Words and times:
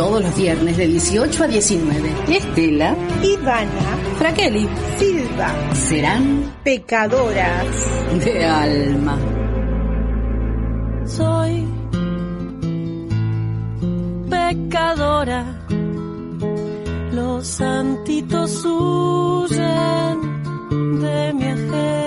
Todos 0.00 0.22
los 0.22 0.34
viernes 0.34 0.78
de 0.78 0.86
18 0.86 1.44
a 1.44 1.46
19. 1.46 2.10
Estela, 2.34 2.96
Ivana, 3.22 3.98
Fraqueli, 4.16 4.66
Silva, 4.96 5.52
serán 5.74 6.54
pecadoras. 6.64 7.66
de 8.24 8.46
alma. 8.46 9.18
soy 11.04 11.66
pecadora. 14.30 15.44
Los 17.12 17.46
santitos 17.46 18.64
huyen 18.64 20.18
de 20.98 21.32
mi 21.34 21.44
agenda. 21.44 21.99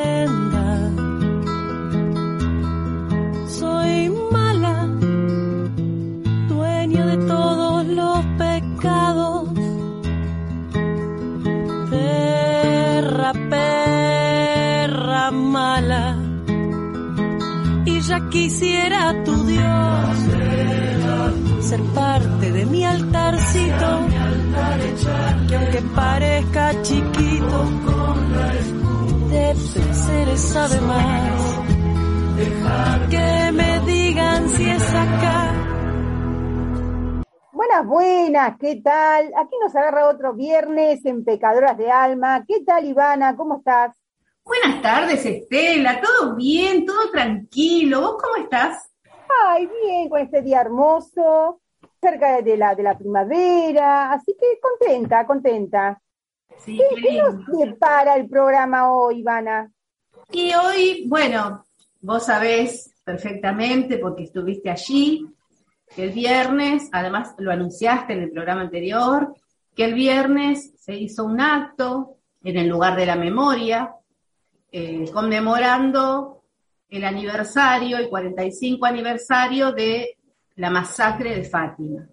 Ya 18.07 18.30
quisiera 18.30 19.23
tu 19.23 19.45
Dios 19.45 20.03
ser 21.62 21.81
parte 21.95 22.52
de 22.52 22.66
mi 22.66 22.84
altarcito, 22.84 23.88
que 25.48 25.55
aunque 25.55 25.81
parezca 25.95 26.81
chiquito, 26.81 27.57
de 29.29 29.55
placeres 29.73 30.41
sabe 30.41 30.81
más. 30.81 31.59
Que 33.09 33.52
me 33.53 33.79
digan 33.91 34.49
si 34.49 34.70
es 34.70 34.90
acá. 34.90 35.51
Buenas, 37.54 37.85
buenas, 37.85 38.57
¿qué 38.59 38.81
tal? 38.84 39.31
Aquí 39.38 39.55
nos 39.62 39.76
agarra 39.76 40.09
otro 40.09 40.34
viernes 40.34 41.05
en 41.05 41.23
Pecadoras 41.23 41.77
de 41.77 41.90
Alma. 41.90 42.43
¿Qué 42.46 42.63
tal, 42.65 42.85
Ivana? 42.85 43.35
¿Cómo 43.37 43.57
estás? 43.59 43.96
Buenas 44.46 44.82
tardes, 44.82 45.26
Estela. 45.26 46.02
¿Todo 46.02 46.36
bien? 46.36 46.86
¿Todo 46.86 47.10
tranquilo? 47.12 48.02
¿Vos 48.02 48.18
cómo 48.22 48.44
estás? 48.44 48.91
Ay, 49.48 49.70
bien, 49.82 50.10
con 50.10 50.20
este 50.20 50.41
día 50.41 50.62
hermoso, 50.62 51.62
cerca 52.02 52.41
de 52.41 52.58
la, 52.58 52.76
de 52.76 52.84
la 52.84 52.98
primavera, 52.98 54.12
así 54.12 54.36
que 54.40 54.60
contenta, 54.60 55.26
contenta. 55.26 56.02
Sí, 56.58 56.77
¿Qué, 56.77 57.21
nos 57.21 57.46
depara 57.48 58.16
el 58.16 58.27
programa 58.27 58.94
hoy, 58.94 59.20
Ivana? 59.20 59.71
Y 60.32 60.54
hoy, 60.54 61.05
bueno, 61.08 61.64
vos 62.02 62.26
sabés 62.26 62.94
perfectamente 63.04 63.98
porque 63.98 64.24
estuviste 64.24 64.69
allí, 64.69 65.25
que 65.96 66.03
el 66.03 66.12
viernes, 66.12 66.90
además 66.91 67.34
lo 67.38 67.52
anunciaste 67.52 68.14
en 68.14 68.24
el 68.24 68.31
programa 68.31 68.62
anterior, 68.62 69.34
que 69.75 69.86
el 69.86 69.94
viernes 69.94 70.74
se 70.78 70.96
hizo 70.96 71.24
un 71.24 71.40
acto 71.40 72.18
en 72.44 72.58
el 72.58 72.68
lugar 72.68 72.96
de 72.96 73.06
la 73.06 73.16
memoria, 73.16 73.94
eh, 74.75 75.06
conmemorando 75.13 76.41
el 76.90 77.03
aniversario, 77.06 77.96
el 77.96 78.09
45 78.09 78.84
aniversario 78.88 79.72
de 79.72 80.18
la 80.56 80.72
masacre 80.72 81.35
de 81.35 81.44
Fátima. 81.44 82.07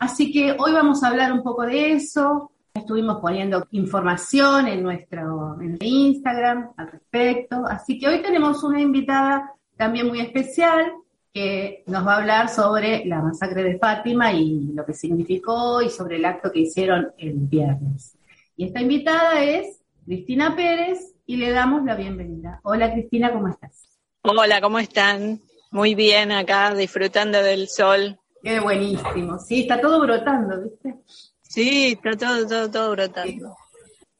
Así 0.00 0.32
que 0.32 0.56
hoy 0.58 0.72
vamos 0.72 1.04
a 1.04 1.08
hablar 1.08 1.32
un 1.32 1.44
poco 1.44 1.62
de 1.62 1.92
eso. 1.92 2.50
Estuvimos 2.74 3.20
poniendo 3.20 3.68
información 3.70 4.66
en 4.66 4.82
nuestro 4.82 5.60
en 5.60 5.78
Instagram 5.80 6.72
al 6.76 6.90
respecto. 6.90 7.64
Así 7.64 8.00
que 8.00 8.08
hoy 8.08 8.20
tenemos 8.20 8.64
una 8.64 8.80
invitada 8.80 9.52
también 9.76 10.08
muy 10.08 10.18
especial 10.18 10.92
que 11.32 11.84
nos 11.86 12.04
va 12.04 12.14
a 12.14 12.18
hablar 12.18 12.48
sobre 12.48 13.04
la 13.04 13.22
masacre 13.22 13.62
de 13.62 13.78
Fátima 13.78 14.32
y 14.32 14.72
lo 14.74 14.84
que 14.84 14.92
significó 14.92 15.80
y 15.82 15.88
sobre 15.88 16.16
el 16.16 16.24
acto 16.24 16.50
que 16.50 16.60
hicieron 16.60 17.12
el 17.16 17.34
viernes. 17.34 18.18
Y 18.56 18.64
esta 18.64 18.80
invitada 18.80 19.40
es 19.40 19.80
Cristina 20.04 20.56
Pérez 20.56 21.15
y 21.26 21.36
le 21.36 21.50
damos 21.50 21.84
la 21.84 21.96
bienvenida. 21.96 22.60
Hola 22.62 22.92
Cristina, 22.92 23.32
¿cómo 23.32 23.48
estás? 23.48 23.88
Hola, 24.22 24.60
¿cómo 24.60 24.78
están? 24.78 25.40
Muy 25.72 25.94
bien 25.94 26.30
acá, 26.30 26.72
disfrutando 26.74 27.42
del 27.42 27.68
sol. 27.68 28.18
Qué 28.42 28.60
buenísimo. 28.60 29.38
Sí, 29.38 29.62
está 29.62 29.80
todo 29.80 30.00
brotando, 30.00 30.62
¿viste? 30.62 30.94
Sí, 31.42 31.98
está 32.00 32.16
todo, 32.16 32.46
todo, 32.46 32.70
todo 32.70 32.90
brotando. 32.92 33.56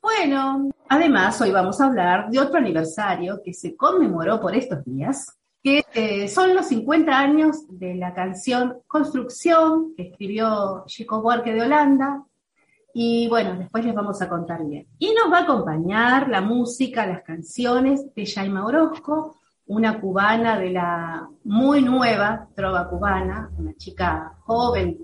Bueno, 0.02 0.70
además 0.88 1.40
hoy 1.40 1.52
vamos 1.52 1.80
a 1.80 1.86
hablar 1.86 2.28
de 2.28 2.40
otro 2.40 2.58
aniversario 2.58 3.40
que 3.44 3.52
se 3.52 3.76
conmemoró 3.76 4.40
por 4.40 4.56
estos 4.56 4.84
días, 4.84 5.36
que 5.62 5.84
eh, 5.94 6.28
son 6.28 6.54
los 6.54 6.66
50 6.66 7.16
años 7.16 7.56
de 7.68 7.94
la 7.94 8.14
canción 8.14 8.78
Construcción 8.86 9.94
que 9.96 10.10
escribió 10.10 10.84
Chico 10.86 11.22
Buarque 11.22 11.52
de 11.52 11.62
Holanda. 11.62 12.24
Y 12.98 13.28
bueno, 13.28 13.54
después 13.58 13.84
les 13.84 13.94
vamos 13.94 14.22
a 14.22 14.26
contar 14.26 14.64
bien. 14.64 14.86
Y 14.98 15.12
nos 15.12 15.30
va 15.30 15.40
a 15.40 15.42
acompañar 15.42 16.30
la 16.30 16.40
música, 16.40 17.06
las 17.06 17.22
canciones 17.24 18.14
de 18.14 18.24
Jaima 18.24 18.64
Orozco, 18.64 19.36
una 19.66 20.00
cubana 20.00 20.58
de 20.58 20.70
la 20.70 21.28
muy 21.44 21.82
nueva 21.82 22.48
trova 22.54 22.88
cubana, 22.88 23.50
una 23.58 23.74
chica 23.74 24.32
joven, 24.46 24.96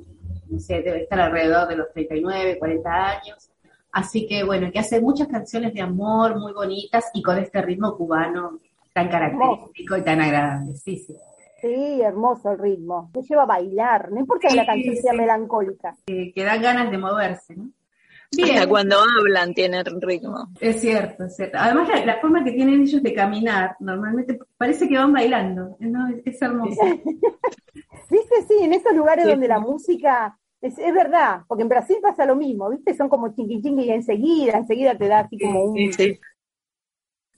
no 0.48 0.58
sé, 0.58 0.80
debe 0.80 1.02
estar 1.02 1.20
alrededor 1.20 1.68
de 1.68 1.76
los 1.76 1.92
39, 1.92 2.58
40 2.58 2.90
años. 3.10 3.50
Así 3.92 4.26
que 4.26 4.42
bueno, 4.42 4.72
que 4.72 4.78
hace 4.78 4.98
muchas 4.98 5.28
canciones 5.28 5.74
de 5.74 5.82
amor 5.82 6.40
muy 6.40 6.54
bonitas 6.54 7.10
y 7.12 7.20
con 7.20 7.36
este 7.36 7.60
ritmo 7.60 7.94
cubano 7.94 8.58
tan 8.94 9.10
característico 9.10 9.98
y 9.98 10.02
tan 10.02 10.22
agradable. 10.22 10.76
Sí, 10.76 10.96
sí. 10.96 11.14
Sí, 11.60 12.00
hermoso 12.00 12.52
el 12.52 12.58
ritmo. 12.58 13.10
Me 13.14 13.20
lleva 13.20 13.42
a 13.42 13.46
bailar, 13.46 14.10
no 14.10 14.18
importa 14.18 14.48
que 14.48 14.56
la 14.56 14.62
Sí, 14.62 14.66
canción 14.66 14.96
sea 14.96 15.12
melancólica. 15.12 15.94
Que, 16.06 16.32
que 16.34 16.42
dan 16.42 16.62
ganas 16.62 16.90
de 16.90 16.96
moverse, 16.96 17.54
¿no? 17.54 17.68
Hasta 18.40 18.44
Bien, 18.54 18.68
cuando 18.68 18.96
hablan 18.98 19.54
tienen 19.54 19.84
ritmo. 20.00 20.48
es 20.60 20.80
cierto, 20.80 21.24
es 21.24 21.36
cierto. 21.36 21.58
Además, 21.60 21.88
la, 21.88 22.04
la 22.06 22.20
forma 22.20 22.42
que 22.44 22.52
tienen 22.52 22.82
ellos 22.82 23.02
de 23.02 23.14
caminar, 23.14 23.76
normalmente 23.80 24.38
parece 24.56 24.88
que 24.88 24.96
van 24.98 25.12
bailando, 25.12 25.76
¿no? 25.80 26.08
Es, 26.08 26.22
es 26.24 26.42
hermoso. 26.42 26.80
¿Viste? 28.10 28.42
Sí, 28.48 28.54
en 28.62 28.72
esos 28.72 28.94
lugares 28.94 29.24
Sí. 29.24 29.30
donde 29.30 29.48
la 29.48 29.58
música, 29.60 30.38
es, 30.60 30.78
es 30.78 30.94
verdad, 30.94 31.42
porque 31.48 31.62
en 31.62 31.68
Brasil 31.68 31.96
pasa 32.02 32.24
lo 32.26 32.36
mismo, 32.36 32.70
¿viste? 32.70 32.94
Son 32.94 33.08
como 33.08 33.34
chingui 33.34 33.62
chingui 33.62 33.84
y 33.84 33.90
enseguida, 33.90 34.58
enseguida 34.58 34.96
te 34.96 35.08
da 35.08 35.20
así 35.20 35.38
como 35.38 35.64
un... 35.64 35.76
Sí, 35.76 35.92
sí. 35.92 36.20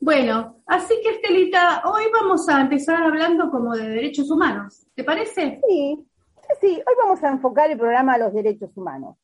Bueno, 0.00 0.62
así 0.66 0.94
que 1.02 1.10
Estelita, 1.16 1.82
hoy 1.86 2.04
vamos 2.12 2.48
a 2.48 2.60
empezar 2.60 3.02
hablando 3.02 3.50
como 3.50 3.74
de 3.74 3.88
derechos 3.88 4.30
humanos, 4.30 4.86
¿te 4.94 5.02
parece? 5.04 5.60
Sí, 5.68 6.06
sí, 6.42 6.54
sí, 6.60 6.66
hoy 6.86 6.94
vamos 7.02 7.22
a 7.22 7.30
enfocar 7.30 7.70
el 7.70 7.78
programa 7.78 8.14
a 8.14 8.18
los 8.18 8.32
derechos 8.34 8.70
humanos. 8.76 9.16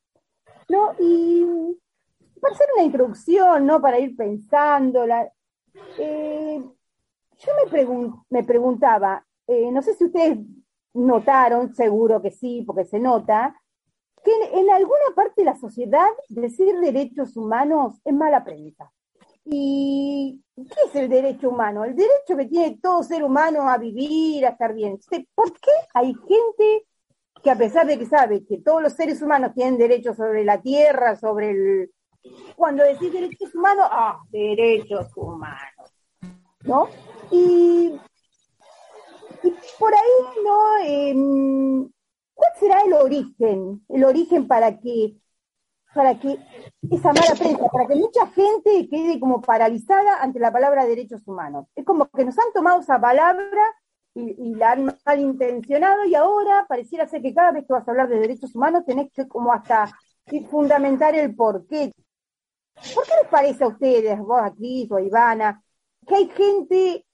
¿No? 0.71 0.95
Y 1.01 1.45
para 2.41 2.55
hacer 2.55 2.69
una 2.77 2.85
introducción, 2.85 3.67
¿no? 3.67 3.81
Para 3.81 3.99
ir 3.99 4.17
pensando, 4.17 5.07
la- 5.07 5.31
eh, 5.99 6.63
yo 7.39 7.53
me, 7.73 7.87
me 8.31 8.45
preguntaba, 8.45 9.25
eh, 9.47 9.71
no 9.73 9.83
sé 9.83 9.95
si 9.95 10.05
ustedes 10.07 10.39
notaron, 10.95 11.75
seguro 11.75 12.23
que 12.23 12.31
sí, 12.31 12.63
porque 12.67 12.85
se 12.85 12.99
nota, 13.01 13.55
que 14.25 14.33
en, 14.33 14.61
en 14.61 14.71
alguna 14.71 15.15
parte 15.17 15.43
de 15.43 15.47
la 15.47 15.57
sociedad 15.57 16.09
decir 16.29 16.79
derechos 16.81 17.37
humanos 17.37 18.01
es 18.05 18.15
mala 18.15 18.45
prensa. 18.45 18.93
¿Y 19.45 20.43
qué 20.57 20.81
es 20.89 20.95
el 20.97 21.09
derecho 21.09 21.51
humano? 21.51 21.85
El 21.85 21.97
derecho 21.97 22.37
que 22.37 22.47
tiene 22.47 22.79
todo 22.83 23.03
ser 23.03 23.25
humano 23.25 23.69
a 23.69 23.79
vivir, 23.79 24.47
a 24.47 24.51
estar 24.51 24.75
bien. 24.75 24.93
Entonces, 24.93 25.27
¿Por 25.35 25.53
qué 25.55 25.71
hay 25.95 26.15
gente 26.15 26.87
que 27.43 27.51
a 27.51 27.57
pesar 27.57 27.87
de 27.87 27.99
que 27.99 28.07
sabe 28.07 28.45
que 28.47 28.59
todos 28.59 28.83
los 28.83 28.93
seres 28.93 29.23
humanos 29.23 29.53
tienen 29.55 29.79
derechos 29.79 30.17
sobre 30.17 30.45
la 30.45 30.61
tierra, 30.61 31.17
sobre 31.17 31.51
el... 31.51 31.91
Cuando 32.55 32.85
decís 32.85 33.13
derechos 33.13 33.55
humanos, 33.55 33.87
ah, 33.91 34.21
derechos 34.31 35.07
humanos, 35.17 35.91
¿no? 36.65 36.89
Y, 37.31 37.99
y 39.43 39.55
por 39.79 39.95
ahí, 39.95 40.45
¿no? 40.45 40.79
Em, 40.85 41.91
¿Cuál 42.35 42.53
será 42.59 42.83
el 42.83 42.93
origen? 42.93 43.85
El 43.89 44.05
origen 44.05 44.47
para 44.47 44.79
que 44.79 45.17
para 45.95 46.19
que 46.19 46.39
esa 46.91 47.13
mala 47.13 47.35
prensa, 47.37 47.67
para 47.67 47.87
que 47.89 47.97
mucha 47.97 48.27
gente 48.29 48.89
quede 48.89 49.19
como 49.19 49.41
paralizada 49.41 50.23
ante 50.23 50.39
la 50.39 50.53
palabra 50.53 50.87
derechos 50.87 51.27
humanos. 51.27 51.67
Es 51.75 51.85
como 51.85 52.09
que 52.11 52.25
nos 52.25 52.39
han 52.39 52.53
tomado 52.55 52.81
esa 52.81 53.01
palabra 53.01 53.63
y, 54.15 54.35
y 54.51 54.55
la 54.55 54.73
han 54.73 54.97
malintencionado 55.05 56.05
y 56.05 56.15
ahora 56.15 56.67
pareciera 56.69 57.07
ser 57.09 57.23
que 57.23 57.35
cada 57.35 57.53
vez 57.53 57.65
que 57.67 57.73
vas 57.73 57.87
a 57.87 57.91
hablar 57.91 58.09
de 58.09 58.19
derechos 58.19 58.55
humanos 58.55 58.85
tenés 58.87 59.11
que 59.13 59.27
como 59.29 59.53
hasta 59.53 59.91
fundamentar 60.51 61.15
el 61.15 61.35
porqué. 61.35 61.93
¿Por 62.95 63.05
qué 63.05 63.13
les 63.23 63.31
parece 63.31 63.65
a 63.65 63.69
ustedes, 63.69 64.19
vos 64.19 64.41
aquí, 64.43 64.89
o 64.91 64.99
Ivana, 64.99 65.63
que 66.07 66.15
hay 66.15 66.31
gente 66.31 67.05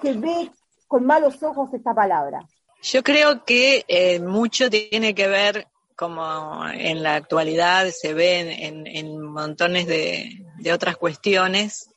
que 0.00 0.12
ve 0.12 0.50
con 0.86 1.06
malos 1.06 1.42
ojos 1.42 1.72
esta 1.72 1.94
palabra? 1.94 2.40
Yo 2.82 3.02
creo 3.02 3.44
que 3.44 3.84
eh, 3.88 4.20
mucho 4.20 4.68
tiene 4.68 5.14
que 5.14 5.26
ver, 5.26 5.66
como 5.96 6.62
en 6.68 7.02
la 7.02 7.14
actualidad 7.14 7.88
se 7.90 8.12
ve 8.14 8.40
en- 8.66 8.86
en 8.86 9.20
montones 9.22 9.86
de, 9.86 10.44
de 10.58 10.72
otras 10.72 10.96
cuestiones, 10.98 11.88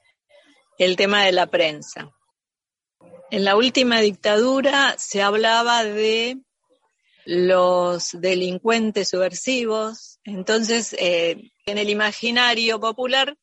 el 0.78 0.96
tema 0.96 1.26
de 1.26 1.34
la 1.34 1.48
prensa. 1.48 2.10
En 3.32 3.46
la 3.46 3.56
última 3.56 4.02
dictadura 4.02 4.96
se 4.98 5.22
hablaba 5.22 5.84
de 5.84 6.40
los 7.26 8.20
delincuentes 8.20 9.10
subversivos. 9.10 10.20
Entonces, 10.24 10.96
eh, 10.98 11.52
en 11.68 11.78
el 11.78 11.92
imaginario 11.92 12.80
popular, 12.80 13.38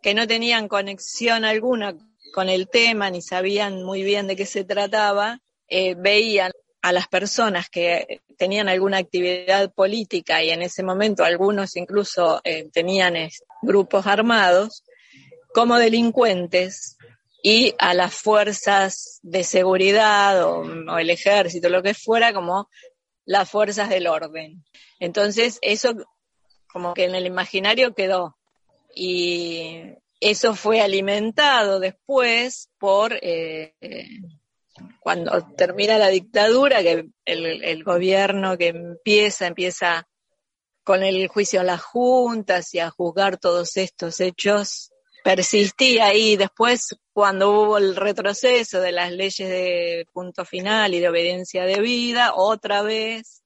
que 0.00 0.14
no 0.14 0.28
tenían 0.28 0.68
conexión 0.68 1.44
alguna 1.44 1.96
con 2.32 2.48
el 2.48 2.68
tema 2.68 3.10
ni 3.10 3.20
sabían 3.20 3.82
muy 3.82 4.04
bien 4.04 4.28
de 4.28 4.36
qué 4.36 4.46
se 4.46 4.62
trataba, 4.62 5.40
eh, 5.68 5.96
veían 5.96 6.52
a 6.80 6.92
las 6.92 7.08
personas 7.08 7.68
que 7.68 8.20
tenían 8.38 8.68
alguna 8.68 8.98
actividad 8.98 9.72
política 9.72 10.42
y 10.42 10.50
en 10.50 10.62
ese 10.62 10.84
momento 10.84 11.24
algunos 11.24 11.76
incluso 11.76 12.40
eh, 12.44 12.68
tenían 12.72 13.14
grupos 13.62 14.06
armados 14.06 14.84
como 15.52 15.78
delincuentes 15.78 16.96
y 17.42 17.74
a 17.78 17.92
las 17.92 18.14
fuerzas 18.14 19.18
de 19.22 19.42
seguridad 19.42 20.44
o, 20.44 20.98
el 20.98 21.10
ejército, 21.10 21.68
lo 21.68 21.82
que 21.82 21.92
fuera, 21.92 22.32
como 22.32 22.70
las 23.24 23.50
fuerzas 23.50 23.88
del 23.88 24.06
orden. 24.06 24.64
Entonces, 25.00 25.58
eso 25.60 25.94
como 26.72 26.94
que 26.94 27.04
en 27.04 27.16
el 27.16 27.26
imaginario 27.26 27.94
quedó. 27.94 28.38
Y 28.94 29.94
eso 30.20 30.54
fue 30.54 30.80
alimentado 30.80 31.80
después 31.80 32.70
por, 32.78 33.18
eh, 33.20 33.74
cuando 35.00 35.44
termina 35.56 35.98
la 35.98 36.08
dictadura, 36.08 36.82
que 36.82 37.08
el, 37.24 37.64
el, 37.64 37.84
gobierno 37.84 38.56
que 38.56 38.68
empieza, 38.68 39.48
empieza 39.48 40.08
con 40.84 41.02
el 41.02 41.26
juicio 41.26 41.60
a 41.60 41.64
las 41.64 41.82
juntas 41.82 42.72
y 42.74 42.78
a 42.78 42.90
juzgar 42.90 43.38
todos 43.38 43.76
estos 43.76 44.20
hechos, 44.20 44.91
persistía 45.22 46.06
ahí. 46.06 46.36
Después, 46.36 46.96
cuando 47.12 47.50
hubo 47.50 47.78
el 47.78 47.96
retroceso 47.96 48.80
de 48.80 48.92
las 48.92 49.12
leyes 49.12 49.48
de 49.48 50.06
punto 50.12 50.44
final 50.44 50.94
y 50.94 51.00
de 51.00 51.08
obediencia 51.08 51.64
de 51.64 51.80
vida, 51.80 52.32
otra 52.34 52.82
vez. 52.82 53.42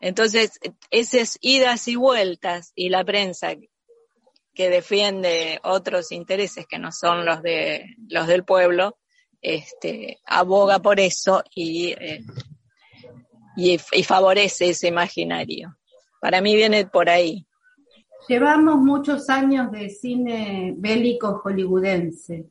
Entonces, 0.00 0.58
esas 0.90 1.38
idas 1.40 1.88
y 1.88 1.96
vueltas 1.96 2.72
y 2.74 2.90
la 2.90 3.04
prensa 3.04 3.54
que 4.54 4.70
defiende 4.70 5.60
otros 5.64 6.12
intereses 6.12 6.66
que 6.66 6.78
no 6.78 6.90
son 6.92 7.24
los 7.24 7.42
de 7.42 7.94
los 8.08 8.26
del 8.26 8.44
pueblo, 8.44 8.98
este, 9.42 10.18
aboga 10.24 10.80
por 10.80 10.98
eso 10.98 11.44
y, 11.54 11.92
eh, 11.92 12.22
y, 13.56 13.78
y 13.92 14.02
favorece 14.02 14.70
ese 14.70 14.88
imaginario. 14.88 15.76
Para 16.20 16.40
mí 16.40 16.56
viene 16.56 16.86
por 16.86 17.08
ahí. 17.10 17.45
Llevamos 18.28 18.76
muchos 18.76 19.28
años 19.30 19.70
de 19.70 19.88
cine 19.88 20.74
bélico 20.76 21.40
hollywoodense. 21.42 22.46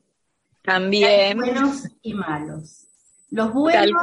También. 0.62 1.42
Hay 1.42 1.52
buenos 1.52 1.88
y 2.02 2.14
malos. 2.14 2.86
Los 3.30 3.52
buenos 3.52 4.00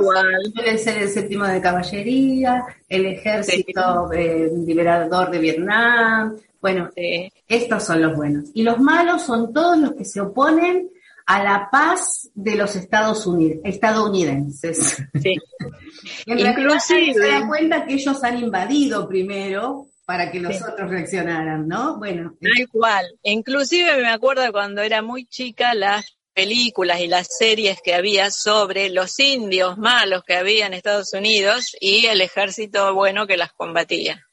suelen 0.54 0.80
ser 0.80 1.02
el 1.02 1.10
séptimo 1.10 1.46
de 1.46 1.62
caballería, 1.62 2.64
el 2.88 3.06
ejército 3.06 4.10
sí. 4.12 4.18
eh, 4.18 4.52
liberador 4.66 5.32
de 5.32 5.40
Vietnam. 5.40 6.36
Bueno, 6.62 6.90
sí. 6.96 7.32
estos 7.48 7.84
son 7.84 8.02
los 8.02 8.16
buenos. 8.16 8.50
Y 8.54 8.64
los 8.64 8.80
malos 8.80 9.24
son 9.24 9.54
todos 9.54 9.78
los 9.78 9.94
que 9.94 10.06
se 10.06 10.22
oponen 10.22 10.90
a 11.26 11.44
la 11.44 11.70
paz 11.72 12.30
de 12.34 12.56
los 12.56 12.76
Estados 12.76 13.26
Unidos, 13.26 13.60
estadounidenses. 13.64 15.02
Sí. 15.22 15.36
en 16.26 16.40
Inclusive 16.40 17.14
se 17.14 17.28
dan 17.28 17.48
cuenta 17.48 17.86
que 17.86 17.94
ellos 17.94 18.24
han 18.24 18.38
invadido 18.38 19.08
primero 19.08 19.88
para 20.06 20.32
que 20.32 20.40
los 20.40 20.56
sí. 20.56 20.64
otros 20.64 20.90
reaccionaran, 20.90 21.68
¿no? 21.68 21.98
Bueno. 21.98 22.36
Tal 22.42 22.68
cual. 22.70 23.06
Inclusive 23.24 23.98
me 23.98 24.10
acuerdo 24.10 24.52
cuando 24.52 24.82
era 24.82 25.02
muy 25.02 25.26
chica 25.26 25.74
las 25.74 26.18
películas 26.34 27.00
y 27.00 27.08
las 27.08 27.28
series 27.38 27.80
que 27.82 27.94
había 27.94 28.32
sobre 28.32 28.90
los 28.90 29.20
indios 29.20 29.78
malos 29.78 30.24
que 30.24 30.36
había 30.36 30.66
en 30.66 30.74
Estados 30.74 31.14
Unidos 31.14 31.76
y 31.80 32.08
el 32.08 32.22
ejército 32.22 32.94
bueno 32.94 33.28
que 33.28 33.38
las 33.38 33.54
combatía. 33.54 34.26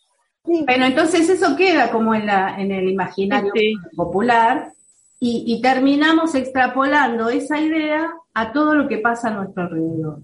Sí. 0.45 0.65
Bueno, 0.67 0.87
entonces 0.87 1.29
eso 1.29 1.55
queda 1.55 1.91
como 1.91 2.15
en, 2.15 2.27
la, 2.27 2.57
en 2.59 2.73
el 2.73 2.89
imaginario 2.89 3.53
sí. 3.55 3.75
popular 3.95 4.73
y, 5.19 5.45
y, 5.47 5.61
terminamos 5.61 6.35
extrapolando 6.35 7.29
esa 7.29 7.61
idea 7.61 8.11
a 8.33 8.53
todo 8.53 8.75
lo 8.75 8.89
que 8.89 8.99
pasa 8.99 9.29
a 9.29 9.35
nuestro 9.35 9.65
alrededor. 9.65 10.21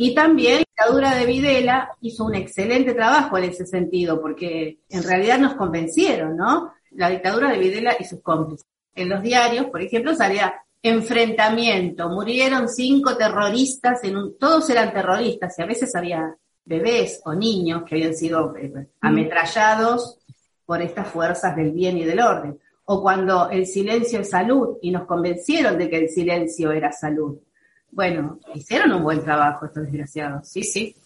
Y 0.00 0.14
también 0.14 0.52
la 0.52 0.58
dictadura 0.58 1.14
de 1.16 1.26
Videla 1.26 1.90
hizo 2.02 2.24
un 2.24 2.36
excelente 2.36 2.94
trabajo 2.94 3.36
en 3.36 3.44
ese 3.50 3.66
sentido, 3.66 4.20
porque 4.20 4.78
en 4.88 5.02
realidad 5.02 5.40
nos 5.40 5.54
convencieron, 5.54 6.36
¿no? 6.36 6.72
La 6.92 7.10
dictadura 7.10 7.50
de 7.50 7.58
Videla 7.58 7.96
y 7.98 8.04
sus 8.04 8.22
cómplices. 8.22 8.64
En 8.94 9.08
los 9.08 9.20
diarios, 9.20 9.66
por 9.66 9.82
ejemplo, 9.82 10.14
salía 10.14 10.54
enfrentamiento, 10.80 12.08
murieron 12.10 12.68
cinco 12.68 13.16
terroristas, 13.16 14.04
en 14.04 14.16
un, 14.16 14.38
todos 14.38 14.70
eran 14.70 14.92
terroristas 14.92 15.58
y 15.58 15.62
a 15.62 15.66
veces 15.66 15.92
había 15.96 16.32
bebés 16.64 17.20
o 17.24 17.34
niños 17.34 17.82
que 17.82 17.96
habían 17.96 18.14
sido 18.14 18.56
eh, 18.56 18.72
ametrallados 19.00 20.20
por 20.64 20.80
estas 20.80 21.08
fuerzas 21.08 21.56
del 21.56 21.72
bien 21.72 21.98
y 21.98 22.04
del 22.04 22.20
orden. 22.20 22.56
O 22.84 23.02
cuando 23.02 23.50
el 23.50 23.66
silencio 23.66 24.20
es 24.20 24.30
salud 24.30 24.76
y 24.80 24.92
nos 24.92 25.06
convencieron 25.06 25.76
de 25.76 25.90
que 25.90 25.98
el 25.98 26.08
silencio 26.08 26.70
era 26.70 26.92
salud. 26.92 27.36
Bueno, 27.90 28.38
hicieron 28.54 28.92
un 28.92 29.02
buen 29.02 29.24
trabajo 29.24 29.66
estos 29.66 29.84
desgraciados, 29.84 30.48
sí, 30.48 30.62
sí. 30.62 30.96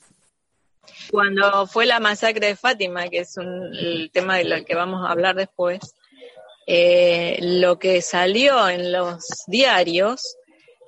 Cuando 1.11 1.67
fue 1.67 1.87
la 1.87 2.01
masacre 2.01 2.49
de 2.49 2.57
Fátima, 2.57 3.09
que 3.09 3.21
es 3.21 3.37
un, 3.37 3.75
el 3.75 4.11
tema 4.13 4.37
de 4.37 4.45
lo 4.45 4.65
que 4.65 4.75
vamos 4.75 5.07
a 5.07 5.13
hablar 5.13 5.37
después, 5.37 5.95
eh, 6.67 7.39
lo 7.41 7.79
que 7.79 8.03
salió 8.03 8.69
en 8.69 8.93
los 8.93 9.25
diarios 9.47 10.37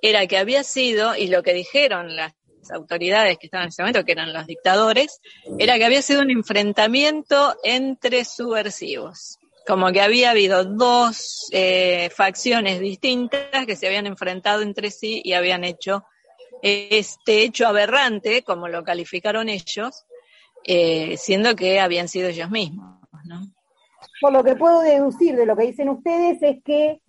era 0.02 0.26
que 0.26 0.36
había 0.36 0.62
sido, 0.64 1.16
y 1.16 1.28
lo 1.28 1.42
que 1.42 1.54
dijeron 1.54 2.14
las 2.14 2.34
autoridades 2.70 3.38
que 3.38 3.46
estaban 3.46 3.64
en 3.64 3.68
ese 3.68 3.82
momento, 3.82 4.04
que 4.04 4.12
eran 4.12 4.32
los 4.32 4.46
dictadores, 4.46 5.20
era 5.58 5.78
que 5.78 5.84
había 5.84 6.02
sido 6.02 6.22
un 6.22 6.30
enfrentamiento 6.30 7.56
entre 7.62 8.24
subversivos. 8.24 9.38
Como 9.66 9.90
que 9.92 10.00
había 10.00 10.30
habido 10.30 10.64
dos 10.64 11.48
eh, 11.52 12.10
facciones 12.14 12.80
distintas 12.80 13.66
que 13.66 13.76
se 13.76 13.86
habían 13.86 14.06
enfrentado 14.06 14.62
entre 14.62 14.90
sí 14.90 15.22
y 15.24 15.32
habían 15.32 15.64
hecho 15.64 16.04
este 16.62 17.42
hecho 17.42 17.66
aberrante, 17.66 18.42
como 18.42 18.68
lo 18.68 18.84
calificaron 18.84 19.48
ellos, 19.48 20.04
eh, 20.64 21.16
siendo 21.16 21.54
que 21.56 21.80
habían 21.80 22.08
sido 22.08 22.28
ellos 22.28 22.50
mismos, 22.50 22.98
¿no? 23.24 23.54
por 24.20 24.32
lo 24.32 24.42
que 24.42 24.56
puedo 24.56 24.80
deducir 24.80 25.36
de 25.36 25.46
lo 25.46 25.56
que 25.56 25.66
dicen 25.66 25.88
ustedes 25.88 26.42
es 26.42 26.62
que, 26.62 27.02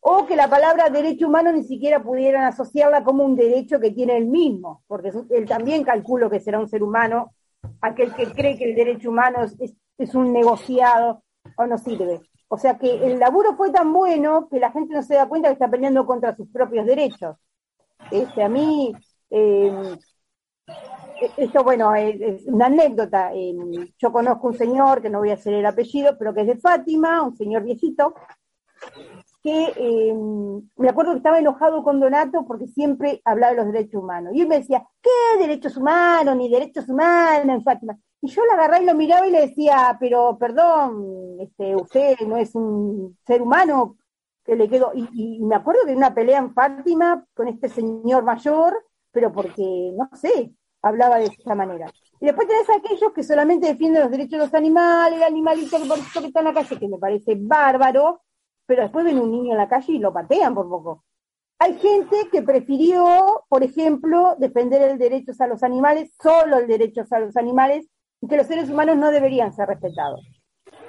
o 0.00 0.26
que 0.26 0.36
la 0.36 0.48
palabra 0.48 0.88
derecho 0.88 1.26
humano 1.26 1.52
ni 1.52 1.64
siquiera 1.64 2.02
pudieran 2.02 2.44
asociarla 2.44 3.04
como 3.04 3.24
un 3.24 3.36
derecho 3.36 3.80
que 3.80 3.90
tiene 3.90 4.16
él 4.16 4.26
mismo, 4.26 4.82
porque 4.86 5.10
él 5.30 5.46
también 5.46 5.84
calculo 5.84 6.30
que 6.30 6.40
será 6.40 6.58
un 6.58 6.68
ser 6.68 6.82
humano, 6.82 7.34
aquel 7.80 8.14
que 8.14 8.26
cree 8.32 8.56
que 8.56 8.64
el 8.64 8.74
derecho 8.74 9.10
humano 9.10 9.44
es, 9.58 10.14
un 10.14 10.32
negociado 10.32 11.22
o 11.56 11.66
no 11.66 11.78
sirve. 11.78 12.20
O 12.48 12.58
sea 12.58 12.78
que 12.78 13.06
el 13.06 13.18
laburo 13.18 13.56
fue 13.56 13.70
tan 13.70 13.92
bueno 13.92 14.48
que 14.48 14.60
la 14.60 14.70
gente 14.70 14.94
no 14.94 15.02
se 15.02 15.14
da 15.14 15.28
cuenta 15.28 15.48
que 15.48 15.54
está 15.54 15.68
peleando 15.68 16.06
contra 16.06 16.36
sus 16.36 16.48
propios 16.48 16.86
derechos. 16.86 17.36
Este, 18.10 18.42
a 18.42 18.48
mí, 18.48 18.94
eh, 19.30 19.98
esto, 21.36 21.64
bueno, 21.64 21.94
es, 21.94 22.46
una 22.46 22.66
anécdota. 22.66 23.32
Eh, 23.34 23.54
yo 23.98 24.12
conozco 24.12 24.48
un 24.48 24.56
señor, 24.56 25.02
que 25.02 25.10
no 25.10 25.18
voy 25.18 25.30
a 25.30 25.34
hacer 25.34 25.54
el 25.54 25.66
apellido, 25.66 26.16
pero 26.18 26.32
que 26.32 26.42
es 26.42 26.46
de 26.46 26.56
Fátima, 26.56 27.22
un 27.22 27.36
señor 27.36 27.64
viejito, 27.64 28.14
que 29.46 29.72
eh, 29.76 30.12
me 30.76 30.88
acuerdo 30.88 31.12
que 31.12 31.18
estaba 31.18 31.38
enojado 31.38 31.84
con 31.84 32.00
Donato 32.00 32.44
porque 32.44 32.66
siempre 32.66 33.22
hablaba 33.24 33.52
de 33.52 33.58
los 33.58 33.72
derechos 33.72 34.02
humanos. 34.02 34.32
Y 34.34 34.40
él 34.40 34.48
me 34.48 34.58
decía, 34.58 34.84
¿qué 35.00 35.38
derechos 35.38 35.76
humanos? 35.76 36.36
Ni 36.36 36.50
derechos 36.50 36.88
humanos 36.88 37.62
Fátima. 37.62 37.96
Y 38.20 38.26
yo 38.26 38.44
la 38.44 38.54
agarré 38.54 38.82
y 38.82 38.86
lo 38.86 38.94
miraba 38.96 39.28
y 39.28 39.30
le 39.30 39.42
decía, 39.42 39.96
pero 40.00 40.36
perdón, 40.36 41.36
este, 41.38 41.76
usted 41.76 42.16
no 42.26 42.36
es 42.36 42.56
un 42.56 43.16
ser 43.24 43.40
humano 43.40 43.96
que 44.44 44.56
le 44.56 44.68
quedó. 44.68 44.90
Y, 44.94 45.40
me 45.44 45.54
acuerdo 45.54 45.84
de 45.86 45.94
una 45.94 46.12
pelea 46.12 46.38
en 46.38 46.52
Fátima 46.52 47.24
con 47.32 47.46
este 47.46 47.68
señor 47.68 48.24
mayor, 48.24 48.84
pero 49.12 49.30
porque, 49.32 49.92
no 49.96 50.10
sé, 50.14 50.52
hablaba 50.82 51.18
de 51.18 51.26
esa 51.26 51.54
manera. 51.54 51.86
Y 52.20 52.26
después 52.26 52.48
tenés 52.48 52.68
a 52.68 52.78
aquellos 52.78 53.12
que 53.12 53.22
solamente 53.22 53.68
defienden 53.68 54.02
los 54.02 54.10
derechos 54.10 54.40
de 54.40 54.46
los 54.46 54.54
animales, 54.54 55.18
el 55.18 55.22
animalito 55.22 55.80
que, 55.80 55.86
por 55.86 55.98
que 55.98 56.26
está 56.26 56.40
en 56.40 56.46
la 56.46 56.54
calle, 56.54 56.78
que 56.80 56.88
me 56.88 56.98
parece 56.98 57.36
bárbaro, 57.38 58.22
pero 58.66 58.82
después 58.82 59.04
ven 59.04 59.18
un 59.18 59.30
niño 59.30 59.52
en 59.52 59.58
la 59.58 59.68
calle 59.68 59.92
y 59.92 59.98
lo 59.98 60.12
patean 60.12 60.54
por 60.54 60.68
poco. 60.68 61.04
Hay 61.58 61.78
gente 61.78 62.28
que 62.30 62.42
prefirió, 62.42 63.44
por 63.48 63.62
ejemplo, 63.62 64.36
defender 64.38 64.82
el 64.82 64.98
derecho 64.98 65.32
a 65.38 65.46
los 65.46 65.62
animales, 65.62 66.14
solo 66.22 66.58
el 66.58 66.66
derecho 66.66 67.02
a 67.10 67.18
los 67.20 67.36
animales, 67.36 67.88
y 68.20 68.28
que 68.28 68.36
los 68.36 68.46
seres 68.46 68.68
humanos 68.68 68.96
no 68.96 69.10
deberían 69.10 69.54
ser 69.54 69.68
respetados. 69.68 70.20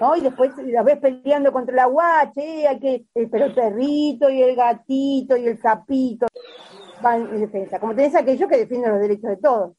¿no? 0.01 0.15
Y 0.15 0.21
después 0.21 0.51
la 0.57 0.83
ves 0.83 0.97
peleando 0.97 1.51
contra 1.51 1.75
la 1.75 1.85
guache, 1.85 2.67
hay 2.67 2.79
que, 2.79 3.05
pero 3.31 3.45
el 3.45 3.53
perrito 3.53 4.29
y 4.29 4.41
el 4.41 4.55
gatito 4.55 5.37
y 5.37 5.47
el 5.47 5.57
sapito 5.59 6.27
van 7.01 7.21
en 7.33 7.41
defensa. 7.41 7.79
Como 7.79 7.95
tenés 7.95 8.15
aquellos 8.15 8.49
que 8.49 8.57
defienden 8.57 8.91
los 8.91 9.01
derechos 9.01 9.29
de 9.29 9.37
todos. 9.37 9.73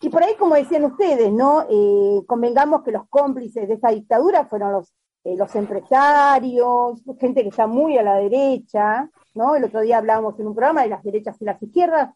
Y 0.00 0.08
por 0.10 0.22
ahí, 0.22 0.34
como 0.36 0.54
decían 0.54 0.84
ustedes, 0.84 1.32
¿no? 1.32 1.66
Eh, 1.70 2.22
convengamos 2.26 2.82
que 2.82 2.90
los 2.90 3.08
cómplices 3.08 3.68
de 3.68 3.74
esta 3.74 3.90
dictadura 3.90 4.44
fueron 4.46 4.72
los, 4.72 4.92
eh, 5.24 5.36
los 5.36 5.54
empresarios, 5.56 7.02
gente 7.18 7.42
que 7.42 7.48
está 7.48 7.66
muy 7.66 7.96
a 7.98 8.02
la 8.02 8.16
derecha, 8.16 9.10
¿no? 9.34 9.56
El 9.56 9.64
otro 9.64 9.80
día 9.80 9.98
hablábamos 9.98 10.38
en 10.38 10.46
un 10.46 10.54
programa 10.54 10.82
de 10.82 10.90
las 10.90 11.02
derechas 11.02 11.36
y 11.40 11.44
las 11.44 11.62
izquierdas, 11.62 12.14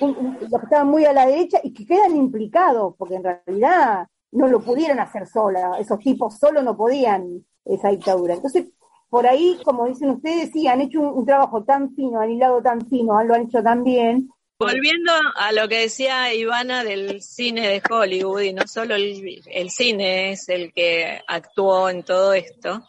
los 0.00 0.16
que 0.60 0.64
estaban 0.64 0.88
muy 0.88 1.04
a 1.04 1.12
la 1.12 1.26
derecha 1.26 1.60
y 1.62 1.72
que 1.72 1.86
quedan 1.86 2.16
implicados, 2.16 2.94
porque 2.96 3.16
en 3.16 3.24
realidad 3.24 4.06
no 4.32 4.48
lo 4.48 4.60
pudieron 4.60 4.98
hacer 4.98 5.26
sola, 5.26 5.78
esos 5.78 5.98
tipos 6.00 6.38
solo 6.38 6.62
no 6.62 6.76
podían 6.76 7.44
esa 7.64 7.88
dictadura. 7.88 8.34
Entonces, 8.34 8.66
por 9.08 9.28
ahí, 9.28 9.60
como 9.64 9.86
dicen 9.86 10.10
ustedes, 10.10 10.50
sí, 10.50 10.66
han 10.66 10.80
hecho 10.80 11.00
un, 11.00 11.24
trabajo 11.24 11.62
tan 11.62 11.94
fino, 11.94 12.18
han 12.18 12.30
hilado 12.30 12.60
tan 12.60 12.80
fino, 12.88 13.22
lo 13.22 13.34
han 13.34 13.42
hecho 13.42 13.62
tan 13.62 13.84
bien. 13.84 14.28
Volviendo 14.58 15.12
a 15.36 15.52
lo 15.52 15.68
que 15.68 15.80
decía 15.80 16.32
Ivana 16.32 16.84
del 16.84 17.22
cine 17.22 17.68
de 17.68 17.82
Hollywood, 17.88 18.42
y 18.42 18.52
no 18.52 18.66
solo 18.66 18.94
el 18.94 19.70
cine 19.70 20.32
es 20.32 20.48
el 20.48 20.72
que 20.72 21.20
actuó 21.26 21.88
en 21.90 22.04
todo 22.04 22.32
esto, 22.34 22.82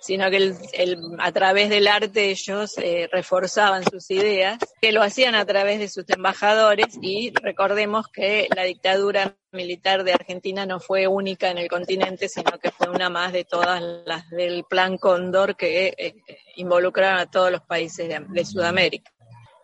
sino 0.00 0.30
que 0.30 0.36
el, 0.72 0.98
a 1.18 1.30
través 1.30 1.68
del 1.68 1.86
arte 1.86 2.30
ellos 2.30 2.76
eh, 2.78 3.08
reforzaban 3.12 3.84
sus 3.84 4.10
ideas, 4.10 4.58
que 4.80 4.92
lo 4.92 5.02
hacían 5.02 5.34
a 5.34 5.44
través 5.44 5.78
de 5.78 5.88
sus 5.88 6.08
embajadores 6.08 6.98
y 7.00 7.32
recordemos 7.34 8.08
que 8.08 8.48
la 8.56 8.64
dictadura 8.64 9.36
militar 9.52 10.04
de 10.04 10.14
Argentina 10.14 10.64
no 10.64 10.80
fue 10.80 11.06
única 11.06 11.50
en 11.50 11.58
el 11.58 11.68
continente, 11.68 12.28
sino 12.28 12.58
que 12.58 12.70
fue 12.70 12.88
una 12.88 13.10
más 13.10 13.32
de 13.32 13.44
todas 13.44 13.82
las 14.06 14.28
del 14.30 14.64
Plan 14.64 14.96
Cóndor 14.96 15.56
que 15.56 15.94
eh, 15.98 16.14
involucraron 16.56 17.20
a 17.20 17.30
todos 17.30 17.52
los 17.52 17.62
países 17.62 18.08
de 18.08 18.44
Sudamérica. 18.44 19.12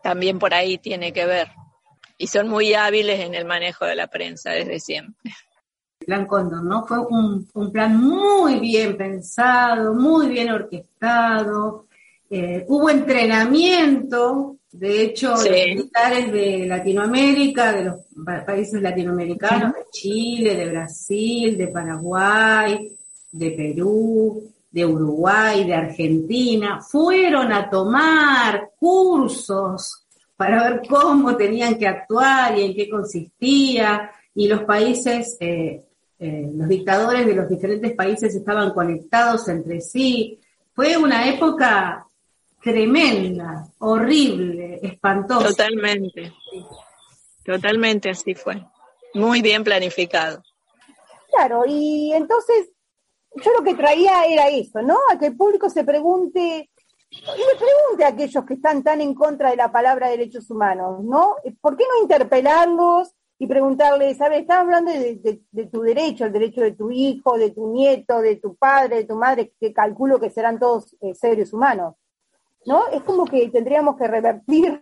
También 0.07 0.39
por 0.39 0.55
ahí 0.55 0.79
tiene 0.79 1.13
que 1.13 1.27
ver. 1.27 1.49
Y 2.17 2.29
son 2.29 2.49
muy 2.49 2.75
hábiles 2.75 3.19
en 3.19 3.35
el 3.35 3.45
manejo 3.45 3.85
de 3.85 3.97
la 3.97 4.07
prensa 4.07 4.51
desde 4.51 4.79
siempre 4.79 5.33
plan 6.07 6.25
Cóndor, 6.27 6.63
¿no? 6.63 6.87
Fue 6.87 6.99
un, 7.01 7.73
plan 7.73 7.99
muy 7.99 8.61
bien 8.61 8.97
pensado, 8.97 9.93
muy 9.93 10.29
bien 10.29 10.51
orquestado, 10.53 11.87
eh, 12.31 12.65
hubo 12.69 12.89
entrenamiento, 12.91 14.59
de 14.71 15.03
hecho, 15.03 15.31
los 15.31 15.51
militares 15.51 16.31
de 16.31 16.67
Latinoamérica, 16.67 17.73
de 17.73 17.85
los 17.85 17.97
países 18.47 18.81
latinoamericanos, 18.81 19.73
de 19.73 19.85
Chile, 19.91 20.55
de 20.55 20.71
Brasil, 20.71 21.59
de 21.59 21.69
Paraguay, 21.69 22.97
de 23.33 23.51
Perú, 23.51 24.53
de 24.76 24.85
Uruguay, 24.85 25.64
de 25.64 25.73
Argentina, 25.73 26.83
fueron 26.83 27.50
a 27.50 27.71
tomar 27.71 28.73
cursos 28.78 30.06
para 30.37 30.68
ver 30.68 30.83
cómo 30.87 31.35
tenían 31.35 31.78
que 31.78 31.87
actuar 31.87 32.59
y 32.59 32.64
en 32.66 32.75
qué 32.75 32.90
consistía, 32.90 34.11
y 34.35 34.47
los 34.47 34.64
países 34.64 35.38
eh, 35.40 35.83
eh, 36.18 36.50
los 36.54 36.68
dictadores 36.68 37.26
de 37.26 37.35
los 37.35 37.49
diferentes 37.49 37.95
países 37.95 38.35
estaban 38.35 38.75
conectados 38.75 39.49
entre 39.49 39.80
sí. 39.80 40.38
Fue 40.75 40.99
una 40.99 41.26
época 41.26 42.06
tremenda, 42.62 43.66
horrible, 43.78 44.78
espantosa. 44.83 45.49
Totalmente, 45.49 46.35
totalmente 47.42 48.11
así 48.11 48.35
fue. 48.35 48.62
Muy 49.14 49.40
bien 49.40 49.64
planificado. 49.64 50.42
Claro, 51.30 51.62
y 51.66 52.12
entonces 52.12 52.68
yo 53.43 53.52
lo 53.52 53.64
que 53.64 53.75
traía 53.75 54.25
era 54.25 54.49
eso, 54.49 54.83
¿no? 54.83 54.99
A 55.11 55.19
que 55.19 55.26
el 55.26 55.37
público 55.37 55.69
se 55.71 55.85
pregunte, 55.85 56.71
y 57.11 57.16
le 57.16 57.59
pregunte 57.59 58.05
a 58.05 58.09
aquellos 58.09 58.45
que 58.45 58.55
están 58.55 58.83
tan 58.83 59.00
en 59.00 59.14
contra 59.14 59.50
de 59.50 59.57
la 59.57 59.71
palabra 59.71 60.09
derechos 60.09 60.50
humanos, 60.50 61.05
¿no? 61.05 61.37
¿Por 61.61 61.76
qué 61.76 61.85
no 61.85 62.02
interpelarlos 62.02 63.14
y 63.38 63.47
preguntarle, 63.47 64.14
¿sabes? 64.14 64.40
Estás 64.40 64.59
hablando 64.59 64.90
de, 64.90 65.69
tu 65.71 65.83
derecho, 65.83 66.25
el 66.25 66.33
derecho 66.33 66.62
de 66.62 66.73
tu 66.73 66.90
hijo, 66.90 67.37
de 67.37 67.50
tu 67.50 67.71
nieto, 67.71 68.21
de 68.21 68.37
tu 68.37 68.57
padre, 68.57 68.97
de 68.97 69.05
tu 69.05 69.14
madre, 69.14 69.52
que 69.61 69.73
calculo 69.73 70.19
que 70.19 70.31
serán 70.31 70.59
todos 70.59 70.97
eh, 71.00 71.14
seres 71.14 71.52
humanos, 71.52 71.95
¿no? 72.64 72.88
Es 72.88 73.02
como 73.02 73.26
que 73.26 73.49
tendríamos 73.50 73.97
que 73.97 74.09
revertir, 74.09 74.81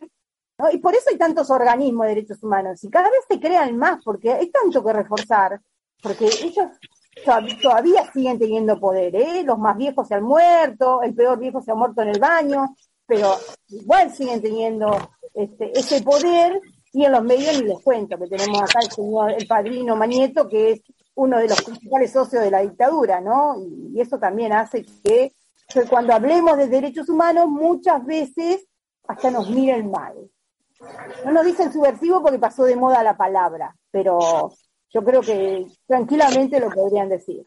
¿no? 0.58 0.70
Y 0.70 0.78
por 0.78 0.94
eso 0.94 1.10
hay 1.10 1.18
tantos 1.18 1.50
organismos 1.50 2.06
de 2.06 2.14
derechos 2.14 2.42
humanos, 2.42 2.82
y 2.84 2.90
cada 2.90 3.10
vez 3.10 3.20
se 3.28 3.40
crean 3.40 3.76
más, 3.76 4.02
porque 4.04 4.32
hay 4.32 4.50
tanto 4.50 4.84
que 4.84 4.92
reforzar, 4.92 5.60
porque 6.00 6.26
ellos 6.26 6.68
todavía 7.62 8.10
siguen 8.12 8.38
teniendo 8.38 8.78
poder, 8.78 9.14
¿eh? 9.14 9.42
Los 9.44 9.58
más 9.58 9.76
viejos 9.76 10.08
se 10.08 10.14
han 10.14 10.24
muerto, 10.24 11.02
el 11.02 11.14
peor 11.14 11.38
viejo 11.38 11.60
se 11.62 11.70
ha 11.70 11.74
muerto 11.74 12.02
en 12.02 12.08
el 12.08 12.20
baño, 12.20 12.74
pero 13.06 13.34
igual 13.68 14.12
siguen 14.12 14.40
teniendo 14.42 14.96
este, 15.34 15.78
ese 15.78 16.02
poder 16.02 16.60
y 16.94 17.04
en 17.04 17.12
los 17.12 17.24
medios 17.24 17.60
ni 17.60 17.68
les 17.68 17.82
cuento, 17.82 18.16
que 18.16 18.28
tenemos 18.28 18.62
acá 18.62 18.78
el 18.80 18.90
señor, 18.90 19.32
el 19.32 19.46
padrino 19.48 19.96
Manieto, 19.96 20.48
que 20.48 20.70
es 20.70 20.82
uno 21.16 21.38
de 21.38 21.48
los 21.48 21.60
principales 21.62 22.12
socios 22.12 22.42
de 22.42 22.50
la 22.52 22.60
dictadura, 22.60 23.20
¿no? 23.20 23.56
Y, 23.58 24.00
eso 24.00 24.18
también 24.18 24.52
hace 24.52 24.84
que, 25.02 25.32
cuando 25.90 26.12
hablemos 26.12 26.56
de 26.56 26.68
derechos 26.68 27.08
humanos, 27.08 27.48
muchas 27.48 28.04
veces 28.06 28.66
hasta 29.08 29.30
nos 29.30 29.50
miren 29.50 29.90
mal. 29.90 30.14
No 31.24 31.32
nos 31.32 31.44
dicen 31.44 31.72
subversivo 31.72 32.22
porque 32.22 32.38
pasó 32.38 32.64
de 32.64 32.76
moda 32.76 33.02
la 33.02 33.16
palabra, 33.16 33.74
pero 33.90 34.52
yo 34.94 35.02
creo 35.02 35.20
que 35.20 35.66
tranquilamente 35.86 36.60
lo 36.60 36.70
podrían 36.70 37.08
decir. 37.08 37.44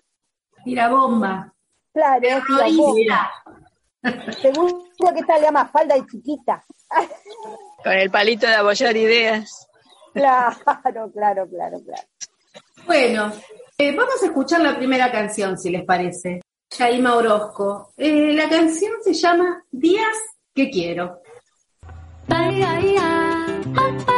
Tira 0.66 0.90
bomba. 0.90 1.54
Claro, 1.94 2.22
tira 2.22 2.68
bomba. 2.76 3.32
Seguro 4.42 4.84
que 5.14 5.20
esta 5.22 5.38
le 5.38 5.46
llama 5.46 5.68
falda 5.68 5.96
de 5.96 6.06
chiquita. 6.06 6.66
Con 7.84 7.94
el 7.94 8.12
palito 8.12 8.46
de 8.48 8.56
apoyar 8.56 8.96
ideas. 8.98 9.68
Claro, 10.14 10.58
claro, 10.84 11.12
claro, 11.14 11.48
claro. 11.50 12.08
Bueno, 12.86 13.32
eh, 13.78 13.96
vamos 13.96 14.22
a 14.22 14.26
escuchar 14.26 14.60
la 14.62 14.76
primera 14.76 15.12
canción, 15.12 15.58
si 15.58 15.70
les 15.70 15.86
parece. 15.86 16.42
Yaima 16.70 17.16
Orozco. 17.16 17.94
Eh, 17.96 18.34
la 18.34 18.50
canción 18.50 18.94
se 19.02 19.14
llama 19.14 19.64
Días 19.72 20.18
que 20.54 20.70
quiero. 20.70 21.22
que 22.28 24.17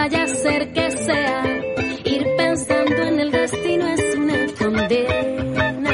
vaya 0.00 0.22
a 0.22 0.28
ser 0.28 0.72
que 0.72 0.90
sea, 0.92 1.42
ir 2.06 2.24
pensando 2.38 3.02
en 3.02 3.20
el 3.20 3.30
destino 3.30 3.86
es 3.86 4.16
una 4.16 4.38
condena. 4.58 5.92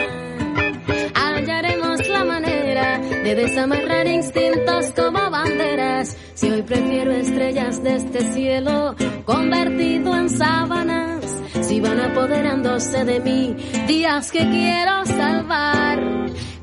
Hallaremos 1.13 2.09
la 2.09 2.25
manera 2.25 3.01
de 3.01 3.35
desamarrar 3.35 4.07
instintos 4.07 4.93
como 4.95 5.29
banderas. 5.29 6.17
Si 6.35 6.49
hoy 6.49 6.63
prefiero 6.63 7.11
estrellas 7.11 7.83
de 7.83 7.97
este 7.97 8.21
cielo 8.33 8.95
convertido 9.25 10.17
en 10.17 10.31
sábanas, 10.31 11.25
si 11.63 11.81
van 11.81 11.99
apoderándose 11.99 13.05
de 13.05 13.19
mí 13.19 13.57
días 13.89 14.31
que 14.31 14.49
quiero 14.49 15.05
salvar. 15.05 15.99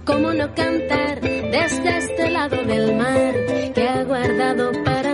¿Cómo 0.05 0.33
no 0.33 0.53
cantar 0.53 1.19
desde 1.21 1.97
este 1.97 2.29
lado 2.29 2.57
del 2.63 2.95
mar 2.95 3.33
que 3.73 3.87
ha 3.87 4.03
guardado 4.03 4.71
para 4.83 5.12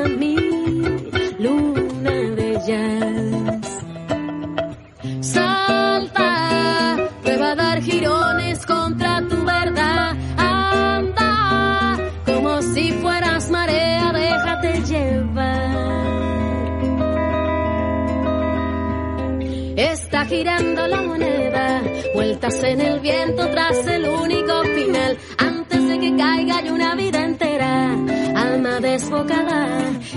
en 22.49 22.81
el 22.81 22.99
viento 22.99 23.47
tras 23.49 23.85
el 23.85 24.09
único 24.09 24.63
final. 24.63 25.17
Antes 25.37 25.87
de 25.87 25.99
que 25.99 26.17
caiga 26.17 26.57
hay 26.57 26.69
una 26.69 26.95
vida 26.95 27.23
entera, 27.23 27.93
alma 28.35 28.79
desbocada 28.79 29.67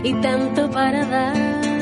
y 0.03 0.15
tanto 0.15 0.71
para 0.71 1.05
dar. 1.05 1.82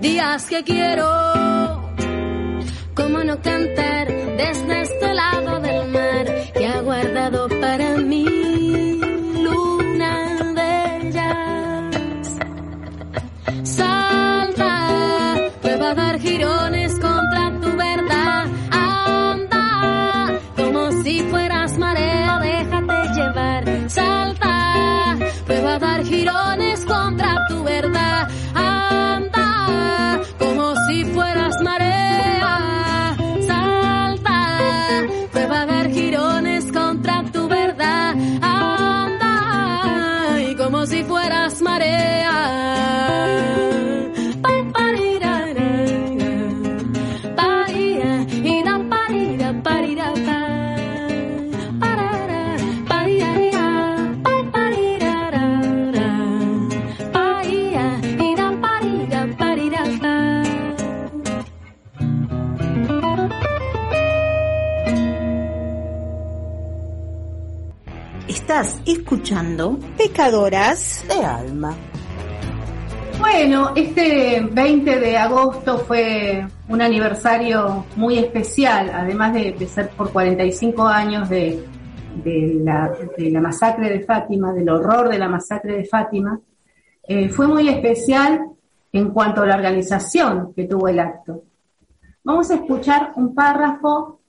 Días 0.00 0.46
que 0.46 0.62
quiero. 0.62 0.91
Escuchando 69.12 69.78
Pecadoras 69.98 71.04
de 71.06 71.22
Alma. 71.22 71.76
Bueno, 73.20 73.72
este 73.76 74.40
20 74.40 75.00
de 75.00 75.18
agosto 75.18 75.76
fue 75.80 76.46
un 76.70 76.80
aniversario 76.80 77.84
muy 77.96 78.16
especial, 78.16 78.90
además 78.90 79.34
de, 79.34 79.52
de 79.52 79.66
ser 79.66 79.90
por 79.90 80.10
45 80.12 80.88
años 80.88 81.28
de, 81.28 81.62
de 82.24 82.60
la, 82.64 82.90
de 83.18 83.30
la 83.30 83.42
masacre 83.42 83.90
de 83.90 84.00
Fátima, 84.00 84.50
del 84.54 84.70
horror 84.70 85.10
de 85.10 85.18
la 85.18 85.28
masacre 85.28 85.76
de 85.76 85.84
Fátima. 85.84 86.40
Eh, 87.06 87.28
fue 87.28 87.46
muy 87.46 87.68
especial 87.68 88.46
en 88.92 89.10
cuanto 89.10 89.42
a 89.42 89.46
la 89.46 89.56
organización 89.56 90.54
que 90.54 90.64
tuvo 90.64 90.88
el 90.88 90.98
acto. 91.00 91.42
Vamos 92.24 92.50
a 92.50 92.54
escuchar 92.54 93.12
un 93.16 93.34
párrafo 93.34 94.20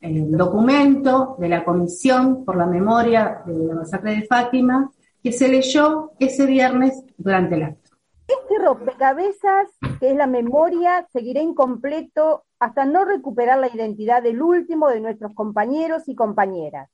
del 0.00 0.32
documento 0.32 1.36
de 1.38 1.48
la 1.48 1.64
Comisión 1.64 2.44
por 2.44 2.56
la 2.56 2.66
Memoria 2.66 3.42
de 3.46 3.66
la 3.66 3.74
Masacre 3.74 4.16
de 4.16 4.26
Fátima 4.26 4.90
que 5.22 5.32
se 5.32 5.48
leyó 5.48 6.12
ese 6.18 6.46
viernes 6.46 7.02
durante 7.16 7.56
el 7.56 7.62
acto. 7.64 7.90
Este 8.28 8.58
rompecabezas, 8.62 9.68
que 9.98 10.10
es 10.10 10.16
la 10.16 10.26
memoria, 10.26 11.06
seguirá 11.12 11.40
incompleto 11.40 12.44
hasta 12.58 12.84
no 12.84 13.04
recuperar 13.04 13.58
la 13.58 13.74
identidad 13.74 14.22
del 14.22 14.42
último 14.42 14.88
de 14.88 15.00
nuestros 15.00 15.34
compañeros 15.34 16.08
y 16.08 16.14
compañeras. 16.14 16.90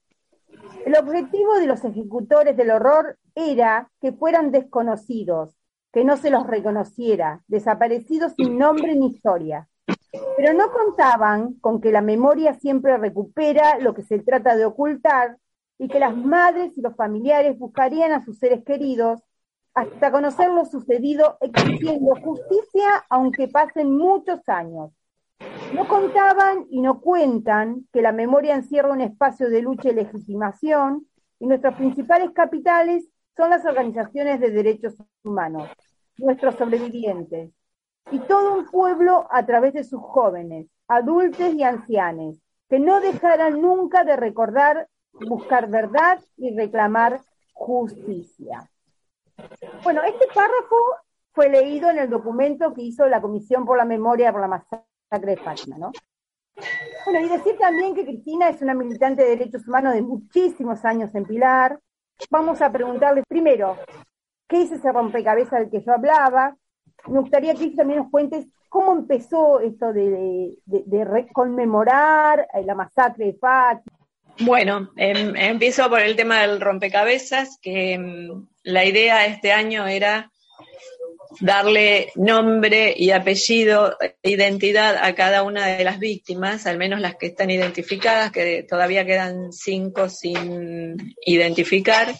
El 0.87 0.97
objetivo 0.97 1.55
de 1.59 1.67
los 1.67 1.85
ejecutores 1.85 2.57
del 2.57 2.71
horror 2.71 3.19
era 3.35 3.91
que 4.01 4.13
fueran 4.13 4.53
desconocidos, 4.53 5.57
que 5.93 6.05
no 6.05 6.17
se 6.17 6.31
los 6.31 6.47
reconociera, 6.47 7.43
desaparecidos 7.49 8.35
sin 8.37 8.59
nombre 8.59 8.95
ni 8.95 9.09
historia. 9.09 9.69
Pero 10.37 10.53
no 10.53 10.71
contaban 10.71 11.55
con 11.55 11.81
que 11.81 11.93
la 11.93 12.01
memoria 12.01 12.55
siempre 12.55 12.97
recupera 12.97 13.79
lo 13.79 13.95
que 13.95 14.03
se 14.03 14.19
trata 14.19 14.57
de 14.57 14.65
ocultar 14.65 15.39
y 15.79 15.89
que 15.89 15.99
las 15.99 16.17
madres 16.17 16.77
y 16.77 16.83
los 16.83 16.95
familiares 16.97 17.59
buscarían 17.59 18.13
a 18.13 18.25
sus 18.25 18.39
seres 18.39 18.65
queridos 18.65 19.21
hasta 19.75 20.13
conocer 20.13 20.51
lo 20.51 20.65
sucedido 20.65 21.37
exigiendo 21.41 22.15
justicia 22.23 23.05
aunque 23.09 23.49
pasen 23.49 23.97
muchos 23.97 24.49
años. 24.49 24.93
No 25.75 25.89
contaban 25.89 26.67
y 26.71 26.81
no 26.81 27.01
cuentan 27.01 27.89
que 27.93 28.01
la 28.01 28.13
memoria 28.13 28.55
encierra 28.55 28.93
un 28.93 29.01
espacio 29.01 29.51
de 29.51 29.63
lucha 29.63 29.89
y 29.89 29.95
legitimación 29.95 31.07
y 31.41 31.47
nuestros 31.47 31.75
principales 31.75 32.31
capitales 32.31 33.09
son 33.37 33.51
las 33.51 33.65
organizaciones 33.65 34.39
de 34.39 34.51
derechos 34.51 34.95
humanos, 35.25 35.69
nuestros 36.19 36.55
sobrevivientes, 36.55 37.51
y 38.11 38.19
todo 38.21 38.55
un 38.55 38.67
pueblo 38.67 39.27
a 39.31 39.45
través 39.47 39.75
de 39.75 39.85
sus 39.85 40.01
jóvenes, 40.01 40.67
adultos 40.89 41.55
y 41.55 41.63
ancianos, 41.63 42.41
que 42.69 42.79
no 42.79 43.01
dejarán 43.01 43.61
nunca 43.61 44.05
de 44.05 44.17
recordar, 44.17 44.89
buscar 45.13 45.69
verdad 45.69 46.19
y 46.37 46.57
reclamar 46.57 47.21
justicia. 47.53 48.69
Bueno, 49.83 50.03
este 50.03 50.27
párrafo 50.35 50.77
fue 51.33 51.49
leído 51.49 51.91
en 51.91 51.99
el 51.99 52.11
documento 52.11 52.73
que 52.75 52.83
hizo 52.83 53.07
la 53.09 53.21
Comisión 53.21 53.65
por 53.65 53.77
la 53.77 53.85
Memoria 53.85 54.33
por 54.33 54.41
la 54.41 54.49
Masacre 54.49 54.87
de 55.11 55.37
Fátima, 55.37 55.79
¿no? 55.79 55.93
Bueno, 57.05 57.27
y 57.27 57.29
decir 57.29 57.59
también 57.59 57.95
que 57.95 58.05
Cristina 58.05 58.49
es 58.49 58.63
una 58.63 58.75
militante 58.75 59.23
de 59.23 59.31
derechos 59.31 59.67
humanos 59.67 59.95
de 59.95 60.03
muchísimos 60.03 60.85
años 60.85 61.15
en 61.15 61.25
Pilar. 61.25 61.81
Vamos 62.31 62.63
a 62.63 62.71
preguntarle 62.71 63.25
primero, 63.29 63.77
¿qué 64.49 64.63
es 64.63 64.73
ese 64.73 64.93
rompecabezas 64.93 65.61
del 65.61 65.71
que 65.71 65.83
yo 65.83 65.93
hablaba? 65.93 66.57
Me 67.07 67.21
gustaría 67.21 67.55
que 67.55 67.71
también 67.71 68.01
nos 68.01 68.11
cuentes 68.11 68.47
cómo 68.69 68.93
empezó 68.93 69.61
esto 69.61 69.93
de, 69.93 70.57
de, 70.65 70.83
de 70.87 71.29
conmemorar 71.33 72.47
la 72.65 72.75
masacre 72.75 73.27
de 73.27 73.35
Fátima. 73.35 73.99
Bueno, 74.41 74.91
em, 74.97 75.37
empiezo 75.37 75.89
por 75.89 76.01
el 76.01 76.17
tema 76.17 76.41
del 76.41 76.61
rompecabezas, 76.61 77.59
que 77.63 77.93
em, 77.93 78.47
la 78.65 78.85
idea 78.85 79.27
este 79.27 79.53
año 79.53 79.87
era 79.87 80.33
darle 81.41 82.11
nombre 82.17 82.95
y 82.97 83.11
apellido, 83.11 83.97
identidad 84.23 84.97
a 84.97 85.15
cada 85.15 85.43
una 85.43 85.67
de 85.67 85.85
las 85.85 85.99
víctimas, 85.99 86.67
al 86.67 86.79
menos 86.79 87.01
las 87.01 87.17
que 87.17 87.27
están 87.27 87.51
identificadas, 87.51 88.33
que 88.33 88.65
todavía 88.69 89.05
quedan 89.05 89.53
cinco 89.53 90.09
sin 90.09 91.15
identificar. 91.25 92.13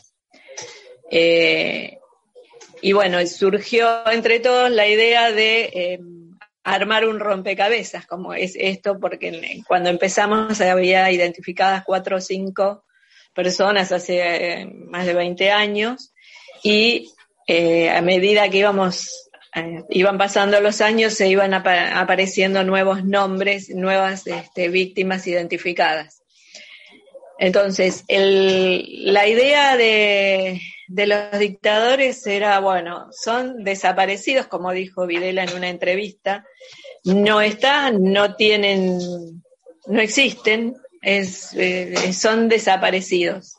Eh, 1.11 1.99
y 2.85 2.93
bueno, 2.93 3.27
surgió 3.27 4.07
entre 4.11 4.41
todos 4.41 4.71
la 4.71 4.87
idea 4.87 5.33
de 5.33 5.63
eh, 5.73 6.01
armar 6.65 7.09
un 7.09 7.19
rompecabezas, 7.19 8.07
como 8.07 8.35
es 8.35 8.53
esto, 8.59 9.01
porque 9.01 9.63
cuando 9.67 9.89
empezamos 9.89 10.61
había 10.61 11.11
identificadas 11.11 11.83
cuatro 11.87 12.19
o 12.19 12.21
cinco 12.21 12.85
personas 13.33 13.91
hace 13.91 14.21
eh, 14.21 14.67
más 14.67 15.07
de 15.07 15.15
20 15.15 15.51
años 15.51 16.13
y 16.63 17.11
eh, 17.47 17.89
a 17.89 18.03
medida 18.03 18.51
que 18.51 18.59
íbamos, 18.59 19.31
iban 19.89 20.19
pasando 20.19 20.61
los 20.61 20.83
años, 20.83 21.15
se 21.15 21.29
iban 21.29 21.55
ap 21.55 21.67
apareciendo 21.67 22.65
nuevos 22.65 23.03
nombres, 23.03 23.71
nuevas 23.71 24.27
este, 24.27 24.69
víctimas 24.69 25.27
identificadas. 25.27 26.23
Entonces, 27.39 28.05
la 28.09 29.27
idea 29.27 29.75
de, 29.79 30.61
de, 30.89 31.07
los 31.07 31.39
dictadores 31.39 32.27
era, 32.27 32.59
bueno, 32.61 33.09
son 33.13 33.65
desaparecidos, 33.65 34.47
como 34.47 34.73
dijo 34.73 35.07
Videla 35.07 35.45
en 35.45 35.55
una 35.55 35.69
entrevista, 35.69 36.47
no 37.05 37.41
están, 37.41 38.03
no 38.03 38.35
tienen, 38.37 39.43
no 39.87 40.01
existen, 40.01 40.77
eh, 41.03 42.13
son 42.13 42.49
desaparecidos. 42.49 43.59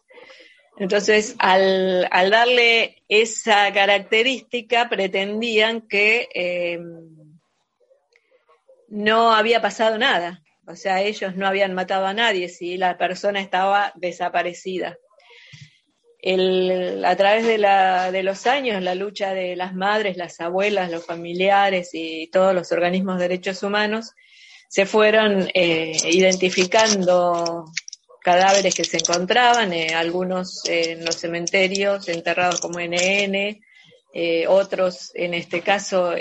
Entonces, 0.77 1.35
al, 1.39 2.07
al, 2.11 2.31
darle 2.31 3.03
esa 3.07 3.71
característica, 3.71 4.89
pretendían 4.89 5.81
que 5.81 6.27
eh, 6.33 6.79
no 8.89 9.33
había 9.33 9.61
pasado 9.61 9.97
nada. 9.97 10.41
O 10.67 10.75
sea, 10.75 11.01
ellos 11.01 11.35
no 11.35 11.47
habían 11.47 11.73
matado 11.73 12.07
a 12.07 12.13
nadie 12.13 12.49
si 12.49 12.77
la 12.77 12.97
persona 12.97 13.39
estaba 13.39 13.93
desaparecida. 13.95 14.97
A 16.27 17.15
través 17.15 17.45
de, 17.45 17.59
la, 17.59 18.11
de, 18.11 18.23
los 18.23 18.47
años, 18.47 18.81
la 18.81 18.95
lucha 18.95 19.35
de 19.35 19.55
las 19.55 19.75
madres, 19.75 20.17
las 20.17 20.41
abuelas, 20.41 20.89
los 20.89 21.05
familiares 21.05 21.91
y 21.93 22.27
todos 22.31 22.55
los 22.55 22.71
organismos 22.71 23.19
de 23.19 23.27
derechos 23.27 23.61
humanos 23.61 24.13
se 24.67 24.88
fueron 24.88 25.47
eh, 25.53 25.95
identificando 26.09 27.65
cadáveres 28.23 28.73
que 28.73 28.83
se 28.83 28.97
encontraban, 28.97 29.71
eh, 29.71 29.93
algunos 29.93 30.63
en 30.67 31.05
los 31.05 31.15
cementerios 31.15 32.09
enterrados 32.09 32.59
como 32.59 32.79
NN, 32.79 33.61
eh, 34.11 34.47
otros, 34.47 35.11
en 35.13 35.35
este 35.35 35.61
caso, 35.61 36.15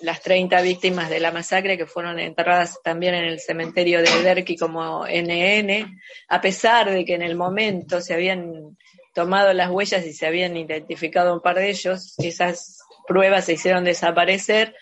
las 0.00 0.20
30 0.20 0.60
víctimas 0.60 1.08
de 1.08 1.20
la 1.20 1.32
masacre 1.32 1.78
que 1.78 1.86
fueron 1.86 2.18
enterradas 2.18 2.78
también 2.84 3.14
en 3.14 3.24
el 3.24 3.40
cementerio 3.40 4.02
de 4.02 4.22
Derqui 4.22 4.56
como 4.56 5.06
NN, 5.06 5.98
a 6.28 6.40
pesar 6.42 6.90
de 6.90 7.06
que 7.06 7.14
en 7.14 7.22
el 7.22 7.36
momento 7.36 8.02
se 8.02 8.12
habían 8.12 8.76
tomado 9.14 9.52
las 9.52 9.70
huellas 9.70 10.04
y 10.06 10.12
se 10.12 10.26
habían 10.26 10.56
identificado 10.56 11.34
un 11.34 11.40
par 11.40 11.56
de 11.56 11.70
ellos, 11.70 12.14
esas 12.18 12.78
pruebas 13.06 13.46
se 13.46 13.54
hicieron 13.54 13.84
desaparecer 13.84 14.74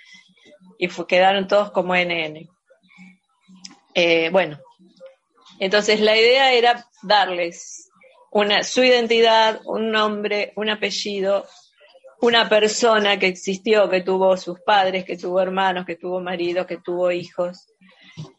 y 0.79 0.89
quedaron 0.89 1.49
todos 1.49 1.71
como 1.71 1.95
NN. 1.95 2.49
Eh, 3.95 4.29
bueno, 4.31 4.59
entonces 5.59 6.01
la 6.01 6.17
idea 6.17 6.53
era 6.53 6.87
darles 7.03 7.91
una, 8.31 8.63
su 8.63 8.85
identidad, 8.85 9.61
un 9.65 9.91
nombre, 9.91 10.53
un 10.57 10.69
apellido, 10.69 11.47
una 12.21 12.49
persona 12.49 13.19
que 13.19 13.29
existió, 13.29 13.89
que 13.89 14.03
tuvo 14.03 14.37
sus 14.37 14.61
padres, 14.61 15.05
que 15.05 15.17
tuvo 15.17 15.41
hermanos, 15.41 15.87
que 15.87 15.97
tuvo 15.97 16.21
marido, 16.21 16.67
que 16.67 16.79
tuvo 16.79 17.11
hijos, 17.11 17.67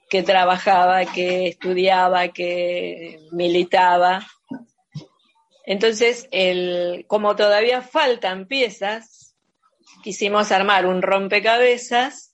que 0.10 0.24
trabajaba, 0.24 1.06
que 1.06 1.48
estudiaba, 1.48 2.28
que 2.30 3.20
militaba. 3.32 4.26
Entonces, 5.68 6.30
el, 6.32 7.04
como 7.08 7.36
todavía 7.36 7.82
faltan 7.82 8.48
piezas, 8.48 9.36
quisimos 10.02 10.54
armar 10.54 10.86
un 10.86 11.02
rompecabezas 11.02 12.34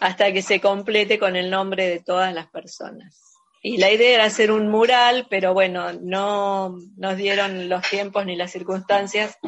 hasta 0.00 0.32
que 0.32 0.42
se 0.42 0.60
complete 0.60 1.20
con 1.20 1.36
el 1.36 1.50
nombre 1.50 1.88
de 1.88 2.00
todas 2.00 2.34
las 2.34 2.48
personas. 2.48 3.22
Y 3.62 3.76
la 3.76 3.92
idea 3.92 4.14
era 4.14 4.24
hacer 4.24 4.50
un 4.50 4.68
mural, 4.68 5.28
pero 5.30 5.54
bueno, 5.54 5.92
no 5.92 6.76
nos 6.96 7.16
dieron 7.16 7.68
los 7.68 7.88
tiempos 7.88 8.26
ni 8.26 8.34
las 8.34 8.50
circunstancias 8.50 9.38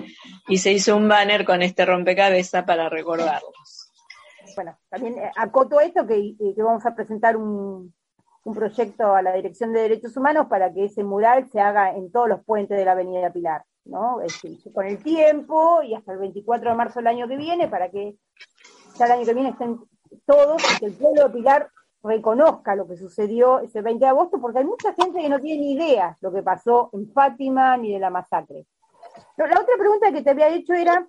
y 0.46 0.58
se 0.58 0.70
hizo 0.70 0.96
un 0.96 1.08
banner 1.08 1.44
con 1.44 1.62
este 1.62 1.84
rompecabezas 1.84 2.64
para 2.64 2.88
recordarlos. 2.88 3.92
Bueno, 4.54 4.78
también 4.88 5.18
eh, 5.18 5.32
acoto 5.34 5.80
esto 5.80 6.06
que, 6.06 6.36
que 6.38 6.62
vamos 6.62 6.86
a 6.86 6.94
presentar 6.94 7.36
un, 7.36 7.92
un 8.44 8.54
proyecto 8.54 9.14
a 9.14 9.22
la 9.22 9.32
Dirección 9.34 9.72
de 9.72 9.82
Derechos 9.82 10.16
Humanos 10.16 10.46
para 10.48 10.72
que 10.72 10.84
ese 10.84 11.04
mural 11.04 11.48
se 11.50 11.60
haga 11.60 11.94
en 11.94 12.10
todos 12.10 12.28
los 12.28 12.44
puentes 12.44 12.76
de 12.76 12.84
la 12.84 12.92
Avenida 12.92 13.32
Pilar, 13.32 13.64
¿no? 13.84 14.20
con 14.72 14.86
el 14.86 15.02
tiempo 15.02 15.82
y 15.82 15.94
hasta 15.94 16.12
el 16.12 16.18
24 16.18 16.70
de 16.70 16.76
marzo 16.76 17.00
del 17.00 17.08
año 17.08 17.28
que 17.28 17.36
viene 17.36 17.68
para 17.68 17.90
que 17.90 18.16
ya 18.98 19.06
el 19.06 19.12
año 19.12 19.24
que 19.24 19.34
viene 19.34 19.50
estén 19.50 19.78
todos 20.24 20.62
que 20.78 20.86
el 20.86 20.94
pueblo 20.94 21.24
de 21.24 21.30
Pilar 21.30 21.70
reconozca 22.02 22.74
lo 22.74 22.86
que 22.86 22.96
sucedió 22.96 23.60
ese 23.60 23.82
20 23.82 24.04
de 24.04 24.10
agosto, 24.10 24.40
porque 24.40 24.58
hay 24.58 24.64
mucha 24.64 24.94
gente 24.94 25.20
que 25.20 25.28
no 25.28 25.40
tiene 25.40 25.62
ni 25.62 25.72
idea 25.72 26.16
lo 26.20 26.32
que 26.32 26.42
pasó 26.42 26.90
en 26.92 27.10
Fátima 27.12 27.76
ni 27.76 27.92
de 27.92 27.98
la 27.98 28.10
masacre. 28.10 28.66
la 29.36 29.44
otra 29.46 29.76
pregunta 29.78 30.12
que 30.12 30.22
te 30.22 30.30
había 30.30 30.48
hecho 30.48 30.74
era, 30.74 31.06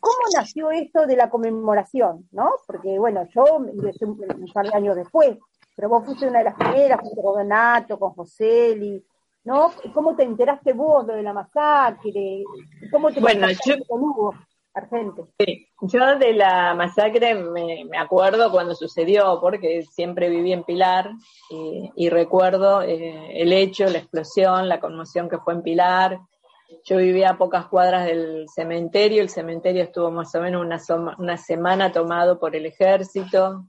¿cómo 0.00 0.18
nació 0.34 0.70
esto 0.70 1.06
de 1.06 1.16
la 1.16 1.30
conmemoración? 1.30 2.28
¿no? 2.32 2.50
Porque, 2.66 2.98
bueno, 2.98 3.26
yo 3.34 3.44
un, 3.56 4.52
par 4.52 4.66
de 4.66 4.76
años 4.76 4.96
después, 4.96 5.38
pero 5.78 5.90
vos 5.90 6.04
fuiste 6.04 6.26
una 6.26 6.40
de 6.40 6.46
las 6.46 6.56
primeras, 6.56 7.00
junto 7.00 7.22
con 7.22 7.34
Donato, 7.34 8.00
con 8.00 8.10
Joseli, 8.10 9.00
¿no? 9.44 9.70
¿Cómo 9.94 10.16
te 10.16 10.24
enteraste 10.24 10.72
vos 10.72 11.06
de 11.06 11.22
la 11.22 11.32
masacre? 11.32 12.42
¿Cómo 12.90 13.12
te 13.12 13.20
bueno, 13.20 13.46
yo, 13.64 13.76
con 13.86 14.02
Hugo? 14.02 14.34
yo 15.82 16.18
de 16.18 16.32
la 16.32 16.74
masacre 16.74 17.36
me, 17.36 17.96
acuerdo 17.96 18.50
cuando 18.50 18.74
sucedió, 18.74 19.38
porque 19.40 19.84
siempre 19.84 20.28
viví 20.28 20.52
en 20.52 20.64
Pilar 20.64 21.12
y, 21.94 22.08
recuerdo 22.08 22.82
eh, 22.82 23.40
el 23.40 23.52
hecho, 23.52 23.84
la 23.84 23.98
explosión, 23.98 24.68
la 24.68 24.80
conmoción 24.80 25.28
que 25.28 25.38
fue 25.38 25.54
en 25.54 25.62
Pilar. 25.62 26.18
Yo 26.84 26.96
vivía 26.96 27.30
a 27.30 27.38
pocas 27.38 27.66
cuadras 27.66 28.04
del 28.04 28.46
cementerio, 28.52 29.22
el 29.22 29.28
cementerio 29.28 29.84
estuvo 29.84 30.10
más 30.10 30.34
o 30.34 30.40
menos 30.40 30.60
una, 30.60 30.80
una 31.18 31.36
semana 31.36 31.92
tomado 31.92 32.40
por 32.40 32.56
el 32.56 32.66
ejército, 32.66 33.64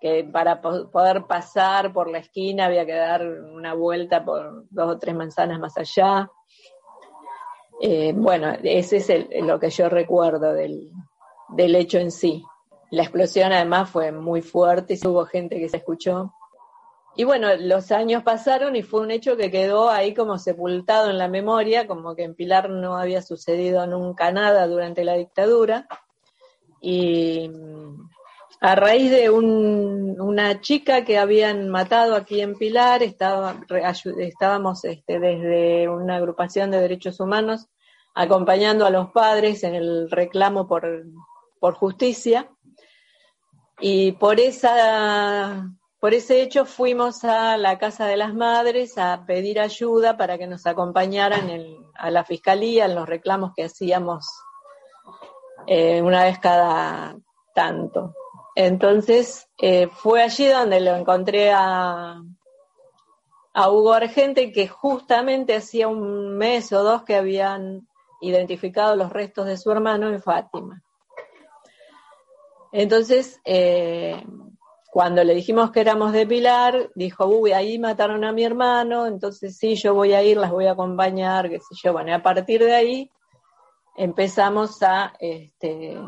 que 0.00 0.24
para 0.24 0.62
poder 0.62 1.24
pasar 1.26 1.92
por 1.92 2.10
la 2.10 2.18
esquina 2.18 2.66
había 2.66 2.86
que 2.86 2.94
dar 2.94 3.22
una 3.22 3.74
vuelta 3.74 4.24
por 4.24 4.64
dos 4.70 4.94
o 4.94 4.98
tres 4.98 5.14
manzanas 5.14 5.60
más 5.60 5.76
allá. 5.76 6.30
Eh, 7.82 8.14
bueno, 8.16 8.56
ese 8.62 8.96
es 8.96 9.44
lo 9.44 9.60
que 9.60 9.68
yo 9.68 9.90
recuerdo 9.90 10.54
del, 10.54 10.90
hecho 11.56 11.98
en 11.98 12.10
sí. 12.10 12.42
La 12.90 13.02
explosión 13.02 13.52
además 13.52 13.90
fue 13.90 14.10
muy 14.10 14.40
fuerte 14.40 14.94
y 14.94 15.06
hubo 15.06 15.26
gente 15.26 15.60
que 15.60 15.68
se 15.68 15.76
escuchó. 15.76 16.32
Y 17.14 17.24
bueno, 17.24 17.48
los 17.56 17.92
años 17.92 18.22
pasaron 18.22 18.76
y 18.76 18.82
fue 18.82 19.02
un 19.02 19.10
hecho 19.10 19.36
que 19.36 19.50
quedó 19.50 19.90
ahí 19.90 20.14
como 20.14 20.38
sepultado 20.38 21.10
en 21.10 21.18
la 21.18 21.28
memoria, 21.28 21.86
como 21.86 22.14
que 22.14 22.22
en 22.22 22.34
Pilar 22.34 22.70
no 22.70 22.96
había 22.96 23.20
sucedido 23.20 23.86
nunca 23.86 24.32
nada 24.32 24.66
durante 24.66 25.04
la 25.04 25.14
dictadura. 25.14 25.86
Y 26.80 27.50
a 28.62 28.74
raíz 28.74 29.10
de 29.10 29.30
una 29.30 30.60
chica 30.60 31.02
que 31.04 31.16
habían 31.16 31.70
matado 31.70 32.14
aquí 32.14 32.42
en 32.42 32.54
Pilar, 32.56 33.02
estábamos 33.02 34.84
este, 34.84 35.18
desde 35.18 35.88
una 35.88 36.16
agrupación 36.16 36.70
de 36.70 36.80
derechos 36.80 37.20
humanos 37.20 37.68
acompañando 38.14 38.84
a 38.84 38.90
los 38.90 39.12
padres 39.12 39.64
en 39.64 39.74
el 39.74 40.10
reclamo 40.10 40.68
por, 40.68 41.74
justicia. 41.74 42.50
Y 43.80 44.12
por, 44.12 44.38
esa, 44.40 45.70
por 45.98 46.12
ese 46.12 46.42
hecho 46.42 46.66
fuimos 46.66 47.24
a 47.24 47.56
la 47.56 47.78
Casa 47.78 48.04
de 48.04 48.18
las 48.18 48.34
Madres 48.34 48.98
a 48.98 49.24
pedir 49.26 49.58
ayuda 49.58 50.18
para 50.18 50.36
que 50.36 50.46
nos 50.46 50.66
acompañaran 50.66 51.50
a 51.94 52.10
la 52.10 52.24
Fiscalía 52.24 52.84
en 52.84 52.94
los 52.94 53.08
reclamos 53.08 53.52
que 53.56 53.64
hacíamos 53.64 54.26
eh, 55.66 56.02
una 56.02 56.24
vez 56.24 56.38
cada 56.38 57.16
tanto. 57.54 58.14
Entonces 58.66 59.48
eh, 59.56 59.88
fue 59.88 60.22
allí 60.22 60.46
donde 60.46 60.80
lo 60.80 60.94
encontré 60.94 61.50
a, 61.50 62.22
a 63.54 63.70
Hugo 63.70 63.94
Argente, 63.94 64.52
que 64.52 64.68
justamente 64.68 65.56
hacía 65.56 65.88
un 65.88 66.36
mes 66.36 66.70
o 66.74 66.82
dos 66.82 67.02
que 67.04 67.16
habían 67.16 67.88
identificado 68.20 68.96
los 68.96 69.10
restos 69.10 69.46
de 69.46 69.56
su 69.56 69.70
hermano 69.70 70.10
en 70.10 70.20
Fátima. 70.20 70.82
Entonces, 72.70 73.40
eh, 73.46 74.22
cuando 74.92 75.24
le 75.24 75.34
dijimos 75.34 75.70
que 75.70 75.80
éramos 75.80 76.12
de 76.12 76.26
Pilar, 76.26 76.90
dijo, 76.94 77.24
uy, 77.24 77.52
ahí 77.52 77.78
mataron 77.78 78.24
a 78.24 78.32
mi 78.32 78.44
hermano, 78.44 79.06
entonces 79.06 79.56
sí, 79.56 79.74
yo 79.74 79.94
voy 79.94 80.12
a 80.12 80.22
ir, 80.22 80.36
las 80.36 80.50
voy 80.50 80.66
a 80.66 80.72
acompañar, 80.72 81.48
qué 81.48 81.60
sé 81.60 81.74
yo. 81.82 81.94
Bueno, 81.94 82.10
y 82.10 82.12
a 82.12 82.22
partir 82.22 82.62
de 82.62 82.74
ahí 82.74 83.10
empezamos 83.96 84.82
a 84.82 85.14
este, 85.18 85.98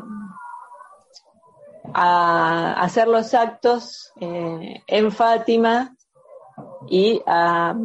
a 1.93 2.73
hacer 2.81 3.07
los 3.07 3.33
actos 3.33 4.13
eh, 4.19 4.81
en 4.87 5.11
Fátima 5.11 5.95
y 6.87 7.21
a, 7.25 7.75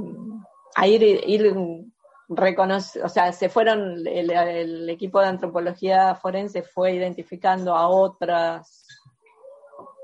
ir, 0.84 1.02
ir 1.02 1.84
o 3.02 3.08
sea, 3.08 3.32
se 3.32 3.48
fueron, 3.48 4.06
el, 4.06 4.88
equipo 4.88 5.20
de 5.20 5.26
antropología 5.26 6.14
forense 6.14 6.62
fue 6.62 6.92
identificando 6.92 7.74
a 7.74 7.88
otras, 7.88 8.86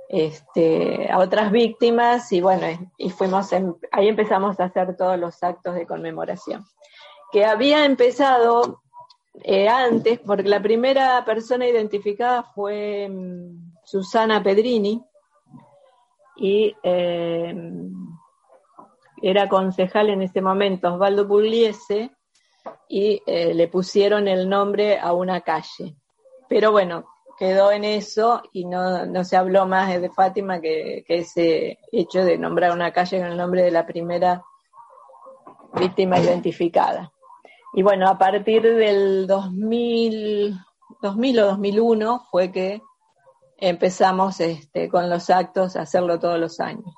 este, 0.09 1.11
a 1.11 1.19
otras 1.19 1.53
víctimas 1.53 2.33
y 2.33 2.41
bueno, 2.41 2.67
y 2.97 3.11
fuimos, 3.11 3.53
ahí 3.93 4.09
empezamos 4.09 4.59
a 4.59 4.65
hacer 4.65 4.97
todos 4.97 5.19
los 5.19 5.43
actos 5.43 5.75
de 5.75 5.87
conmemoración. 5.87 6.65
Que 7.31 7.45
había 7.45 7.85
empezado 7.85 8.83
eh, 9.43 9.69
antes, 9.69 10.21
porque 10.21 10.49
la 10.49 10.63
primera 10.63 11.25
persona 11.25 11.67
identificada 11.67 12.45
fue 12.55 13.09
mm, 13.11 13.74
Susana 13.95 14.43
Pedrini 14.43 15.01
y 16.35 16.75
eh, 16.83 17.55
era 19.23 19.49
concejal 19.49 20.11
en 20.11 20.23
ese 20.23 20.41
momento 20.41 20.93
Osvaldo 20.93 21.29
Pugliese 21.29 22.11
y 22.89 23.23
eh, 23.25 23.55
le 23.55 23.69
pusieron 23.69 24.27
el 24.27 24.49
nombre 24.49 24.99
a 24.99 25.13
una 25.13 25.43
calle. 25.43 25.95
Pero 26.49 26.73
bueno, 26.73 27.05
quedó 27.39 27.71
en 27.71 27.85
eso 27.85 28.43
y 28.53 28.65
no, 28.65 29.23
se 29.23 29.37
habló 29.37 29.65
más 29.65 30.01
de 30.01 30.11
Fátima 30.11 30.61
que, 30.61 31.05
ese 31.07 31.79
hecho 31.93 32.25
de 32.25 32.37
nombrar 32.37 32.73
una 32.73 32.93
calle 32.93 33.21
con 33.21 33.29
el 33.29 33.37
nombre 33.37 33.63
de 33.63 33.71
la 33.71 33.87
primera 33.87 34.43
víctima 35.75 36.19
identificada. 36.19 37.13
Y 37.75 37.85
bueno, 37.85 38.09
a 38.09 38.19
partir 38.19 38.61
del 38.61 39.29
2000, 39.29 40.59
2000 41.01 41.39
o 41.39 41.47
2001 41.47 42.27
fue 42.33 42.51
que 42.51 42.83
empezamos 43.59 44.41
este, 44.41 44.89
con 44.89 45.09
los 45.09 45.31
actos 45.31 45.77
a 45.77 45.83
hacerlo 45.83 46.19
todos 46.19 46.39
los 46.39 46.61
años. 46.61 46.95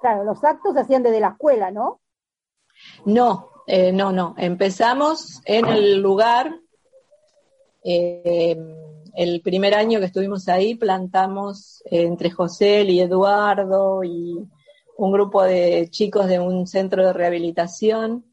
Claro, 0.00 0.24
los 0.24 0.42
actos 0.44 0.74
se 0.74 0.80
hacían 0.80 1.02
desde 1.02 1.20
la 1.20 1.28
escuela, 1.28 1.70
¿no? 1.70 2.00
No, 3.04 3.50
eh, 3.66 3.92
no, 3.92 4.12
no. 4.12 4.34
Empezamos 4.38 5.40
en 5.44 5.66
el 5.66 6.00
lugar. 6.00 6.54
Eh, 7.82 8.56
el 9.14 9.40
primer 9.40 9.74
año 9.74 9.98
que 9.98 10.06
estuvimos 10.06 10.48
ahí 10.48 10.76
plantamos 10.76 11.82
entre 11.86 12.30
José 12.30 12.82
y 12.82 13.00
Eduardo 13.00 14.04
y 14.04 14.48
un 14.96 15.12
grupo 15.12 15.42
de 15.42 15.88
chicos 15.90 16.26
de 16.26 16.38
un 16.40 16.66
centro 16.66 17.04
de 17.04 17.12
rehabilitación, 17.12 18.24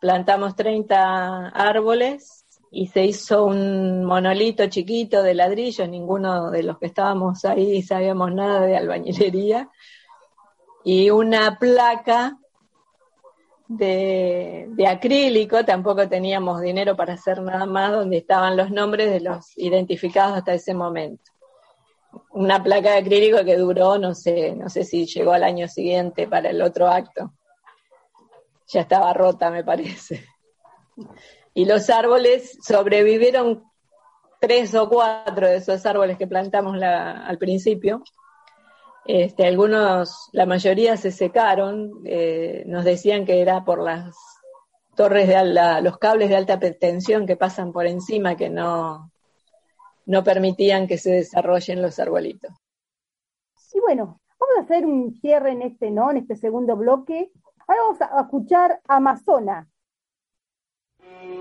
plantamos 0.00 0.54
30 0.54 1.48
árboles 1.48 2.43
y 2.74 2.88
se 2.88 3.04
hizo 3.04 3.44
un 3.44 4.04
monolito 4.04 4.66
chiquito 4.66 5.22
de 5.22 5.34
ladrillos, 5.34 5.88
ninguno 5.88 6.50
de 6.50 6.64
los 6.64 6.76
que 6.78 6.86
estábamos 6.86 7.44
ahí 7.44 7.80
sabíamos 7.82 8.34
nada 8.34 8.66
de 8.66 8.76
albañilería, 8.76 9.70
y 10.82 11.08
una 11.10 11.56
placa 11.56 12.36
de, 13.68 14.66
de, 14.70 14.86
acrílico, 14.88 15.64
tampoco 15.64 16.08
teníamos 16.08 16.60
dinero 16.60 16.96
para 16.96 17.14
hacer 17.14 17.40
nada 17.40 17.64
más, 17.64 17.92
donde 17.92 18.18
estaban 18.18 18.56
los 18.56 18.72
nombres 18.72 19.08
de 19.10 19.20
los 19.20 19.56
identificados 19.56 20.36
hasta 20.36 20.52
ese 20.52 20.74
momento. 20.74 21.30
Una 22.30 22.62
placa 22.62 22.90
de 22.90 22.98
acrílico 22.98 23.44
que 23.44 23.56
duró, 23.56 23.98
no 23.98 24.14
sé, 24.14 24.54
no 24.56 24.68
sé 24.68 24.84
si 24.84 25.06
llegó 25.06 25.32
al 25.32 25.44
año 25.44 25.68
siguiente 25.68 26.26
para 26.26 26.50
el 26.50 26.60
otro 26.60 26.88
acto. 26.88 27.32
Ya 28.66 28.80
estaba 28.82 29.12
rota, 29.12 29.50
me 29.50 29.64
parece. 29.64 30.26
Y 31.54 31.64
los 31.64 31.88
árboles 31.88 32.58
sobrevivieron 32.62 33.64
tres 34.40 34.74
o 34.74 34.88
cuatro 34.88 35.46
de 35.46 35.56
esos 35.56 35.86
árboles 35.86 36.18
que 36.18 36.26
plantamos 36.26 36.76
la, 36.76 37.24
al 37.24 37.38
principio 37.38 38.02
este, 39.04 39.46
algunos, 39.46 40.30
la 40.32 40.46
mayoría 40.46 40.96
se 40.96 41.10
secaron, 41.10 42.02
eh, 42.06 42.64
nos 42.66 42.84
decían 42.84 43.26
que 43.26 43.42
era 43.42 43.64
por 43.64 43.82
las 43.82 44.14
torres 44.96 45.28
de 45.28 45.82
los 45.82 45.98
cables 45.98 46.30
de 46.30 46.36
alta 46.36 46.58
tensión 46.58 47.26
que 47.26 47.36
pasan 47.36 47.72
por 47.72 47.86
encima 47.86 48.36
que 48.36 48.48
no, 48.48 49.10
no 50.06 50.24
permitían 50.24 50.86
que 50.86 50.96
se 50.96 51.10
desarrollen 51.10 51.82
los 51.82 51.98
arbolitos. 51.98 52.50
Y 53.74 53.80
bueno, 53.80 54.20
vamos 54.38 54.56
a 54.58 54.62
hacer 54.62 54.86
un 54.86 55.12
cierre 55.20 55.50
en 55.50 55.62
este, 55.62 55.90
¿no? 55.90 56.10
En 56.10 56.18
este 56.18 56.36
segundo 56.36 56.76
bloque. 56.76 57.30
Ahora 57.66 57.82
vamos 57.82 58.00
a 58.00 58.20
escuchar 58.22 58.80
Amazona. 58.86 59.68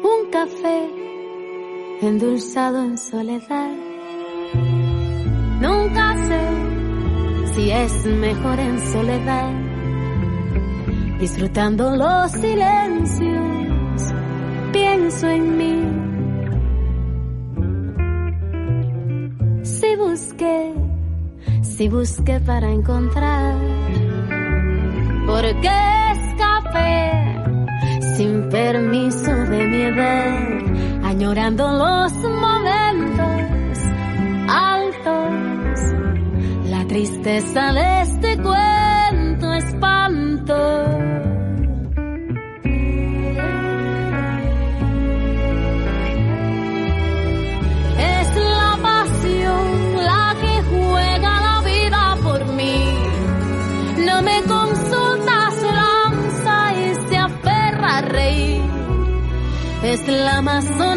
Un 0.03 0.31
café 0.31 0.89
endulzado 2.01 2.83
en 2.83 2.97
soledad. 2.97 3.71
Nunca 5.61 6.15
sé 6.27 7.53
si 7.53 7.71
es 7.71 8.05
mejor 8.05 8.59
en 8.59 8.79
soledad, 8.91 9.51
disfrutando 11.19 11.95
los 11.95 12.31
silencios, 12.31 14.13
pienso 14.71 15.27
en 15.29 15.57
mí. 15.57 16.03
Si 19.63 19.95
busqué, 19.95 20.73
si 21.61 21.87
busqué 21.87 22.39
para 22.41 22.69
encontrar, 22.71 23.55
¿por 25.25 25.43
qué 25.61 26.11
escapé 26.11 27.42
sin 28.15 28.49
permiso 28.49 29.31
de 29.31 29.67
mi 29.67 29.81
edad, 29.81 31.05
añorando 31.05 31.71
los 31.71 32.13
momentos 32.13 33.79
altos? 34.47 35.43
tristeza 36.93 37.73
de 37.73 38.01
este 38.01 38.37
cuento 38.37 39.53
espanto. 39.53 41.02
Es 60.53 60.92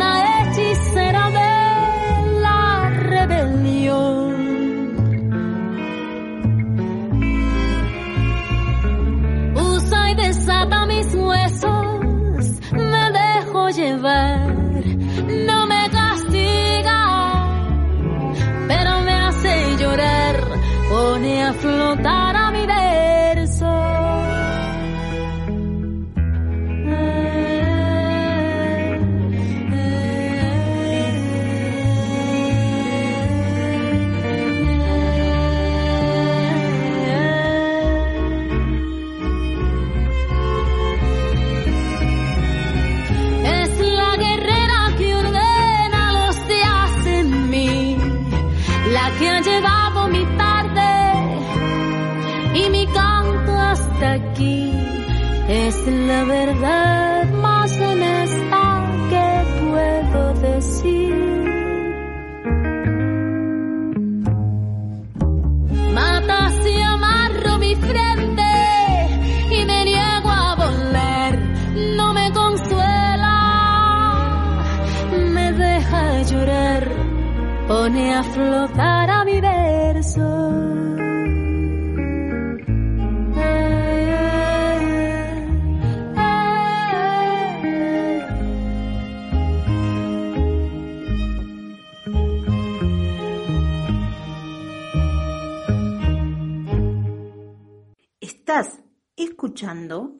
escuchando 99.17 100.13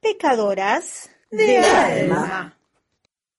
Pecadoras 0.00 1.10
de, 1.30 1.58
alma. 1.58 2.56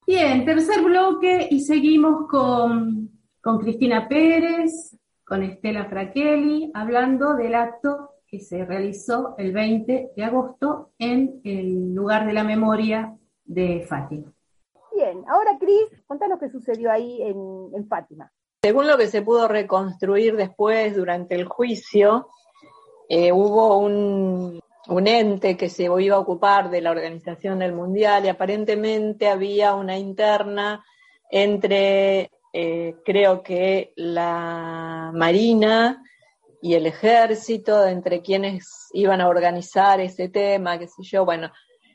Bien, 0.06 0.44
tercer 0.44 0.84
bloque 0.84 1.48
y 1.50 1.62
seguimos 1.62 2.28
con, 2.30 3.10
con 3.42 3.60
Cristina 3.60 4.08
Pérez, 4.10 4.98
con 5.26 5.44
Estela 5.44 5.86
Fraquelli, 5.86 6.72
hablando 6.74 7.36
del 7.36 7.56
acto 7.56 8.12
que 8.28 8.40
se 8.42 8.66
realizó 8.66 9.36
el 9.38 9.54
20 9.54 10.12
de 10.16 10.24
agosto 10.24 10.92
en 11.00 11.40
el 11.46 11.94
lugar 11.96 12.26
de 12.26 12.34
la 12.34 12.44
memoria 12.44 13.18
de 13.46 13.86
Fátima. 13.88 14.34
Bien, 14.94 15.24
ahora 15.30 15.58
Cris, 15.58 16.04
contanos 16.06 16.40
qué 16.40 16.50
sucedió 16.50 16.92
ahí 16.92 17.22
en, 17.22 17.70
en 17.74 17.88
Fátima. 17.88 18.32
Según 18.62 18.88
lo 18.88 18.98
que 18.98 19.08
se 19.08 19.22
pudo 19.22 19.48
reconstruir 19.48 20.36
después 20.36 20.96
durante 20.96 21.36
el 21.36 21.46
juicio, 21.46 22.28
eh, 23.08 23.32
hubo 23.32 23.78
un, 23.78 24.60
un 24.88 25.08
ente 25.08 25.58
que 25.58 25.70
se 25.70 25.84
iba 25.84 26.16
a 26.16 26.20
ocupar 26.20 26.70
de 26.70 26.82
la 26.82 26.92
organización 26.92 27.60
del 27.60 27.74
mundial 27.74 28.26
y 28.26 28.30
aparentemente 28.30 29.28
había 29.28 29.74
una 29.76 29.98
interna 29.98 30.84
entre, 31.30 32.32
eh, 32.54 32.96
creo 33.04 33.44
que 33.44 33.94
la 33.96 35.12
Marina 35.14 36.04
y 36.62 36.74
el 36.74 36.86
ejército, 36.86 37.86
entre 37.86 38.22
quienes 38.22 38.90
iban 38.94 39.22
a 39.22 39.28
organizar 39.28 40.00
ese 40.00 40.30
tema, 40.30 40.80
qué 40.80 40.88
sé 40.88 41.04
yo, 41.04 41.26
bueno, 41.26 41.52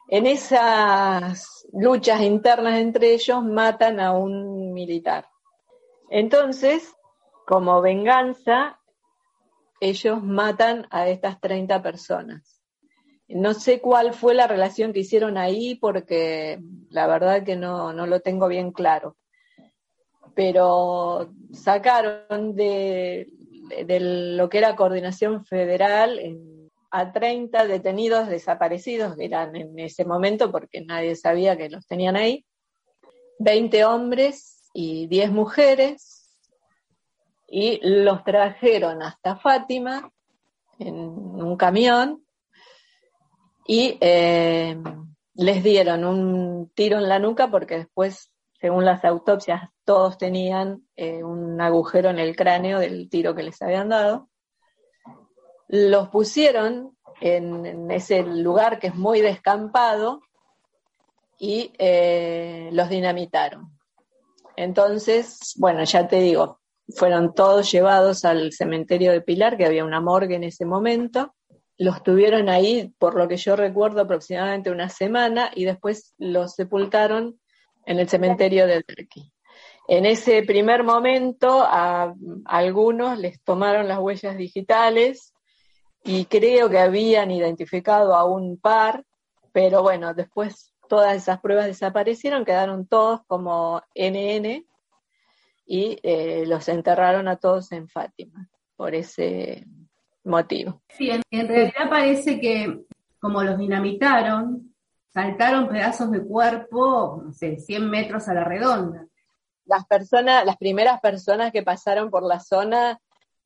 en 0.09 0.27
esas 0.27 1.67
luchas 1.73 2.21
internas 2.21 2.79
entre 2.79 3.15
ellos 3.15 3.43
matan 3.43 3.99
a 4.01 4.13
un 4.13 4.73
militar. 4.73 5.27
Entonces, 6.11 6.95
como 7.47 7.81
venganza, 7.81 8.79
ellos 9.81 10.23
matan 10.23 10.87
a 10.91 11.09
estas 11.09 11.41
30 11.41 11.83
personas. 11.83 12.62
No 13.35 13.55
sé 13.55 13.81
cuál 13.81 14.15
fue 14.15 14.35
la 14.35 14.47
relación 14.47 14.93
que 14.93 15.01
hicieron 15.01 15.39
ahí 15.39 15.75
porque 15.77 16.61
la 16.91 17.07
verdad 17.07 17.45
que 17.45 17.57
no, 17.57 17.93
no 17.93 18.07
lo 18.07 18.21
tengo 18.21 18.49
bien 18.49 18.73
claro. 18.73 19.17
Pero 20.35 21.33
sacaron 21.53 22.55
de, 22.55 23.29
de 23.87 24.01
lo 24.37 24.49
que 24.49 24.59
era 24.59 24.77
coordinación 24.77 25.45
federal, 25.45 26.19
a 26.91 27.11
30 27.11 27.67
detenidos 27.67 28.29
desaparecidos, 28.29 29.17
que 29.17 29.25
eran 29.25 29.57
en 29.57 29.79
ese 29.79 30.05
momento 30.05 30.53
porque 30.53 30.83
nadie 30.83 31.17
sabía 31.17 31.57
que 31.57 31.71
los 31.71 31.87
tenían 31.87 32.17
ahí, 32.17 32.45
20 33.39 33.85
hombres 33.87 34.71
y 34.75 35.07
10 35.07 35.33
mujeres, 35.33 36.39
y 37.49 37.81
los 37.83 38.25
trajeron 38.25 39.03
hasta 39.03 39.37
Fátima 39.37 40.11
en 40.79 40.95
un 40.95 41.57
camión 41.57 42.25
y 43.67 43.99
eh, 44.01 44.77
les 45.35 45.63
dieron 45.63 46.05
un 46.05 46.71
tiro 46.75 46.99
en 46.99 47.09
la 47.09 47.19
nuca 47.19 47.51
porque 47.51 47.79
después, 47.79 48.33
según 48.61 48.85
las 48.85 49.05
autopsias, 49.05 49.71
todos 49.85 50.19
tenían 50.19 50.87
eh, 50.97 51.23
un 51.23 51.61
agujero 51.61 52.11
en 52.11 52.19
el 52.19 52.37
cráneo 52.37 52.79
del 52.79 53.09
tiro 53.09 53.35
que 53.35 53.43
les 53.43 53.61
habían 53.63 53.89
dado. 53.89 54.29
Los 55.69 56.09
pusieron 56.09 56.97
en, 57.21 57.91
ese 57.91 58.23
lugar 58.23 58.79
que 58.79 58.89
es 58.89 58.95
muy 58.95 59.21
descampado 59.21 60.21
y 61.39 61.73
eh, 61.79 62.69
los 62.73 62.89
dinamitaron. 62.89 63.79
Entonces, 64.57 65.55
bueno, 65.57 65.85
ya 65.85 66.07
te 66.07 66.17
digo, 66.21 66.61
fueron 66.95 67.35
todos 67.35 67.71
llevados 67.71 68.25
al 68.25 68.53
cementerio 68.53 69.13
de 69.13 69.23
Pilar, 69.23 69.57
que 69.57 69.65
había 69.65 69.85
una 69.85 70.01
morgue 70.01 70.37
en 70.37 70.45
ese 70.45 70.67
momento, 70.67 71.35
los 71.83 72.03
tuvieron 72.03 72.49
ahí, 72.49 72.93
por 72.99 73.17
lo 73.17 73.27
que 73.27 73.37
yo 73.37 73.57
recuerdo, 73.57 74.03
aproximadamente 74.03 74.71
una 74.71 74.89
semana 74.89 75.51
y 75.55 75.65
después 75.65 76.15
los 76.17 76.55
sepultaron 76.55 77.41
en 77.87 77.99
el 77.99 78.09
cementerio 78.09 78.67
de 78.67 78.85
Derqui. 78.87 79.33
En 79.89 80.07
ese 80.07 80.45
primer 80.45 80.85
momento 80.85 81.63
a, 81.63 82.15
algunos 82.45 83.19
les 83.19 83.43
tomaron 83.43 83.89
las 83.89 83.99
huellas 83.99 84.37
digitales 84.37 85.35
y 86.05 86.27
creo 86.27 86.71
que 86.71 86.79
habían 86.79 87.33
identificado 87.33 88.15
a 88.15 88.25
un 88.25 88.59
par, 88.59 89.05
pero 89.53 89.83
bueno, 89.83 90.15
después 90.15 90.73
todas 90.89 91.17
esas 91.17 91.41
pruebas 91.41 91.67
desaparecieron, 91.67 92.45
quedaron 92.45 92.87
todos 92.87 93.23
como 93.27 93.83
NN 93.95 94.65
y 95.67 95.99
eh, 96.03 96.45
los 96.47 96.69
enterraron 96.69 97.27
a 97.27 97.37
todos 97.37 97.73
en 97.73 97.89
Fátima 97.89 98.49
por 98.77 98.95
ese 98.95 99.67
motivo. 100.25 100.83
Sí, 100.97 101.11
en, 101.11 101.49
realidad 101.49 101.91
parece 101.91 102.41
que 102.41 102.85
como 103.21 103.43
los 103.43 103.59
dinamitaron, 103.59 104.75
saltaron 105.13 105.69
pedazos 105.69 106.11
de 106.11 106.25
cuerpo, 106.25 107.23
no 107.25 107.33
sé, 107.33 107.59
100 107.59 107.89
metros 107.89 108.29
a 108.29 108.35
la 108.35 108.45
redonda. 108.45 109.07
Las 109.65 109.87
personas, 109.87 110.45
las 110.45 110.57
primeras 110.57 111.01
personas 111.01 111.53
que 111.53 111.63
pasaron 111.63 112.11
por 112.11 112.25
la 112.25 112.41
zona, 112.41 112.99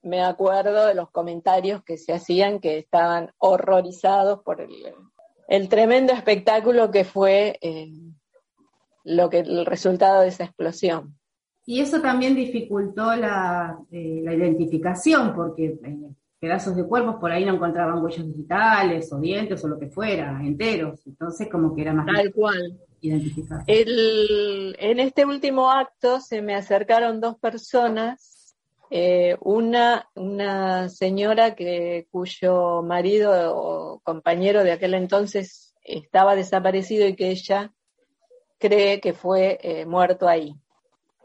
me 0.03 0.23
acuerdo 0.23 0.87
de 0.87 0.95
los 0.95 1.11
comentarios 1.11 1.83
que 1.85 1.99
se 1.99 2.15
hacían 2.15 2.61
que 2.61 2.79
estaban 2.79 3.33
horrorizados 3.39 4.43
por 4.43 4.63
el, 5.49 5.69
tremendo 5.69 6.13
espectáculo 6.13 6.91
que 6.91 7.05
fue 7.05 7.59
eh, 7.61 7.93
lo 9.05 9.29
que 9.29 9.41
el 9.41 9.67
resultado 9.67 10.23
de 10.23 10.29
esa 10.29 10.45
explosión. 10.45 11.19
Y 11.67 11.81
eso 11.81 12.01
también 12.01 12.37
dificultó 12.37 13.15
la, 13.17 13.79
eh, 13.91 14.23
identificación, 14.25 15.35
porque 15.35 15.79
eh, 15.85 15.99
pedazos 16.39 16.77
de 16.77 16.87
cuerpos, 16.87 17.17
por 17.17 17.33
ahí 17.33 17.45
no 17.45 17.55
encontraban 17.55 18.03
huellas 18.03 18.27
digitales 18.27 19.13
o 19.13 19.19
dientes 19.19 19.65
o 19.65 19.69
lo 19.69 19.79
que 19.79 19.89
fuera, 19.89 20.39
enteros. 20.43 21.07
Entonces, 21.07 21.49
como 21.51 21.75
que 21.75 21.83
era 21.83 21.93
más 21.93 22.07
Tal 22.07 22.33
cual. 22.33 22.79
identificar. 23.01 23.65
en 23.67 25.01
este 25.01 25.25
último 25.25 25.71
acto 25.71 26.21
se 26.21 26.43
me 26.43 26.55
acercaron 26.55 27.21
dos 27.21 27.39
personas, 27.39 28.55
eh, 28.91 29.37
una, 29.41 30.09
una 30.15 30.89
señora 30.89 31.55
que, 31.55 32.07
cuyo 32.11 32.83
marido 32.83 33.57
o 33.57 34.01
compañero 34.01 34.63
de 34.63 34.73
aquel 34.73 34.95
entonces 34.95 35.75
estaba 35.83 36.37
desaparecido 36.37 37.07
y 37.09 37.17
que 37.17 37.31
ella 37.31 37.73
cree 38.59 39.01
que 39.01 39.13
fue 39.13 39.59
eh, 39.63 39.87
muerto 39.87 40.29
ahí. 40.29 40.55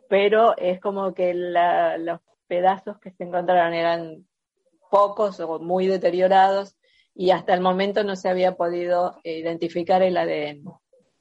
Pero 0.10 0.58
es 0.58 0.80
como 0.80 1.14
que 1.14 1.34
los 1.34 2.20
pedazos 2.48 3.00
que 3.00 3.12
se 3.12 3.24
encontraron 3.24 3.74
eran 3.74 4.26
pocos 4.92 5.40
o 5.40 5.58
muy 5.60 5.88
deteriorados 5.88 6.78
y 7.16 7.32
hasta 7.32 7.54
el 7.56 7.62
momento 7.62 8.04
no 8.04 8.16
se 8.16 8.30
había 8.30 8.56
podido 8.56 9.18
identificar 9.24 10.04
el 10.04 10.18
ADN. 10.18 10.64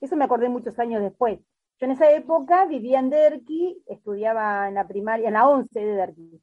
Eso 0.00 0.16
me 0.16 0.24
acordé 0.24 0.48
muchos 0.48 0.78
años 0.78 1.00
después. 1.02 1.38
Yo 1.78 1.86
en 1.86 1.92
esa 1.92 2.10
época 2.10 2.66
vivía 2.66 2.98
en 2.98 3.08
Derqui, 3.08 3.82
estudiaba 3.86 4.68
en 4.68 4.74
la 4.74 4.86
primaria, 4.86 5.28
en 5.28 5.34
la 5.34 5.48
11 5.48 5.80
de 5.80 5.94
Derqui. 5.94 6.42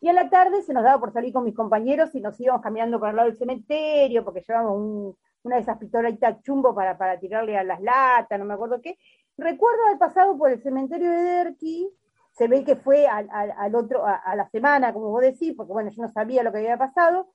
Y 0.00 0.08
en 0.08 0.14
la 0.16 0.28
tarde 0.28 0.62
se 0.62 0.74
nos 0.74 0.82
daba 0.82 0.98
por 0.98 1.12
salir 1.12 1.32
con 1.32 1.44
mis 1.44 1.54
compañeros 1.54 2.14
y 2.14 2.20
nos 2.20 2.38
íbamos 2.40 2.62
caminando 2.62 2.98
por 2.98 3.10
el 3.10 3.16
lado 3.16 3.28
del 3.28 3.38
cementerio 3.38 4.24
porque 4.24 4.42
llevábamos 4.46 5.16
una 5.42 5.56
de 5.56 5.62
esas 5.62 5.78
pistolitas 5.78 6.42
chumbo 6.42 6.74
para, 6.74 6.96
para 6.98 7.18
tirarle 7.18 7.56
a 7.56 7.64
las 7.64 7.80
latas, 7.80 8.38
no 8.38 8.44
me 8.44 8.54
acuerdo 8.54 8.80
qué. 8.80 8.98
Recuerdo 9.36 9.84
haber 9.86 9.98
pasado 9.98 10.36
por 10.36 10.50
el 10.50 10.62
cementerio 10.62 11.10
de 11.10 11.22
Derqui 11.22 11.90
se 12.34 12.48
ve 12.48 12.64
que 12.64 12.76
fue 12.76 13.06
al, 13.06 13.28
al, 13.30 13.74
otro, 13.76 14.04
a, 14.04 14.34
la 14.34 14.48
semana, 14.50 14.92
como 14.92 15.10
vos 15.10 15.22
decís, 15.22 15.54
porque 15.56 15.72
bueno, 15.72 15.90
yo 15.90 16.02
no 16.02 16.08
sabía 16.08 16.42
lo 16.42 16.50
que 16.50 16.58
había 16.58 16.76
pasado, 16.76 17.32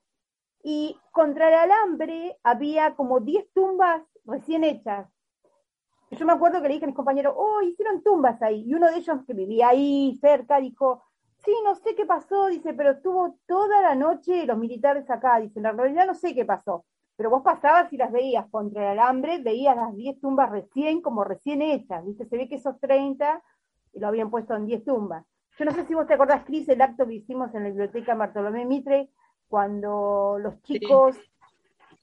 y 0.62 0.98
contra 1.10 1.48
el 1.48 1.54
alambre 1.54 2.36
había 2.42 2.94
como 2.94 3.20
10 3.20 3.50
tumbas 3.54 4.02
recién 4.26 4.62
hechas. 4.62 5.08
Yo 6.10 6.26
me 6.26 6.32
acuerdo 6.32 6.60
que 6.60 6.68
le 6.68 6.74
dije 6.74 6.84
a 6.84 6.88
mis 6.88 6.96
compañeros, 6.96 7.32
oh, 7.34 7.62
hicieron 7.62 8.02
tumbas 8.02 8.42
ahí, 8.42 8.64
y 8.66 8.74
uno 8.74 8.90
de 8.90 8.98
ellos 8.98 9.20
que 9.26 9.32
vivía 9.32 9.68
ahí 9.68 10.18
cerca 10.20 10.60
dijo, 10.60 11.02
sí, 11.44 11.52
no 11.64 11.74
sé 11.76 11.94
qué 11.94 12.04
pasó, 12.04 12.48
dice, 12.48 12.74
pero 12.74 12.90
estuvo 12.90 13.38
toda 13.46 13.80
la 13.80 13.94
noche 13.94 14.44
los 14.44 14.58
militares 14.58 15.08
acá, 15.08 15.40
dice, 15.40 15.60
en 15.60 15.78
realidad 15.78 16.06
no 16.06 16.14
sé 16.14 16.34
qué 16.34 16.44
pasó, 16.44 16.84
pero 17.16 17.30
vos 17.30 17.42
pasabas 17.42 17.90
y 17.94 17.96
las 17.96 18.12
veías 18.12 18.46
contra 18.50 18.82
el 18.92 18.98
alambre, 18.98 19.38
veías 19.38 19.76
las 19.76 19.96
10 19.96 20.20
tumbas 20.20 20.50
recién, 20.50 21.00
como 21.00 21.24
recién 21.24 21.62
hechas, 21.62 22.04
dice, 22.04 22.26
se 22.26 22.36
ve 22.36 22.50
que 22.50 22.56
esos 22.56 22.78
30 22.80 23.42
y 23.92 24.00
lo 24.00 24.08
habían 24.08 24.30
puesto 24.30 24.54
en 24.54 24.66
10 24.66 24.84
tumbas. 24.84 25.24
Yo 25.58 25.64
no 25.64 25.72
sé 25.72 25.84
si 25.86 25.94
vos 25.94 26.06
te 26.06 26.14
acordás, 26.14 26.44
Cris, 26.44 26.68
el 26.68 26.80
acto 26.80 27.06
que 27.06 27.14
hicimos 27.14 27.54
en 27.54 27.64
la 27.64 27.68
biblioteca 27.68 28.14
Bartolomé 28.14 28.64
Mitre, 28.64 29.10
cuando 29.48 30.38
los 30.40 30.62
chicos, 30.62 31.16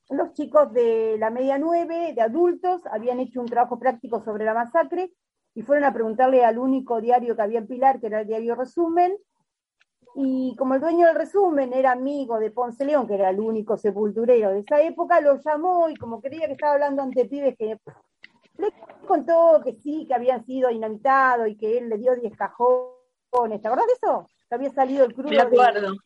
los 0.10 0.34
chicos 0.34 0.72
de 0.74 1.18
la 1.18 1.30
media 1.30 1.58
nueve, 1.58 2.14
de 2.14 2.22
adultos, 2.22 2.86
habían 2.88 3.20
hecho 3.20 3.40
un 3.40 3.48
trabajo 3.48 3.80
práctico 3.80 4.22
sobre 4.24 4.46
la 4.46 4.54
masacre 4.54 5.12
y 5.56 5.64
fueron 5.64 5.86
a 5.86 5.94
preguntarle 5.94 6.46
al 6.46 6.60
único 6.60 7.02
diario 7.02 7.36
que 7.36 7.42
había 7.42 7.60
en 7.60 7.68
Pilar, 7.68 8.00
que 8.00 8.08
era 8.08 8.22
el 8.22 8.28
diario 8.28 8.54
Resumen, 8.54 9.18
y 10.20 10.56
como 10.56 10.74
el 10.74 10.82
dueño 10.82 11.06
del 11.06 11.16
resumen 11.16 11.74
era 11.74 11.92
amigo 11.92 12.40
de 12.40 12.50
Ponce 12.50 12.84
León, 12.84 13.06
que 13.06 13.14
era 13.14 13.30
el 13.30 13.40
único 13.40 13.78
sepulturero 13.78 14.50
de 14.50 14.62
esa 14.62 14.82
época, 14.82 15.22
lo 15.22 15.36
llamó 15.38 15.90
y 15.92 15.96
como 15.96 16.22
creía 16.22 16.48
que 16.48 16.54
estaba 16.54 16.74
hablando 16.74 17.04
ante 17.04 17.26
pibes 17.26 17.56
que 17.56 17.80
le 18.58 18.74
contó 19.08 19.62
que 19.64 19.74
sí, 19.74 20.06
que 20.08 20.14
habían 20.14 20.46
sido 20.46 20.70
dinamitados 20.70 21.48
y 21.48 21.56
que 21.56 21.78
él 21.78 21.90
le 21.90 21.98
dio 21.98 22.16
10 22.16 22.36
cajones. 22.36 23.62
¿Te 23.62 23.68
acordás 23.68 23.88
de 23.88 23.94
eso? 23.94 24.28
Que 24.50 24.56
había 24.56 24.72
salido 24.72 25.06
el 25.06 25.14
crudo 25.14 25.30
de, 25.30 25.98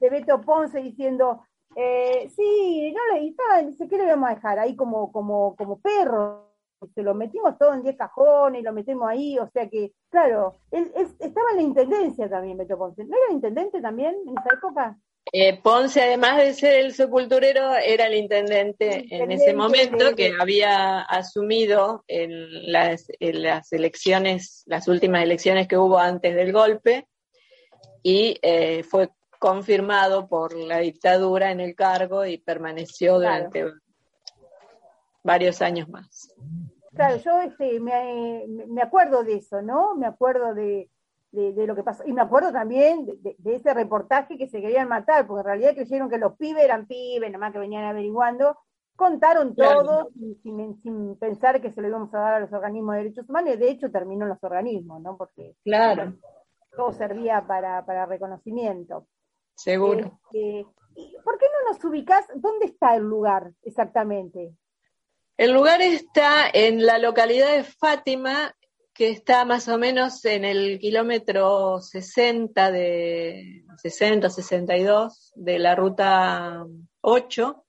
de, 0.00 0.10
Beto 0.10 0.40
Ponce 0.40 0.80
diciendo, 0.80 1.42
eh, 1.76 2.30
sí, 2.34 2.92
no 2.94 3.14
le 3.14 3.28
estaba, 3.28 3.62
dice, 3.62 3.88
¿qué 3.88 3.98
le 3.98 4.06
vamos 4.06 4.30
a 4.30 4.34
dejar? 4.34 4.58
Ahí 4.58 4.76
como, 4.76 5.10
como, 5.12 5.56
como 5.56 5.80
perro. 5.80 6.52
Se 6.94 7.02
lo 7.02 7.14
metimos 7.14 7.56
todo 7.56 7.72
en 7.72 7.82
10 7.82 7.96
cajones 7.96 8.60
y 8.60 8.64
lo 8.64 8.72
metemos 8.72 9.08
ahí, 9.08 9.38
o 9.38 9.48
sea 9.48 9.70
que, 9.70 9.94
claro, 10.10 10.56
él, 10.70 10.92
estaba 11.18 11.50
en 11.52 11.56
la 11.56 11.62
intendencia 11.62 12.28
también 12.28 12.58
Beto 12.58 12.76
Ponce. 12.76 13.04
¿No 13.04 13.16
era 13.16 13.32
intendente 13.32 13.80
también 13.80 14.16
en 14.26 14.36
esa 14.36 14.54
época? 14.54 14.98
Eh, 15.36 15.60
Ponce, 15.60 16.00
además 16.00 16.36
de 16.36 16.54
ser 16.54 16.74
el 16.74 16.94
sepulturero, 16.94 17.74
era 17.74 18.06
el 18.06 18.14
intendente, 18.14 19.04
en 19.10 19.32
ese 19.32 19.52
momento 19.52 20.14
que 20.14 20.32
había 20.38 21.00
asumido 21.00 22.04
en 22.06 22.70
las, 22.70 23.08
elecciones, 23.18 24.62
las 24.66 24.86
últimas 24.86 25.24
elecciones 25.24 25.66
que 25.66 25.76
hubo 25.76 25.98
antes 25.98 26.36
del 26.36 26.52
golpe, 26.52 27.08
y 28.00 28.38
eh, 28.42 28.84
fue 28.84 29.08
confirmado 29.40 30.28
por 30.28 30.56
la 30.56 30.78
dictadura 30.78 31.50
en 31.50 31.58
el 31.58 31.74
cargo 31.74 32.24
y 32.24 32.38
permaneció 32.38 33.14
durante 33.14 33.64
varios 35.24 35.60
años 35.62 35.88
más. 35.88 36.32
Claro, 36.94 37.16
yo 37.16 37.40
este, 37.40 37.80
me, 37.80 38.44
me 38.68 38.82
acuerdo 38.82 39.24
de 39.24 39.34
eso, 39.38 39.62
¿no? 39.62 39.96
Me 39.96 40.06
acuerdo 40.06 40.54
de, 40.54 40.88
de, 41.34 41.66
lo 41.66 41.74
que 41.74 41.82
pasó. 41.82 42.04
Y 42.06 42.12
me 42.12 42.22
acuerdo 42.22 42.52
también 42.52 43.06
de, 43.06 43.36
ese 43.44 43.74
reportaje 43.74 44.38
que 44.38 44.48
se 44.48 44.60
querían 44.60 44.88
matar, 44.88 45.26
porque 45.26 45.40
en 45.40 45.46
realidad 45.46 45.74
creyeron 45.74 46.08
que 46.08 46.18
los 46.18 46.36
pibes 46.36 46.64
eran 46.64 46.86
pibes, 46.86 47.30
nada 47.30 47.38
más 47.38 47.52
que 47.52 47.58
venían 47.58 47.84
averiguando. 47.84 48.58
Contaron 48.96 49.56
todo 49.56 50.10
sin, 50.42 51.16
pensar 51.16 51.60
que 51.60 51.72
se 51.72 51.82
lo 51.82 51.88
íbamos 51.88 52.14
a 52.14 52.18
dar 52.18 52.34
a 52.34 52.40
los 52.40 52.52
organismos 52.52 52.94
de 52.94 53.02
derechos 53.02 53.28
humanos, 53.28 53.54
y 53.54 53.56
de 53.56 53.70
hecho 53.70 53.90
terminó 53.90 54.24
en 54.24 54.30
los 54.30 54.44
organismos, 54.44 55.02
¿no? 55.02 55.16
Porque 55.16 55.56
claro. 55.64 56.14
todo 56.76 56.92
servía 56.92 57.44
para, 57.46 57.84
para 57.84 58.06
reconocimiento. 58.06 59.06
Seguro. 59.56 60.20
Este, 60.32 60.66
¿Por 61.24 61.38
qué 61.38 61.46
no 61.46 61.72
nos 61.72 61.84
ubicás? 61.84 62.26
¿Dónde 62.36 62.66
está 62.66 62.94
el 62.94 63.02
lugar 63.02 63.50
exactamente? 63.62 64.54
El 65.36 65.52
lugar 65.52 65.82
está 65.82 66.48
en 66.52 66.86
la 66.86 66.98
localidad 66.98 67.56
de 67.56 67.64
Fátima, 67.64 68.54
que 68.94 69.10
está 69.10 69.44
más 69.44 69.68
o 69.68 69.76
menos 69.76 70.24
en 70.24 70.44
el 70.44 70.78
kilómetro 70.78 71.80
60 71.80 72.70
de 72.70 73.64
60, 73.82 74.30
62 74.30 75.32
de 75.34 75.58
la 75.58 75.74
ruta 75.74 76.64
8. 77.00 77.64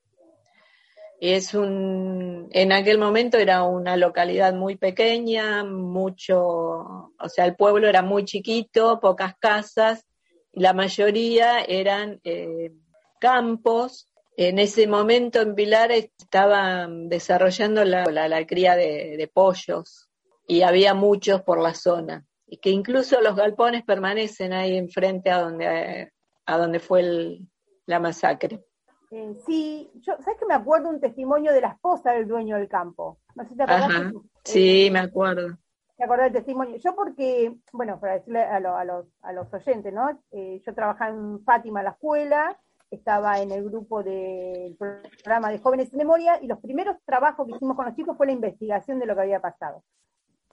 Es 1.19 1.55
un, 1.55 2.47
en 2.51 2.71
aquel 2.71 2.99
momento 2.99 3.37
era 3.39 3.63
una 3.63 3.97
localidad 3.97 4.53
muy 4.53 4.75
pequeña, 4.75 5.63
mucho, 5.63 6.37
o 6.37 7.29
sea, 7.29 7.45
el 7.45 7.55
pueblo 7.55 7.87
era 7.87 8.03
muy 8.03 8.25
chiquito, 8.25 8.99
pocas 8.99 9.35
casas, 9.39 10.05
y 10.51 10.59
la 10.59 10.73
mayoría 10.73 11.61
eran 11.61 12.19
eh, 12.23 12.71
campos. 13.19 14.09
En 14.37 14.59
ese 14.59 14.85
momento 14.85 15.41
en 15.41 15.55
Pilar 15.55 15.91
estaban 15.91 17.09
desarrollando 17.09 17.83
la, 17.83 18.05
la, 18.05 18.45
cría 18.45 18.75
de, 18.75 19.15
de 19.17 19.27
pollos 19.27 20.09
y 20.47 20.61
había 20.61 20.93
muchos 20.93 21.41
por 21.41 21.61
la 21.61 21.73
zona. 21.73 22.25
Y 22.47 22.57
que 22.57 22.69
incluso 22.69 23.21
los 23.21 23.35
galpones 23.35 23.83
permanecen 23.83 24.53
ahí 24.53 24.77
enfrente 24.77 25.31
a 25.31 25.39
donde, 25.39 26.11
a 26.45 26.57
donde 26.57 26.79
fue 26.79 26.99
el, 27.01 27.49
la 27.85 27.99
masacre. 27.99 28.63
Eh, 29.11 29.33
sí, 29.45 29.91
yo, 29.95 30.13
¿sabes 30.19 30.39
que 30.39 30.45
me 30.45 30.53
acuerdo 30.53 30.89
un 30.89 30.99
testimonio 30.99 31.53
de 31.53 31.61
la 31.61 31.69
esposa 31.69 32.11
del 32.11 32.27
dueño 32.27 32.57
del 32.57 32.67
campo? 32.67 33.19
No 33.35 33.43
sé 33.43 33.49
si 33.49 33.55
te 33.55 33.63
Ajá. 33.63 34.11
Sí, 34.43 34.89
me 34.91 34.99
acuerdo. 34.99 35.57
¿Te 35.97 36.03
acuerdas 36.03 36.25
del 36.25 36.43
testimonio? 36.43 36.77
Yo 36.77 36.95
porque, 36.95 37.55
bueno, 37.71 37.99
para 37.99 38.15
decirle 38.15 38.43
a, 38.43 38.57
a, 38.57 38.83
los, 38.83 39.05
a 39.21 39.31
los, 39.31 39.53
oyentes, 39.53 39.93
¿no? 39.93 40.21
Eh, 40.31 40.61
yo 40.65 40.73
trabajaba 40.73 41.11
en 41.11 41.41
Fátima, 41.43 41.81
la 41.81 41.91
escuela, 41.91 42.59
estaba 42.91 43.39
en 43.39 43.51
el 43.51 43.63
grupo 43.63 44.03
del 44.03 44.75
programa 44.75 45.49
de 45.49 45.59
Jóvenes 45.59 45.91
en 45.93 45.97
Memoria, 45.97 46.39
y 46.41 46.47
los 46.47 46.59
primeros 46.59 46.97
trabajos 47.05 47.47
que 47.47 47.55
hicimos 47.55 47.77
con 47.77 47.85
los 47.85 47.95
chicos 47.95 48.17
fue 48.17 48.25
la 48.25 48.33
investigación 48.33 48.99
de 48.99 49.05
lo 49.05 49.15
que 49.15 49.21
había 49.21 49.39
pasado. 49.39 49.83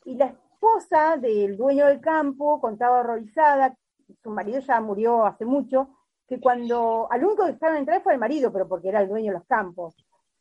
Y 0.05 0.16
la 0.16 0.26
esposa 0.26 1.16
del 1.16 1.57
dueño 1.57 1.86
del 1.86 2.00
campo 2.00 2.61
contaba 2.61 3.00
horrorizada, 3.00 3.76
su 4.22 4.30
marido 4.30 4.61
ya 4.61 4.80
murió 4.80 5.24
hace 5.24 5.44
mucho, 5.44 5.88
que 6.26 6.40
cuando, 6.40 7.09
al 7.11 7.24
único 7.24 7.44
que 7.44 7.53
estaban 7.53 7.76
entrar 7.76 8.03
fue 8.03 8.14
el 8.14 8.18
marido, 8.18 8.53
pero 8.53 8.68
porque 8.68 8.88
era 8.88 9.00
el 9.00 9.09
dueño 9.09 9.32
de 9.32 9.38
los 9.38 9.46
campos, 9.46 9.96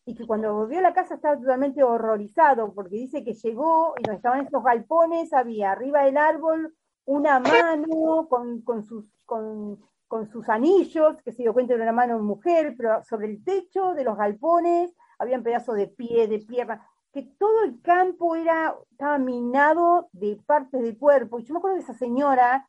y 0.06 0.16
que 0.16 0.26
cuando 0.26 0.54
volvió 0.54 0.80
a 0.80 0.84
la 0.84 0.94
casa 0.94 1.16
estaba 1.16 1.38
totalmente 1.38 1.84
horrorizado, 1.84 2.74
porque 2.74 2.96
dice 2.96 3.24
que 3.24 3.34
llegó 3.34 3.94
y 3.98 4.04
donde 4.04 4.18
estaban 4.18 4.42
estos 4.42 4.64
galpones 4.64 5.32
había 5.34 5.72
arriba 5.72 6.04
del 6.04 6.18
árbol 6.18 6.74
una 7.06 7.40
mano 7.40 8.28
con, 8.30 8.62
con 8.62 8.84
sus, 8.84 9.12
con, 9.26 9.80
con, 10.08 10.28
sus 10.28 10.48
anillos, 10.50 11.22
que 11.24 11.32
se 11.32 11.44
dio 11.44 11.54
cuenta 11.54 11.76
de 11.76 11.82
una 11.82 11.92
mano 11.92 12.18
de 12.18 12.24
mujer, 12.24 12.76
pero 12.78 13.04
sobre 13.04 13.28
el 13.28 13.44
techo 13.44 13.94
de 13.94 14.04
los 14.04 14.18
galpones 14.18 14.94
habían 15.20 15.44
pedazos 15.44 15.76
de 15.76 15.88
pie, 15.88 16.28
de 16.28 16.40
pierna, 16.40 16.88
que 17.12 17.24
todo 17.38 17.64
el 17.64 17.82
campo 17.82 18.36
era, 18.36 18.76
estaba 18.92 19.18
minado 19.18 20.10
de 20.14 20.38
partes 20.46 20.82
del 20.82 20.98
cuerpo. 20.98 21.40
Y 21.40 21.44
yo 21.44 21.54
me 21.54 21.58
acuerdo 21.60 21.78
de 21.78 21.84
esa 21.84 21.94
señora, 21.94 22.68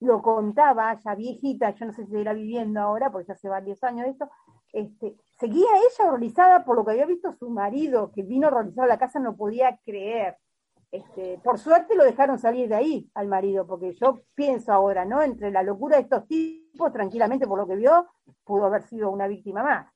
lo 0.00 0.20
contaba, 0.22 0.98
ya 1.00 1.14
viejita, 1.14 1.70
yo 1.70 1.86
no 1.86 1.92
sé 1.92 2.06
si 2.06 2.16
era 2.16 2.32
viviendo 2.32 2.80
ahora, 2.80 3.10
porque 3.10 3.28
ya 3.28 3.34
hace 3.34 3.48
varios 3.48 3.82
años 3.84 4.04
de 4.04 4.10
esto, 4.10 4.30
este, 4.72 5.16
seguía 5.38 5.68
ella 5.76 6.08
horrorizada 6.08 6.64
por 6.64 6.76
lo 6.76 6.84
que 6.84 6.92
había 6.92 7.06
visto 7.06 7.32
su 7.32 7.48
marido, 7.48 8.10
que 8.12 8.22
vino 8.22 8.48
horrorizado 8.48 8.82
a 8.82 8.88
la 8.88 8.98
casa, 8.98 9.20
no 9.20 9.36
podía 9.36 9.78
creer. 9.84 10.36
Este, 10.90 11.40
por 11.42 11.58
suerte 11.58 11.96
lo 11.96 12.04
dejaron 12.04 12.38
salir 12.38 12.68
de 12.68 12.76
ahí 12.76 13.10
al 13.14 13.28
marido, 13.28 13.66
porque 13.66 13.92
yo 13.94 14.22
pienso 14.34 14.72
ahora, 14.72 15.04
¿no? 15.04 15.22
Entre 15.22 15.50
la 15.50 15.62
locura 15.62 15.96
de 15.96 16.02
estos 16.02 16.26
tipos, 16.26 16.92
tranquilamente 16.92 17.46
por 17.46 17.58
lo 17.58 17.66
que 17.66 17.76
vio, 17.76 18.08
pudo 18.44 18.66
haber 18.66 18.82
sido 18.82 19.10
una 19.10 19.26
víctima 19.26 19.62
más. 19.62 19.93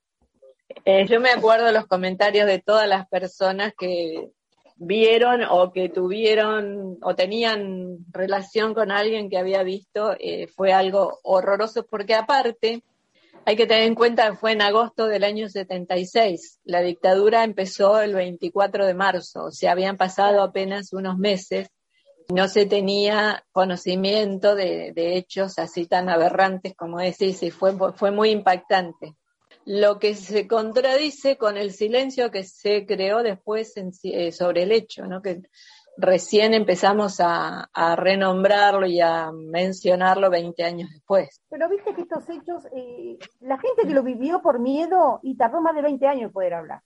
Eh, 0.85 1.07
yo 1.07 1.21
me 1.21 1.31
acuerdo 1.31 1.73
los 1.73 1.87
comentarios 1.87 2.47
de 2.47 2.61
todas 2.61 2.89
las 2.89 3.09
personas 3.09 3.73
que 3.79 4.31
vieron 4.77 5.43
o 5.43 5.73
que 5.73 5.89
tuvieron 5.89 6.99
o 7.03 7.15
tenían 7.15 7.99
relación 8.13 8.75
con 8.75 8.91
alguien 8.91 9.29
que 9.29 9.39
había 9.39 9.63
visto, 9.63 10.15
eh, 10.19 10.47
fue 10.47 10.73
algo 10.73 11.19
horroroso, 11.25 11.85
porque 11.87 12.15
aparte 12.15 12.83
hay 13.45 13.57
que 13.57 13.67
tener 13.67 13.85
en 13.85 13.95
cuenta 13.95 14.31
que 14.31 14.37
fue 14.37 14.53
en 14.53 14.63
agosto 14.63 15.07
del 15.07 15.25
año 15.25 15.49
76. 15.49 16.61
La 16.65 16.81
dictadura 16.81 17.45
empezó 17.45 18.01
el 18.01 18.15
24 18.15 18.87
de 18.87 18.95
marzo, 18.95 19.47
o 19.47 19.51
sea, 19.51 19.73
habían 19.73 19.97
pasado 19.97 20.43
apenas 20.43 20.93
unos 20.93 21.19
meses. 21.19 21.69
No 22.29 22.47
se 22.47 22.67
tenía 22.67 23.45
conocimiento 23.53 24.55
de, 24.55 24.93
de 24.93 25.17
hechos 25.17 25.59
así 25.59 25.87
tan 25.87 26.11
aberrantes 26.11 26.75
como 26.77 26.99
decís, 26.99 27.43
y 27.43 27.51
fue, 27.51 27.75
fue 27.95 28.11
muy 28.11 28.31
impactante 28.31 29.17
lo 29.69 29.99
que 29.99 30.15
se 30.15 30.49
contradice 30.49 31.37
con 31.37 31.59
el 31.59 31.73
silencio 31.73 32.31
que 32.31 32.43
se 32.43 32.87
creó 32.87 33.23
después 33.23 33.77
en, 33.77 33.91
eh, 34.03 34.33
sobre 34.33 34.63
el 34.63 34.73
hecho, 34.73 35.05
¿no? 35.05 35.21
que 35.21 35.43
recién 35.99 36.55
empezamos 36.55 37.21
a, 37.21 37.69
a, 37.75 37.95
renombrarlo 37.95 38.87
y 38.87 38.99
a 39.03 39.31
mencionarlo 39.31 40.31
20 40.31 40.65
años 40.65 40.89
después. 40.91 41.43
Pero 41.51 41.69
viste 41.69 41.95
que 41.95 42.01
estos 42.01 42.27
hechos, 42.31 42.67
eh, 42.75 43.19
la 43.41 43.59
gente 43.59 43.83
que 43.87 43.93
lo 43.93 44.03
vivió 44.03 44.41
por 44.41 44.59
miedo 44.59 45.21
y 45.23 45.37
tardó 45.37 45.61
más 45.61 45.75
de 45.75 45.83
20 45.83 46.07
años 46.07 46.23
en 46.23 46.33
poder 46.33 46.55
hablar. 46.55 46.81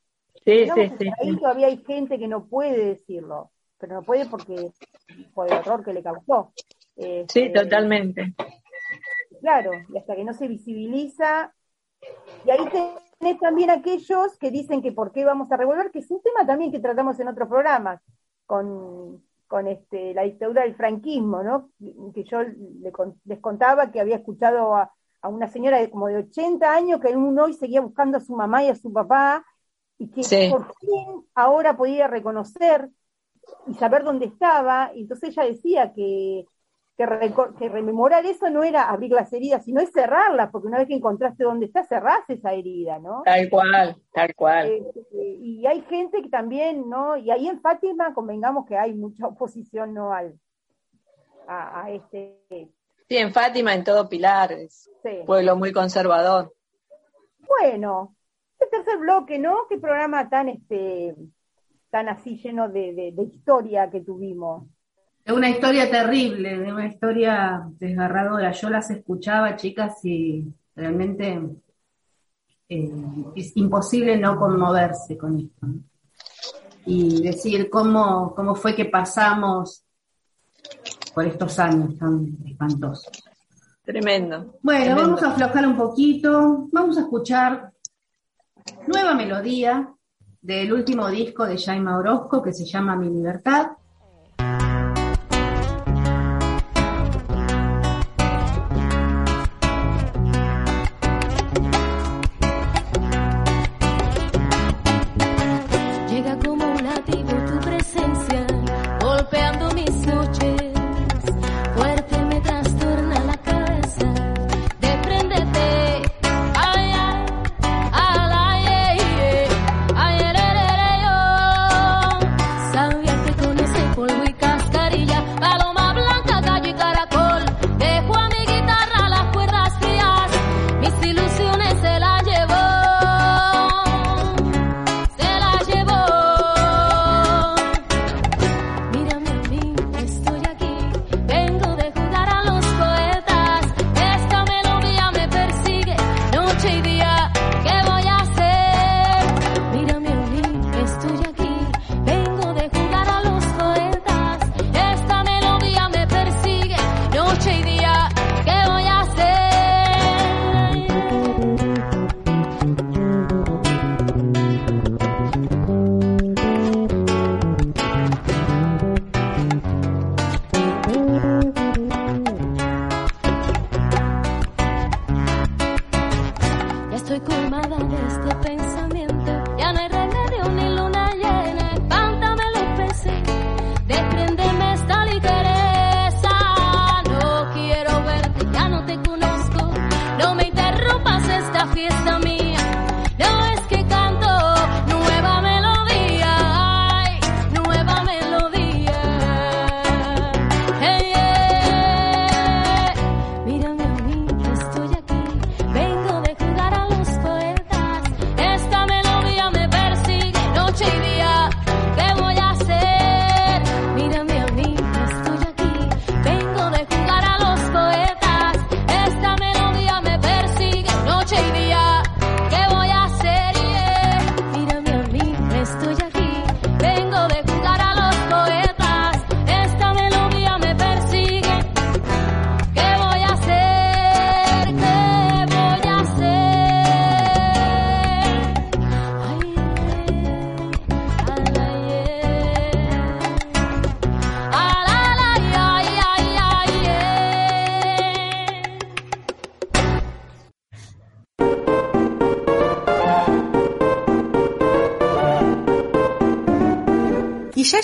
Sí, 0.45 0.67
sí, 0.75 0.93
sí. 0.99 1.09
Ahí 1.23 1.37
todavía 1.37 1.69
hay 1.69 1.77
gente 1.85 2.19
que 2.19 2.27
no 2.27 2.47
puede 2.47 2.85
decirlo, 2.85 3.53
pero 3.79 3.95
no 3.95 4.03
puede 4.03 4.27
porque 4.27 4.73
por 5.35 5.47
el 5.47 5.59
horror 5.59 5.85
que 5.85 5.93
le 5.93 6.03
causó. 6.03 6.53
Eh, 6.97 7.27
sí, 7.29 7.53
totalmente. 7.53 8.35
Claro, 9.41 9.71
y 9.89 9.99
hasta 9.99 10.17
que 10.17 10.25
no 10.25 10.33
se 10.33 10.49
visibiliza, 10.49 11.55
y 12.45 12.51
ahí 12.51 12.69
tenés 13.19 13.39
también 13.39 13.71
aquellos 13.71 14.37
que 14.39 14.51
dicen 14.51 14.83
que 14.83 14.93
por 14.93 15.13
qué 15.13 15.25
vamos 15.25 15.51
a 15.53 15.57
revolver, 15.57 15.91
que 15.91 16.01
es 16.01 16.11
un 16.11 16.23
tema 16.23 16.47
también 16.47 16.73
que 16.73 16.81
tratamos 16.81 17.19
en 17.21 17.29
otros 17.29 17.49
programas, 17.49 18.01
con, 18.47 19.23
con 19.47 19.69
este, 19.69 20.15
la 20.15 20.23
dictadura 20.23 20.63
del 20.63 20.75
franquismo, 20.75 21.43
¿no? 21.43 21.71
Que 22.13 22.25
yo 22.25 22.43
le, 22.43 22.93
les 23.25 23.39
contaba 23.41 23.91
que 23.91 24.01
había 24.01 24.17
escuchado 24.17 24.75
a, 24.75 24.93
a, 25.21 25.29
una 25.29 25.49
señora 25.49 25.79
de 25.79 25.91
como 25.91 26.09
de 26.09 26.17
80 26.17 26.75
años 26.75 27.01
que 27.01 27.13
aún 27.13 27.39
hoy 27.39 27.55
seguía 27.55 27.81
buscando 27.81 28.19
a 28.19 28.21
su 28.21 28.35
mamá 28.35 28.65
y 28.65 28.69
a 28.69 28.75
su 28.75 28.93
papá, 28.93 29.45
y 29.99 30.11
que 30.11 30.25
sí. 30.25 30.49
por 30.51 30.67
fin 30.81 31.27
ahora 31.35 31.77
podía 31.77 32.09
reconocer 32.09 32.91
y 33.67 33.75
saber 33.75 34.03
dónde 34.03 34.27
estaba, 34.27 34.91
y 34.95 35.03
entonces 35.03 35.31
ella 35.31 35.45
decía 35.45 35.93
que 35.93 36.47
que, 37.03 37.07
re, 37.07 37.35
que, 37.59 37.69
rememorar 37.69 38.25
eso 38.27 38.49
no 38.51 38.63
era 38.63 38.89
abrir 38.89 39.11
las 39.11 39.33
heridas, 39.33 39.65
sino 39.65 39.81
es 39.81 39.91
cerrarlas, 39.91 40.51
porque 40.51 40.69
una 40.69 40.79
vez 40.79 40.87
que 40.87 40.95
encontraste 40.95 41.45
dónde 41.45 41.67
está, 41.67 41.83
cerrás 41.85 42.29
esa 42.29 42.53
herida, 42.53 42.99
¿no? 42.99 43.23
Tal 43.25 43.51
cual, 43.51 43.97
tal 44.13 44.35
cual. 44.37 44.69
Eh, 44.69 44.93
eh, 45.13 45.39
y 45.41 45.67
hay 45.67 45.83
gente 45.83 46.23
que 46.23 46.29
también, 46.29 46.89
¿no? 46.89 47.17
Y 47.17 47.31
ahí 47.31 47.49
en 47.49 47.61
Fátima 47.61 48.15
convengamos 48.15 48.67
que 48.67 48.77
hay 48.77 48.95
mucha 48.95 49.27
oposición, 49.27 49.95
¿no? 49.95 50.13
Al, 50.13 50.39
a, 51.49 51.85
a 51.85 51.91
este... 51.91 52.39
Sí, 53.09 53.17
en 53.17 53.33
Fátima, 53.33 53.75
en 53.75 53.85
todo 53.85 54.09
Pilar, 54.09 54.53
es 54.53 54.89
sí. 55.03 55.23
pueblo 55.27 55.57
muy 55.57 55.73
conservador. 55.73 56.55
Bueno, 57.41 58.15
el 58.61 58.71
tercer 58.71 58.99
bloque, 58.99 59.39
¿no? 59.39 59.67
Qué 59.69 59.79
programa 59.79 60.29
tan, 60.29 60.49
este, 60.49 61.17
tan 61.91 62.09
así 62.09 62.37
lleno 62.37 62.69
de, 62.69 62.93
de, 62.95 63.13
de 63.13 63.23
historia 63.25 63.91
que 63.91 64.01
tuvimos. 64.01 64.69
Es 65.25 65.33
una 65.33 65.51
historia 65.51 65.89
terrible, 65.89 66.59
de 66.59 66.73
una 66.73 66.87
historia 66.87 67.63
desgarradora. 67.79 68.51
Yo 68.53 68.69
las 68.69 68.91
escuchaba, 68.91 69.55
chicas, 69.55 70.05
y 70.05 70.45
realmente 70.75 71.41
eh, 72.69 72.91
es 73.37 73.57
imposible 73.57 74.17
no 74.17 74.37
conmoverse 74.37 75.17
con 75.17 75.39
esto. 75.39 75.67
Y 76.87 77.23
decir 77.23 77.71
cómo, 77.71 78.35
cómo 78.35 78.57
fue 78.57 78.75
que 78.75 78.87
pasamos 78.87 79.85
por 81.15 81.25
estos 81.25 81.57
años 81.61 81.97
tan 81.97 82.39
espantosos. 82.45 83.13
Tremendo. 83.85 84.59
Bueno, 84.61 84.85
tremendo. 84.85 85.03
vamos 85.03 85.23
a 85.23 85.33
aflojar 85.33 85.67
un 85.67 85.77
poquito, 85.77 86.69
vamos 86.73 86.97
a 86.99 87.03
escuchar 87.03 87.73
nueva 88.89 89.15
melodía 89.15 89.89
del 90.41 90.73
último 90.73 91.09
disco 91.09 91.47
de 91.47 91.59
Jaime 91.59 91.93
Orozco 91.93 92.43
que 92.43 92.53
se 92.53 92.65
llama 92.65 92.97
Mi 92.97 93.09
Libertad. 93.09 93.73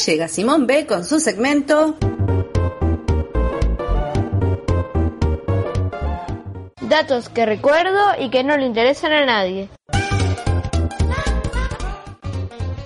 Llega 0.08 0.26
Simón 0.26 0.66
B 0.66 0.86
con 0.86 1.04
su 1.04 1.20
segmento 1.20 1.94
Datos 6.80 7.28
que 7.28 7.44
recuerdo 7.44 7.98
y 8.18 8.30
que 8.30 8.42
no 8.42 8.56
le 8.56 8.64
interesan 8.64 9.12
a 9.12 9.26
nadie. 9.26 9.68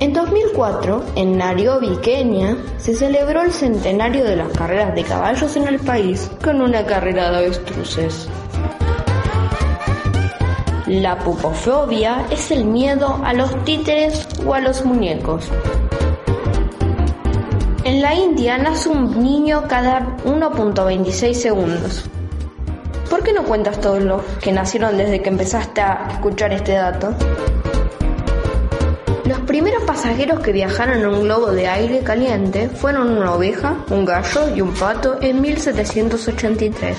En 0.00 0.12
2004, 0.12 1.04
en 1.14 1.38
Nairobi, 1.38 1.96
Kenia, 2.02 2.56
se 2.78 2.96
celebró 2.96 3.42
el 3.42 3.52
centenario 3.52 4.24
de 4.24 4.34
las 4.34 4.48
carreras 4.48 4.92
de 4.96 5.04
caballos 5.04 5.54
en 5.54 5.68
el 5.68 5.78
país 5.78 6.28
con 6.42 6.60
una 6.60 6.84
carrera 6.84 7.30
de 7.30 7.36
avestruces. 7.36 8.28
La 10.88 11.16
pupofobia 11.20 12.26
es 12.32 12.50
el 12.50 12.64
miedo 12.64 13.20
a 13.22 13.32
los 13.32 13.64
títeres 13.64 14.26
o 14.44 14.54
a 14.54 14.60
los 14.60 14.84
muñecos. 14.84 15.48
En 17.84 18.00
la 18.00 18.14
India 18.14 18.58
nace 18.58 18.88
un 18.88 19.20
niño 19.20 19.64
cada 19.66 20.16
1.26 20.24 21.34
segundos. 21.34 22.04
¿Por 23.10 23.24
qué 23.24 23.32
no 23.32 23.42
cuentas 23.42 23.80
todos 23.80 24.00
los 24.00 24.22
que 24.40 24.52
nacieron 24.52 24.96
desde 24.96 25.20
que 25.20 25.28
empezaste 25.28 25.80
a 25.80 26.06
escuchar 26.12 26.52
este 26.52 26.74
dato? 26.74 27.12
Los 29.24 29.40
primeros 29.40 29.82
pasajeros 29.82 30.38
que 30.40 30.52
viajaron 30.52 31.00
en 31.00 31.06
un 31.06 31.22
globo 31.22 31.50
de 31.50 31.66
aire 31.66 32.04
caliente 32.04 32.68
fueron 32.68 33.16
una 33.16 33.34
oveja, 33.34 33.84
un 33.90 34.04
gallo 34.04 34.54
y 34.54 34.60
un 34.60 34.72
pato 34.74 35.18
en 35.20 35.40
1783. 35.40 36.96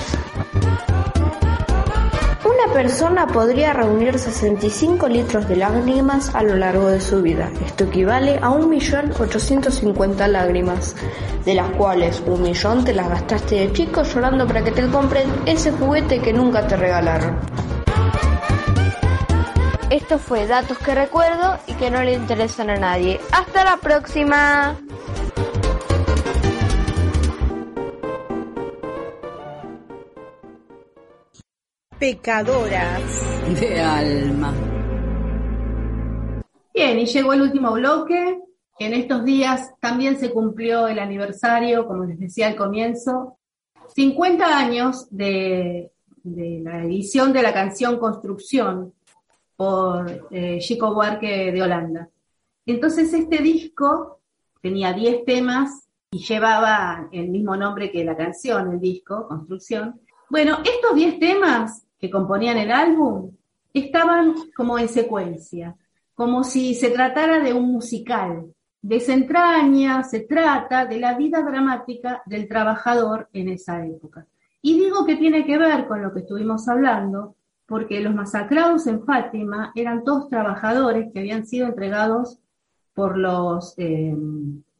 Persona 2.74 3.28
podría 3.28 3.72
reunir 3.72 4.18
65 4.18 5.08
litros 5.08 5.48
de 5.48 5.58
lágrimas 5.58 6.34
a 6.34 6.42
lo 6.42 6.56
largo 6.56 6.88
de 6.88 7.00
su 7.00 7.22
vida. 7.22 7.52
Esto 7.64 7.84
equivale 7.84 8.40
a 8.42 8.50
1.850.000 8.50 10.28
lágrimas, 10.28 10.96
de 11.46 11.54
las 11.54 11.70
cuales 11.72 12.24
un 12.26 12.42
millón 12.42 12.84
te 12.84 12.96
las 12.96 13.10
gastaste 13.10 13.56
de 13.56 13.74
chico 13.74 14.02
llorando 14.02 14.48
para 14.48 14.64
que 14.64 14.72
te 14.72 14.88
compren 14.88 15.30
ese 15.46 15.72
juguete 15.72 16.20
que 16.20 16.34
nunca 16.34 16.66
te 16.66 16.76
regalaron. 16.76 17.38
Esto 19.92 20.18
fue 20.18 20.48
datos 20.48 20.80
que 20.80 20.96
recuerdo 20.96 21.60
y 21.68 21.74
que 21.74 21.92
no 21.92 22.02
le 22.02 22.14
interesan 22.14 22.72
a 22.72 22.78
nadie. 22.78 23.20
Hasta 23.32 23.64
la 23.64 23.78
próxima. 23.78 24.76
Pecadoras. 32.00 33.02
de 33.60 33.80
alma. 33.80 34.54
Bien, 36.74 37.00
y 37.00 37.06
llegó 37.06 37.34
el 37.34 37.42
último 37.42 37.74
bloque. 37.74 38.40
En 38.80 38.94
estos 38.94 39.24
días 39.24 39.72
también 39.80 40.18
se 40.18 40.32
cumplió 40.32 40.88
el 40.88 41.00
aniversario, 41.00 41.88
como 41.88 42.06
les 42.06 42.20
decía 42.20 42.48
al 42.48 42.56
comienzo, 42.56 43.38
50 43.96 44.58
años 44.58 45.08
de, 45.12 45.92
de 46.24 46.62
la 46.64 46.84
edición 46.84 47.32
de 47.34 47.44
la 47.44 47.54
canción 47.54 48.00
Construcción 48.00 48.94
por 49.56 50.28
eh, 50.32 50.58
Chico 50.60 50.94
Buarque 50.94 51.52
de 51.52 51.62
Holanda. 51.62 52.10
Entonces 52.66 53.14
este 53.14 53.38
disco 53.38 54.22
tenía 54.62 54.94
10 54.94 55.26
temas 55.26 55.88
y 56.12 56.20
llevaba 56.20 57.10
el 57.12 57.30
mismo 57.30 57.56
nombre 57.58 57.92
que 57.92 58.04
la 58.04 58.16
canción, 58.16 58.72
el 58.72 58.80
disco, 58.80 59.28
Construcción. 59.28 60.00
Bueno, 60.34 60.58
estos 60.66 60.96
10 60.96 61.20
temas 61.20 61.86
que 62.00 62.10
componían 62.10 62.58
el 62.58 62.72
álbum 62.72 63.36
estaban 63.72 64.34
como 64.56 64.80
en 64.80 64.90
secuencia, 64.90 65.76
como 66.16 66.44
si 66.44 66.74
se 66.74 66.90
tratara 66.90 67.40
de 67.40 67.54
un 67.54 67.72
musical. 67.72 68.52
Desentraña, 68.82 70.02
se 70.04 70.22
trata 70.22 70.88
de 70.88 71.00
la 71.00 71.16
vida 71.16 71.44
dramática 71.44 72.24
del 72.26 72.48
trabajador 72.48 73.30
en 73.32 73.50
esa 73.50 73.86
época. 73.86 74.26
Y 74.60 74.74
digo 74.80 75.06
que 75.06 75.18
tiene 75.18 75.46
que 75.46 75.60
ver 75.60 75.88
con 75.88 76.02
lo 76.02 76.12
que 76.12 76.22
estuvimos 76.22 76.68
hablando, 76.68 77.36
porque 77.68 78.02
los 78.02 78.16
masacrados 78.16 78.88
en 78.88 79.06
Fátima 79.06 79.72
eran 79.76 80.04
todos 80.04 80.30
trabajadores 80.30 81.12
que 81.14 81.20
habían 81.20 81.46
sido 81.46 81.68
entregados 81.68 82.40
por 82.96 83.20
los 83.20 83.76
eh, 83.78 84.18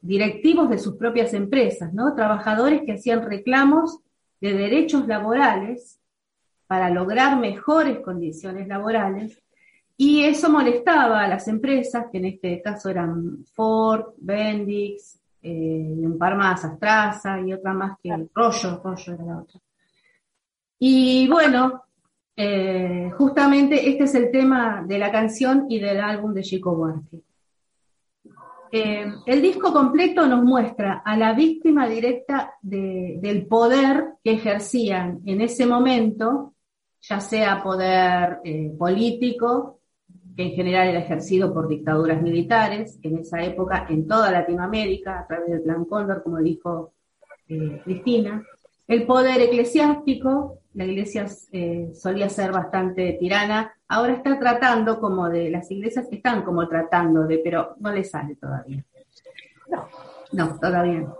directivos 0.00 0.68
de 0.68 0.78
sus 0.78 0.96
propias 0.96 1.32
empresas, 1.32 1.94
¿no? 1.94 2.12
Trabajadores 2.16 2.82
que 2.84 2.94
hacían 2.94 3.22
reclamos 3.22 4.00
de 4.44 4.52
derechos 4.52 5.06
laborales 5.06 5.98
para 6.66 6.90
lograr 6.90 7.38
mejores 7.38 8.00
condiciones 8.00 8.68
laborales 8.68 9.42
y 9.96 10.22
eso 10.24 10.50
molestaba 10.50 11.24
a 11.24 11.28
las 11.28 11.48
empresas, 11.48 12.06
que 12.12 12.18
en 12.18 12.26
este 12.26 12.60
caso 12.60 12.90
eran 12.90 13.44
Ford, 13.54 14.12
Bendix, 14.18 15.18
eh, 15.40 15.94
un 15.96 16.18
par 16.18 16.36
más, 16.36 16.62
Astraza 16.62 17.40
y 17.40 17.54
otra 17.54 17.72
más 17.72 17.96
que 18.02 18.10
Rollo, 18.34 18.82
Rollo 18.84 19.12
era 19.14 19.24
la 19.24 19.38
otra. 19.38 19.60
Y 20.78 21.26
bueno, 21.28 21.84
eh, 22.36 23.10
justamente 23.16 23.88
este 23.88 24.04
es 24.04 24.14
el 24.14 24.30
tema 24.30 24.84
de 24.86 24.98
la 24.98 25.10
canción 25.10 25.66
y 25.70 25.78
del 25.78 26.00
álbum 26.00 26.34
de 26.34 26.42
Chico 26.42 26.74
Buarque. 26.74 27.22
Eh, 28.76 29.06
el 29.26 29.40
disco 29.40 29.72
completo 29.72 30.26
nos 30.26 30.42
muestra 30.42 31.00
a 31.04 31.16
la 31.16 31.32
víctima 31.32 31.86
directa 31.86 32.54
de- 32.60 33.18
del 33.22 33.46
poder 33.46 34.14
que 34.24 34.32
ejercían 34.32 35.20
en 35.26 35.40
ese 35.42 35.64
momento, 35.64 36.54
ya 37.00 37.20
sea 37.20 37.62
poder 37.62 38.38
eh, 38.42 38.72
político, 38.76 39.78
que 40.36 40.42
en 40.42 40.50
general 40.56 40.88
era 40.88 40.98
ejercido 40.98 41.54
por 41.54 41.68
dictaduras 41.68 42.20
militares, 42.20 42.98
en 43.04 43.18
esa 43.18 43.44
época 43.44 43.86
en 43.88 44.08
toda 44.08 44.32
Latinoamérica, 44.32 45.20
a 45.20 45.26
través 45.28 45.50
del 45.50 45.62
Plan 45.62 45.84
Cóndor, 45.84 46.24
como 46.24 46.38
dijo 46.38 46.94
eh, 47.48 47.80
Cristina, 47.84 48.42
el 48.88 49.06
poder 49.06 49.40
eclesiástico, 49.40 50.58
la 50.74 50.84
iglesia 50.84 51.26
eh, 51.52 51.90
solía 51.94 52.28
ser 52.28 52.52
bastante 52.52 53.16
tirana, 53.18 53.72
ahora 53.88 54.14
está 54.14 54.38
tratando 54.38 54.98
como 55.00 55.28
de, 55.28 55.50
las 55.50 55.70
iglesias 55.70 56.06
están 56.10 56.42
como 56.42 56.66
tratando 56.68 57.24
de, 57.26 57.38
pero 57.38 57.76
no 57.80 57.92
le 57.92 58.04
sale 58.04 58.34
todavía. 58.36 58.84
No, 60.32 60.58
todavía 60.60 61.00
no. 61.00 61.16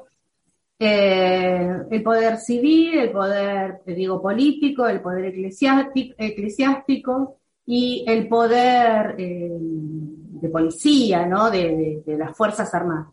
Eh, 0.79 1.71
el 1.91 2.03
poder 2.03 2.37
civil, 2.39 2.99
el 2.99 3.11
poder, 3.11 3.81
digo, 3.87 4.21
político, 4.21 4.87
el 4.89 5.01
poder 5.01 5.27
eclesiástico, 5.27 6.15
eclesiástico 6.19 7.37
y 7.65 8.05
el 8.09 8.27
poder 8.29 9.15
eh, 9.17 9.49
de 9.51 10.49
policía, 10.49 11.27
¿no? 11.27 11.51
De, 11.51 11.59
de- 11.77 12.03
de 12.05 12.19
las 12.19 12.37
Fuerzas 12.37 12.75
Armadas. 12.75 13.07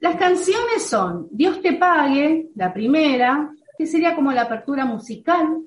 Las 0.00 0.16
canciones 0.16 0.82
son 0.86 1.28
Dios 1.30 1.60
te 1.60 1.74
pague, 1.74 2.50
la 2.54 2.72
primera, 2.72 3.50
que 3.76 3.86
sería 3.86 4.14
como 4.14 4.32
la 4.32 4.42
apertura 4.42 4.84
musical, 4.84 5.62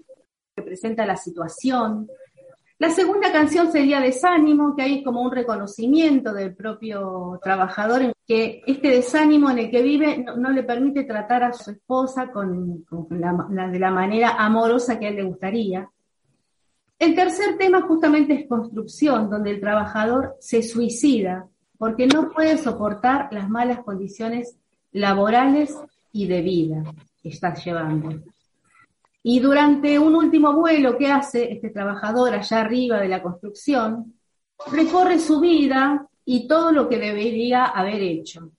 que 0.55 0.61
presenta 0.61 1.05
la 1.05 1.17
situación. 1.17 2.07
La 2.79 2.89
segunda 2.89 3.31
canción 3.31 3.71
sería 3.71 3.99
Desánimo, 3.99 4.75
que 4.75 4.83
ahí 4.83 4.97
es 4.99 5.03
como 5.03 5.21
un 5.21 5.31
reconocimiento 5.31 6.33
del 6.33 6.55
propio 6.55 7.39
trabajador, 7.43 8.03
en 8.03 8.13
que 8.25 8.61
este 8.67 8.89
desánimo 8.89 9.49
en 9.49 9.59
el 9.59 9.71
que 9.71 9.81
vive 9.81 10.23
no, 10.37 10.51
le 10.51 10.63
permite 10.63 11.03
tratar 11.03 11.43
a 11.43 11.53
su 11.53 11.71
esposa 11.71 12.31
con, 12.31 12.85
de 13.09 13.79
la 13.79 13.91
manera 13.91 14.35
amorosa 14.37 14.99
que 14.99 15.07
a 15.07 15.09
él 15.09 15.15
le 15.15 15.23
gustaría. 15.23 15.89
El 16.99 17.15
tercer 17.15 17.57
tema 17.57 17.81
justamente 17.81 18.33
es 18.33 18.47
construcción, 18.47 19.29
donde 19.29 19.51
el 19.51 19.59
trabajador 19.59 20.35
se 20.39 20.63
suicida 20.63 21.47
porque 21.77 22.07
no 22.07 22.31
puede 22.31 22.57
soportar 22.57 23.29
las 23.31 23.49
malas 23.49 23.83
condiciones 23.83 24.57
laborales 24.91 25.77
y 26.11 26.27
de 26.27 26.41
vida 26.41 26.83
que 27.27 27.33
está 27.33 27.53
llevando. 27.53 28.09
Y 29.23 29.39
durante 29.39 29.99
un 29.99 30.15
último 30.15 30.53
vuelo 30.53 30.97
que 30.97 31.11
hace 31.11 31.51
este 31.51 31.69
trabajador 31.69 32.33
allá 32.33 32.61
arriba 32.61 32.99
de 32.99 33.09
la 33.09 33.21
construcción, 33.21 34.13
recorre 34.71 35.19
su 35.19 35.39
vida 35.39 36.07
y 36.23 36.47
todo 36.47 36.71
lo 36.71 36.87
que 36.87 36.97
debería 36.97 37.65
haber 37.65 38.01
hecho. 38.01 38.51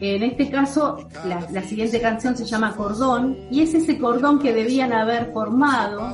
En 0.00 0.22
este 0.22 0.50
caso, 0.50 1.08
la, 1.26 1.62
siguiente 1.62 2.00
canción 2.00 2.36
se 2.36 2.44
llama 2.44 2.74
Cordón 2.76 3.36
y 3.50 3.62
es 3.62 3.74
ese 3.74 3.98
cordón 3.98 4.40
que 4.40 4.52
debían 4.52 4.92
haber 4.92 5.32
formado 5.32 6.12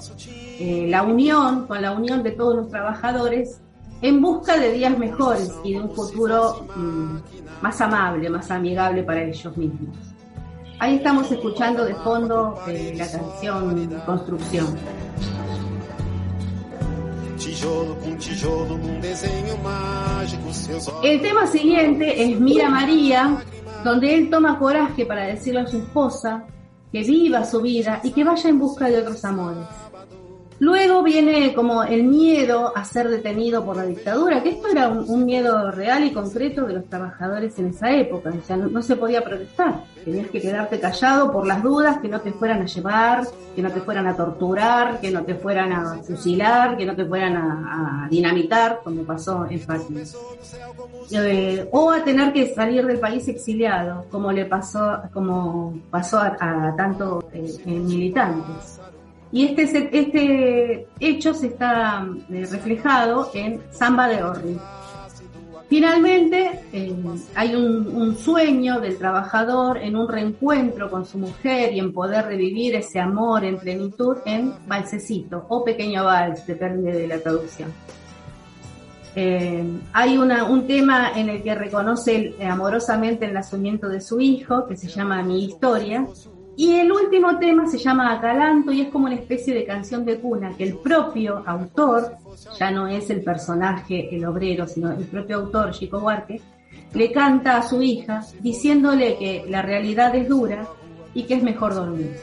eh, 0.59 0.86
la 0.88 1.03
unión, 1.03 1.66
con 1.66 1.80
la 1.80 1.92
unión 1.92 2.22
de 2.22 2.32
todos 2.32 2.57
los 2.57 2.68
trabajadores, 2.68 3.61
en 4.03 4.20
busca 4.20 4.59
de 4.59 4.72
días 4.72 4.98
mejores 4.98 5.55
y 5.64 5.74
de 5.74 5.80
un 5.80 5.90
futuro 5.90 6.66
mm, 6.76 7.62
más 7.62 7.80
amable, 7.80 8.28
más 8.28 8.51
amigable 8.51 9.03
para 9.03 9.24
ellos 9.24 9.57
mismos. 9.57 10.09
Ahí 10.81 10.97
estamos 10.97 11.31
escuchando 11.31 11.85
de 11.85 11.95
fondo 11.97 12.59
eh, 12.66 12.95
la 12.97 13.07
canción 13.07 14.01
Construcción. 14.07 14.78
El 21.03 21.20
tema 21.20 21.47
siguiente 21.47 22.22
es 22.22 22.41
Mira 22.41 22.70
María, 22.70 23.43
donde 23.85 24.14
él 24.14 24.31
toma 24.31 24.59
coraje 24.59 25.05
para 25.05 25.26
decirle 25.26 25.61
a 25.61 25.66
su 25.66 25.76
esposa 25.76 26.47
que 26.91 27.03
viva 27.03 27.45
su 27.45 27.61
vida 27.61 28.01
y 28.03 28.12
que 28.12 28.24
vaya 28.24 28.49
en 28.49 28.59
busca 28.59 28.89
de 28.89 29.01
otros 29.01 29.22
amores. 29.26 29.66
Luego 30.61 31.02
viene 31.02 31.54
como 31.54 31.84
el 31.84 32.04
miedo 32.04 32.76
a 32.76 32.84
ser 32.84 33.08
detenido 33.08 33.64
por 33.64 33.76
la 33.76 33.86
dictadura, 33.86 34.42
que 34.42 34.50
esto 34.50 34.68
era 34.68 34.90
un, 34.90 35.24
miedo 35.24 35.70
real 35.70 36.04
y 36.04 36.12
concreto 36.12 36.66
de 36.66 36.74
los 36.74 36.84
trabajadores 36.84 37.58
en 37.58 37.68
esa 37.68 37.90
época. 37.90 38.30
O 38.38 38.44
sea, 38.44 38.58
no, 38.58 38.82
se 38.82 38.96
podía 38.96 39.24
protestar. 39.24 39.84
Tenías 40.04 40.28
que 40.28 40.38
quedarte 40.38 40.78
callado 40.78 41.32
por 41.32 41.46
las 41.46 41.62
dudas 41.62 41.98
que 42.00 42.08
no 42.08 42.20
te 42.20 42.32
fueran 42.32 42.61
a 42.61 42.66
llevar, 42.66 43.26
que 43.56 43.62
no 43.62 43.70
te 43.70 43.80
fueran 43.80 44.06
a 44.06 44.14
torturar, 44.14 45.00
que 45.00 45.11
no 45.11 45.24
te 45.24 45.34
fueran 45.34 45.72
a 45.72 45.94
fusilar, 46.02 46.76
que 46.76 46.84
no 46.84 46.94
te 46.94 47.06
fueran 47.06 47.36
a, 47.36 48.06
dinamitar, 48.11 48.80
como 48.84 49.04
pasó 49.04 49.46
en 49.48 49.61
Fátima. 49.61 50.02
Eh, 51.11 51.68
o 51.72 51.90
a 51.90 52.04
tener 52.04 52.34
que 52.34 52.54
salir 52.54 52.86
del 52.86 53.00
país 53.00 53.26
exiliado, 53.28 54.04
como 54.11 54.30
le 54.30 54.44
pasó, 54.44 55.00
como 55.11 55.80
pasó 55.90 56.18
a, 56.18 56.74
tantos 56.76 57.24
eh, 57.32 57.50
militantes. 57.66 58.78
Y 59.33 59.47
este, 59.47 59.91
este 59.97 60.89
hecho 60.99 61.35
se 61.35 61.49
está 61.49 62.07
eh, 62.31 62.47
reflejado 62.51 63.31
en 63.35 63.61
Samba 63.70 64.09
de 64.09 64.22
Orri. 64.22 64.59
Finalmente, 65.68 66.62
eh, 66.72 66.97
hay 67.37 67.55
un, 67.55 68.16
sueño 68.16 68.81
del 68.81 68.99
trabajador 68.99 69.78
en 69.78 69.95
un 69.95 70.09
reencuentro 70.09 70.91
con 70.91 71.07
su 71.07 71.16
mujer 71.16 71.72
y 71.72 71.78
en 71.78 71.93
poder 71.93 72.26
revivir 72.26 72.74
ese 72.74 72.99
amor 72.99 73.45
en 73.45 73.57
plenitud 73.57 74.16
en 74.24 74.53
Valsecito 74.66 75.47
o 75.49 75.64
Pequeño 75.64 76.05
Vals, 76.05 76.45
depende 76.45 76.91
de 76.91 77.07
la 77.07 77.20
traducción. 77.20 77.72
Eh, 79.14 79.64
hay 79.93 80.18
un 80.18 80.66
tema 80.66 81.12
en 81.14 81.28
el 81.28 81.43
que 81.45 81.55
reconoce 81.55 82.35
amorosamente 82.45 83.26
el 83.26 83.35
nacimiento 83.35 83.89
de 83.89 84.01
su 84.01 84.20
hijo, 84.20 84.66
que 84.66 84.76
se 84.76 84.89
llama 84.89 85.22
Mi 85.22 85.45
Historia, 85.45 86.05
y 86.61 86.78
el 86.78 86.92
último 86.92 87.38
tema 87.38 87.66
se 87.66 87.78
llama 87.78 88.12
Acalanto 88.12 88.70
y 88.70 88.82
es 88.82 88.88
como 88.88 89.06
una 89.06 89.14
especie 89.14 89.54
de 89.54 89.64
canción 89.64 90.04
de 90.04 90.20
cuna 90.20 90.54
que 90.58 90.64
el 90.64 90.76
propio 90.76 91.42
autor, 91.46 92.16
ya 92.58 92.70
no 92.70 92.86
es 92.86 93.08
el 93.08 93.22
personaje, 93.22 94.14
el 94.14 94.26
obrero, 94.26 94.68
sino 94.68 94.92
el 94.92 95.06
propio 95.06 95.36
autor, 95.36 95.70
Chico 95.70 96.00
Huarque, 96.00 96.38
le 96.92 97.12
canta 97.12 97.56
a 97.56 97.62
su 97.62 97.80
hija 97.80 98.20
diciéndole 98.40 99.16
que 99.16 99.46
la 99.48 99.62
realidad 99.62 100.14
es 100.14 100.28
dura 100.28 100.68
y 101.14 101.22
que 101.22 101.36
es 101.36 101.42
mejor 101.42 101.74
dormir. 101.74 102.14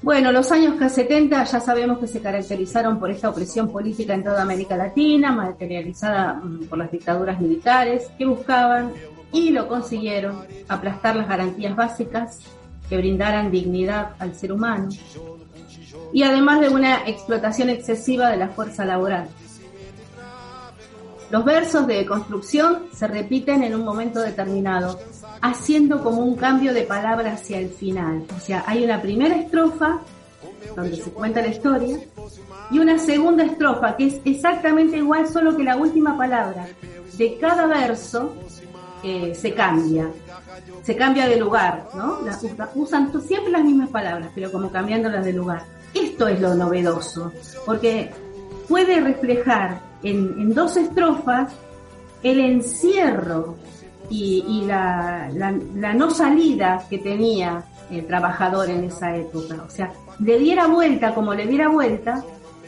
Bueno, 0.00 0.32
los 0.32 0.50
años 0.50 0.76
70 0.90 1.44
ya 1.44 1.60
sabemos 1.60 1.98
que 1.98 2.06
se 2.06 2.22
caracterizaron 2.22 2.98
por 2.98 3.10
esta 3.10 3.28
opresión 3.28 3.68
política 3.68 4.14
en 4.14 4.24
toda 4.24 4.40
América 4.40 4.78
Latina, 4.78 5.30
materializada 5.30 6.40
mm, 6.42 6.68
por 6.70 6.78
las 6.78 6.90
dictaduras 6.90 7.38
militares, 7.38 8.10
que 8.16 8.24
buscaban 8.24 8.94
y 9.30 9.50
lo 9.50 9.68
consiguieron 9.68 10.42
aplastar 10.68 11.16
las 11.16 11.28
garantías 11.28 11.76
básicas 11.76 12.40
que 12.88 12.96
brindaran 12.96 13.50
dignidad 13.50 14.12
al 14.18 14.34
ser 14.34 14.52
humano, 14.52 14.88
y 16.12 16.22
además 16.22 16.60
de 16.60 16.68
una 16.68 17.08
explotación 17.08 17.70
excesiva 17.70 18.30
de 18.30 18.36
la 18.36 18.48
fuerza 18.48 18.84
laboral. 18.84 19.28
Los 21.30 21.44
versos 21.44 21.86
de 21.86 22.06
construcción 22.06 22.84
se 22.92 23.08
repiten 23.08 23.62
en 23.62 23.74
un 23.74 23.84
momento 23.84 24.20
determinado, 24.20 25.00
haciendo 25.40 26.02
como 26.02 26.22
un 26.22 26.36
cambio 26.36 26.72
de 26.72 26.82
palabra 26.82 27.32
hacia 27.32 27.58
el 27.58 27.70
final. 27.70 28.24
O 28.36 28.40
sea, 28.40 28.62
hay 28.66 28.84
una 28.84 29.02
primera 29.02 29.34
estrofa 29.36 30.00
donde 30.76 30.96
se 30.96 31.10
cuenta 31.10 31.42
la 31.42 31.48
historia 31.48 31.98
y 32.70 32.78
una 32.78 32.98
segunda 32.98 33.44
estrofa 33.44 33.96
que 33.96 34.06
es 34.06 34.20
exactamente 34.24 34.98
igual, 34.98 35.26
solo 35.28 35.56
que 35.56 35.64
la 35.64 35.76
última 35.76 36.16
palabra 36.16 36.66
de 37.16 37.38
cada 37.38 37.66
verso 37.66 38.34
eh, 39.04 39.34
se 39.34 39.52
cambia 39.54 40.10
se 40.82 40.96
cambia 40.96 41.26
de 41.26 41.36
lugar, 41.36 41.88
¿no? 41.94 42.18
usan 42.74 43.10
siempre 43.22 43.52
las 43.52 43.64
mismas 43.64 43.88
palabras, 43.88 44.30
pero 44.34 44.52
como 44.52 44.70
cambiándolas 44.70 45.24
de 45.24 45.32
lugar. 45.32 45.62
Esto 45.94 46.28
es 46.28 46.40
lo 46.40 46.54
novedoso, 46.54 47.32
porque 47.64 48.10
puede 48.68 49.00
reflejar 49.00 49.80
en, 50.02 50.52
dos 50.52 50.76
estrofas 50.76 51.52
el 52.22 52.40
encierro 52.40 53.56
y, 54.10 54.64
la, 54.66 55.30
no 55.30 56.10
salida 56.10 56.84
que 56.90 56.98
tenía 56.98 57.64
el 57.90 58.06
trabajador 58.06 58.70
en 58.70 58.84
esa 58.84 59.16
época. 59.16 59.62
O 59.66 59.70
sea, 59.70 59.92
le 60.18 60.38
diera 60.38 60.66
vuelta 60.66 61.14
como 61.14 61.34
le 61.34 61.46
diera 61.46 61.68
vuelta, 61.68 62.22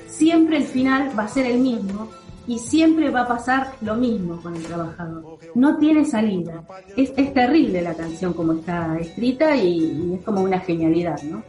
siempre 0.08 0.58
el 0.58 0.64
final 0.64 1.10
va 1.18 1.24
a 1.24 1.28
ser 1.28 1.46
el 1.46 1.58
mismo 1.58 2.08
y 2.46 2.58
siempre 2.58 3.10
va 3.10 3.22
a 3.22 3.28
pasar 3.28 3.72
lo 3.80 3.94
mismo 3.94 4.40
con 4.40 4.54
el 4.54 4.62
trabajador. 4.62 5.38
No 5.54 5.78
tiene 5.78 6.04
salida. 6.04 6.62
Es, 6.96 7.14
terrible 7.14 7.82
la 7.82 7.94
canción 7.94 8.32
como 8.32 8.52
está 8.52 8.96
escrita 8.98 9.56
y, 9.56 10.14
es 10.14 10.24
como 10.24 10.42
una 10.42 10.60
genialidad, 10.60 11.20
¿no? 11.22 11.42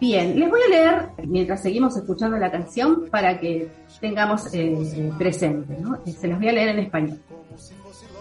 Bien, 0.00 0.38
les 0.38 0.50
voy 0.50 0.60
a 0.66 0.68
leer 0.68 1.08
mientras 1.28 1.62
seguimos 1.62 1.96
escuchando 1.96 2.36
la 2.36 2.50
canción 2.50 3.04
para 3.08 3.38
que 3.38 3.70
tengamos 4.00 4.52
eh, 4.52 5.12
presente, 5.16 5.78
¿no? 5.78 5.98
Se 6.04 6.26
las 6.26 6.38
voy 6.38 6.48
a 6.48 6.52
leer 6.52 6.68
en 6.70 6.78
español. 6.80 7.18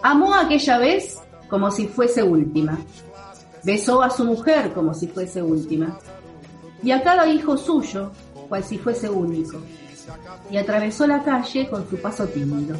Amó 0.03 0.36
aquella 0.36 0.77
vez 0.77 1.19
como 1.49 1.71
si 1.71 1.88
fuese 1.88 2.23
última. 2.23 2.77
Besó 3.63 4.01
a 4.01 4.09
su 4.09 4.23
mujer 4.23 4.73
como 4.73 4.93
si 4.93 5.07
fuese 5.07 5.41
última. 5.41 5.97
Y 6.84 6.91
a 6.91 7.03
cada 7.03 7.27
hijo 7.27 7.57
suyo 7.57 8.11
cual 8.47 8.63
si 8.63 8.77
fuese 8.77 9.09
único 9.09 9.59
y 10.49 10.58
atravesó 10.58 11.08
la 11.08 11.24
calle 11.24 11.70
con 11.70 11.89
su 11.89 11.97
paso 11.97 12.26
tímido. 12.28 12.76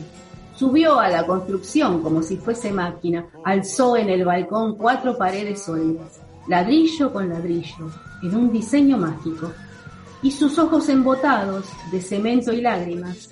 Subió 0.56 1.00
a 1.00 1.10
la 1.10 1.26
construcción 1.26 2.02
como 2.02 2.22
si 2.22 2.38
fuese 2.38 2.72
máquina, 2.72 3.26
alzó 3.44 3.98
en 3.98 4.10
el 4.10 4.26
balcón 4.26 4.76
cuatro 4.76 5.18
paredes 5.18 5.64
sólidas, 5.64 6.20
ladrillo 6.48 7.12
con 7.12 7.30
ladrillo, 7.30 7.90
en 8.22 8.36
un 8.36 8.52
diseño 8.52 8.98
mágico, 8.98 9.52
y 10.22 10.32
sus 10.32 10.60
ojos 10.60 10.88
embotados 10.90 11.66
de 11.92 12.02
cemento 12.02 12.52
y 12.54 12.62
lágrimas. 12.62 13.30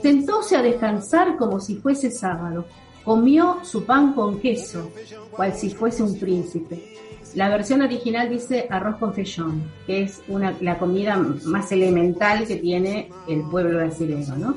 Sentóse 0.00 0.56
a 0.56 0.62
descansar 0.62 1.36
como 1.36 1.60
si 1.60 1.76
fuese 1.76 2.10
sábado, 2.10 2.66
comió 3.04 3.58
su 3.62 3.84
pan 3.84 4.12
con 4.12 4.38
queso, 4.38 4.90
cual 5.32 5.54
si 5.54 5.70
fuese 5.70 6.02
un 6.02 6.18
príncipe, 6.18 6.96
la 7.34 7.48
versión 7.48 7.82
original 7.82 8.28
dice 8.28 8.66
arroz 8.68 8.96
con 8.96 9.14
fechón, 9.14 9.62
que 9.86 10.02
es 10.02 10.22
la 10.60 10.78
comida 10.78 11.16
más 11.44 11.72
elemental 11.72 12.46
que 12.46 12.56
tiene 12.56 13.10
el 13.28 13.42
pueblo 13.42 13.78
brasileño, 13.78 14.36
¿no? 14.36 14.54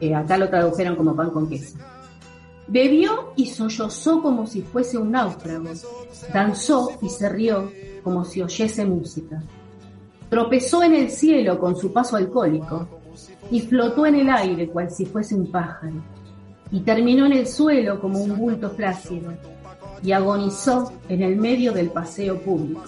Eh, 0.00 0.14
acá 0.14 0.36
lo 0.36 0.48
tradujeron 0.48 0.96
como 0.96 1.14
pan 1.14 1.30
con 1.30 1.48
queso. 1.48 1.78
Bebió 2.66 3.32
y 3.36 3.46
sollozó 3.46 4.22
como 4.22 4.46
si 4.46 4.62
fuese 4.62 4.98
un 4.98 5.12
náufrago. 5.12 5.70
Danzó 6.32 6.98
y 7.02 7.08
se 7.08 7.28
rió 7.28 7.70
como 8.02 8.24
si 8.24 8.42
oyese 8.42 8.84
música. 8.84 9.42
Tropezó 10.28 10.82
en 10.82 10.94
el 10.94 11.10
cielo 11.10 11.58
con 11.58 11.76
su 11.76 11.92
paso 11.92 12.16
alcohólico 12.16 12.88
y 13.50 13.60
flotó 13.60 14.06
en 14.06 14.16
el 14.16 14.30
aire 14.30 14.68
cual 14.68 14.90
si 14.90 15.04
fuese 15.04 15.34
un 15.34 15.50
pájaro. 15.50 16.02
Y 16.70 16.80
terminó 16.80 17.26
en 17.26 17.32
el 17.32 17.46
suelo 17.46 18.00
como 18.00 18.22
un 18.22 18.36
bulto 18.36 18.70
flácido 18.70 19.32
y 20.02 20.12
agonizó 20.12 20.92
en 21.08 21.22
el 21.22 21.36
medio 21.36 21.72
del 21.72 21.90
paseo 21.90 22.38
público. 22.40 22.84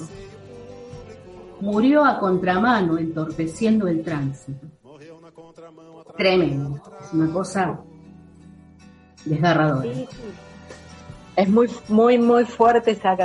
Murió 1.60 2.04
a 2.04 2.18
contramano 2.18 2.98
entorpeciendo 2.98 3.86
el 3.88 4.02
tránsito. 4.02 4.66
tremendo. 6.16 6.80
Es 7.02 7.12
una 7.12 7.32
cosa 7.32 7.80
desgarradora. 9.24 9.88
Es 11.36 11.48
muy, 11.48 11.68
muy, 11.88 12.18
muy 12.18 12.44
fuerte 12.44 12.92
esa 12.92 13.16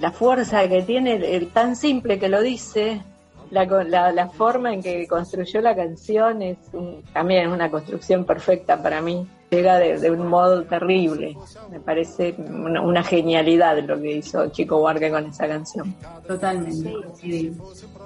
La 0.00 0.10
fuerza 0.10 0.66
que 0.68 0.82
tiene, 0.82 1.14
el, 1.36 1.48
tan 1.48 1.76
simple 1.76 2.18
que 2.18 2.28
lo 2.28 2.40
dice, 2.40 3.02
la, 3.50 4.28
forma 4.34 4.72
en 4.72 4.82
que 4.82 5.06
construyó 5.06 5.60
la 5.60 5.76
canción 5.76 6.42
es 6.42 6.58
un- 6.72 7.02
también 7.12 7.50
una 7.50 7.70
construcción 7.70 8.24
perfecta 8.24 8.82
para 8.82 9.00
mí. 9.00 9.26
Llega 9.52 9.78
de, 9.78 10.10
un 10.10 10.28
modo 10.28 10.64
terrible. 10.64 11.36
Me 11.70 11.78
parece 11.78 12.34
una, 12.38 13.04
genialidad 13.04 13.78
lo 13.86 14.00
que 14.00 14.16
hizo 14.16 14.48
Chico 14.48 14.78
Huarque 14.78 15.10
con 15.10 15.26
esa 15.26 15.46
canción. 15.46 15.94
Totalmente. 16.26 17.52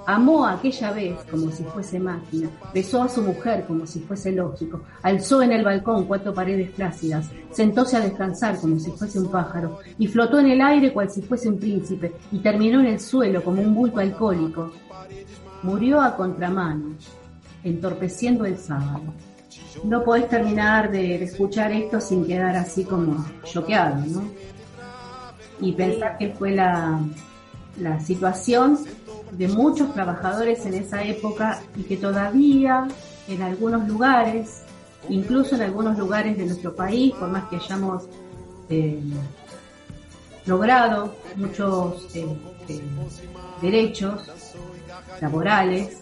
Amó 0.05 0.45
a 0.45 0.55
aquella 0.55 0.91
vez 0.91 1.15
como 1.31 1.49
si 1.49 1.63
fuese 1.63 2.01
máquina, 2.01 2.49
besó 2.73 3.01
a 3.01 3.07
su 3.07 3.21
mujer 3.21 3.63
como 3.65 3.87
si 3.87 4.01
fuese 4.01 4.33
lógico, 4.33 4.81
alzó 5.03 5.41
en 5.41 5.53
el 5.53 5.63
balcón 5.63 6.05
cuatro 6.05 6.33
paredes 6.33 6.71
plácidas, 6.71 7.29
sentóse 7.51 7.95
a 7.95 8.01
descansar 8.01 8.57
como 8.59 8.77
si 8.77 8.91
fuese 8.91 9.17
un 9.19 9.31
pájaro, 9.31 9.79
y 9.97 10.07
flotó 10.07 10.39
en 10.39 10.47
el 10.47 10.61
aire 10.61 10.91
cual 10.91 11.09
si 11.09 11.21
fuese 11.21 11.47
un 11.47 11.59
príncipe, 11.59 12.13
y 12.31 12.39
terminó 12.39 12.81
en 12.81 12.87
el 12.87 12.99
suelo 12.99 13.41
como 13.41 13.61
un 13.61 13.73
bulto 13.73 13.99
alcohólico. 13.99 14.71
Murió 15.63 16.01
a 16.01 16.15
contramano, 16.15 16.95
entorpeciendo 17.63 18.45
el 18.45 18.57
sábado. 18.57 19.13
No 19.83 20.03
podés 20.03 20.27
terminar 20.27 20.91
de, 20.91 21.23
escuchar 21.23 21.71
esto 21.71 22.01
sin 22.01 22.25
quedar 22.25 22.55
así 22.55 22.83
como 22.83 23.25
choqueado, 23.43 24.03
¿no? 24.05 24.23
y 25.59 25.71
pensar 25.71 26.17
que 26.17 26.29
fue 26.29 26.51
la, 26.51 26.99
la 27.79 27.99
situación 27.99 28.77
de 29.31 29.47
muchos 29.47 29.93
trabajadores 29.93 30.65
en 30.65 30.75
esa 30.75 31.03
época 31.03 31.61
y 31.75 31.83
que 31.83 31.97
todavía 31.97 32.87
en 33.27 33.41
algunos 33.41 33.87
lugares, 33.87 34.63
incluso 35.09 35.55
en 35.55 35.61
algunos 35.63 35.97
lugares 35.97 36.37
de 36.37 36.45
nuestro 36.45 36.75
país, 36.75 37.13
por 37.15 37.29
más 37.29 37.45
que 37.49 37.57
hayamos 37.57 38.03
eh, 38.69 38.99
logrado 40.45 41.15
muchos 41.35 42.15
eh, 42.15 42.25
eh, 42.69 42.81
derechos 43.61 44.21
laborales, 45.21 46.01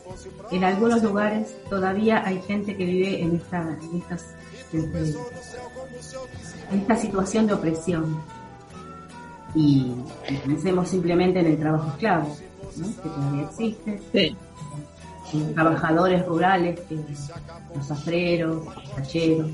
en 0.52 0.64
algunos 0.64 1.02
lugares 1.04 1.56
todavía 1.70 2.24
hay 2.26 2.42
gente 2.42 2.76
que 2.76 2.86
vive 2.86 3.22
en 3.22 3.36
esta, 3.36 3.62
en 3.62 3.98
estas, 4.02 4.26
en 6.72 6.80
esta 6.80 6.96
situación 6.96 7.48
de 7.48 7.54
opresión 7.54 8.18
y, 9.54 9.94
y 10.30 10.36
pensemos 10.46 10.90
simplemente 10.90 11.40
en 11.40 11.46
el 11.48 11.58
trabajo 11.58 11.90
esclavo, 11.92 12.36
¿no? 12.78 12.88
que 12.88 13.10
todavía 13.10 13.44
existe, 13.44 14.02
Sí. 15.32 15.44
trabajadores 15.56 16.26
rurales, 16.26 16.80
que- 16.82 17.00
los 17.76 17.90
afreros, 17.92 18.64
los 18.66 18.96
tacheros, 18.96 19.50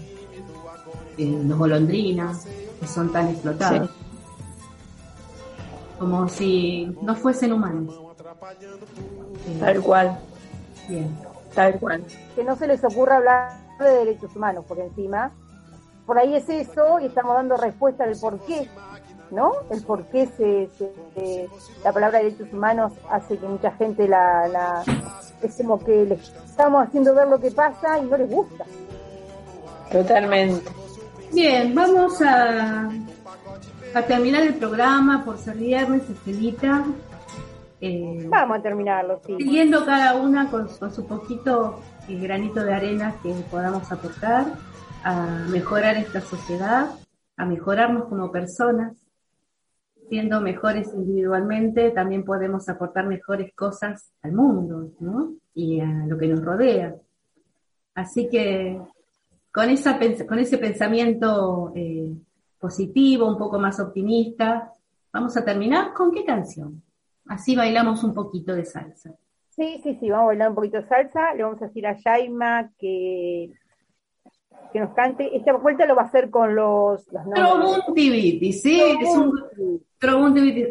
eh, 1.18 1.42
los 1.46 1.58
golondrinas, 1.58 2.46
que 2.80 2.88
son 2.88 3.12
tan 3.12 3.30
explotados, 3.30 3.90
como 5.98 6.28
si 6.28 6.86
no 7.02 7.16
fuesen 7.16 7.54
humanos. 7.54 7.96
Tal 9.60 9.82
cual, 9.82 10.18
bien. 10.90 11.16
tal 11.54 11.80
cual. 11.80 12.04
que 12.36 12.44
no 12.44 12.56
se 12.56 12.68
les 12.68 12.84
ocurra 12.84 13.18
hablar 13.18 13.52
de 13.80 13.86
derechos 13.90 14.36
humanos, 14.36 14.66
porque 14.68 14.84
encima, 14.86 15.32
por 16.06 16.18
ahí 16.18 16.36
es 16.36 16.50
eso 16.50 17.00
y 17.00 17.06
estamos 17.06 17.36
dando 17.36 17.56
respuesta 17.58 18.06
del 18.06 18.18
por 18.20 18.40
qué, 18.46 18.68
¿no? 19.32 19.52
El 19.70 19.84
por 19.84 20.06
qué 20.06 20.26
se, 20.28 20.70
se- 20.78 20.94
se- 21.16 21.50
la 21.84 21.92
palabra 21.94 22.20
derechos 22.20 22.52
humanos 22.52 22.94
hace 23.10 23.38
que 23.38 23.46
mucha 23.48 23.72
gente 23.72 24.08
la, 24.08 24.48
la- 24.48 24.84
es 25.42 25.56
como 25.56 25.80
que 25.84 26.06
les 26.06 26.20
estamos 26.46 26.88
haciendo 26.88 27.14
ver 27.16 27.28
lo 27.28 27.40
que 27.40 27.52
pasa 27.52 28.00
y 28.00 28.06
no 28.06 28.18
les 28.18 28.30
gusta. 28.30 28.66
Totalmente. 29.92 30.70
Bien, 31.34 31.74
vamos 31.76 32.22
a, 32.22 32.90
a 33.94 34.02
terminar 34.04 34.44
el 34.44 34.56
programa 34.56 35.24
por 35.26 35.38
ser 35.38 35.56
viernes, 35.58 36.10
Estelita. 36.10 36.84
Eh, 37.82 38.28
Vamos 38.30 38.60
a 38.60 38.62
terminarlo, 38.62 39.20
sí. 39.26 39.36
siguiendo 39.38 39.84
cada 39.86 40.16
una 40.16 40.52
con, 40.52 40.68
con 40.68 40.94
su 40.94 41.08
poquito 41.08 41.82
eh, 42.08 42.16
granito 42.20 42.64
de 42.64 42.74
arena 42.74 43.16
que 43.24 43.34
podamos 43.50 43.92
aportar 43.92 44.46
a 45.04 45.48
mejorar 45.50 45.98
esta 45.98 46.22
sociedad, 46.22 46.92
a 47.38 47.46
mejorarnos 47.46 48.06
como 48.06 48.32
personas. 48.32 48.96
Siendo 50.10 50.42
mejores 50.42 50.94
individualmente, 50.94 51.90
también 51.92 52.26
podemos 52.26 52.68
aportar 52.68 53.08
mejores 53.08 53.54
cosas 53.56 54.12
al 54.22 54.34
mundo, 54.34 54.92
¿no? 55.00 55.36
Y 55.54 55.80
a 55.80 56.06
lo 56.06 56.18
que 56.18 56.28
nos 56.28 56.44
rodea. 56.44 56.94
Así 57.96 58.28
que 58.30 58.80
con, 59.52 59.70
esa, 59.70 59.98
con 60.28 60.38
ese 60.38 60.58
pensamiento 60.58 61.72
eh, 61.76 62.14
positivo, 62.60 63.26
un 63.26 63.38
poco 63.38 63.58
más 63.58 63.80
optimista, 63.80 64.72
vamos 65.14 65.36
a 65.38 65.46
terminar 65.46 65.94
con 65.94 66.12
qué 66.12 66.26
canción. 66.26 66.84
Así 67.32 67.56
bailamos 67.56 68.04
un 68.04 68.14
poquito 68.14 68.54
de 68.54 68.66
salsa. 68.66 69.16
Sí, 69.52 69.80
sí, 69.84 69.96
sí, 70.02 70.10
vamos 70.10 70.24
a 70.24 70.28
bailar 70.28 70.50
un 70.50 70.56
poquito 70.56 70.82
de 70.82 70.88
salsa. 70.88 71.34
Le 71.34 71.44
vamos 71.44 71.62
a 71.62 71.68
decir 71.68 71.88
a 71.88 71.96
Yaima 71.98 72.72
que, 72.78 73.54
que 74.74 74.80
nos 74.82 74.94
cante. 74.94 75.34
Esta 75.34 75.54
vuelta 75.54 75.86
lo 75.86 75.96
va 75.96 76.02
a 76.02 76.06
hacer 76.06 76.30
con 76.30 76.54
los, 76.54 77.08
los 77.10 77.26
nombres. 77.26 77.44
Trobuntiviti, 77.46 78.52
sí, 78.52 78.82
es 79.02 79.16
un, 79.16 79.32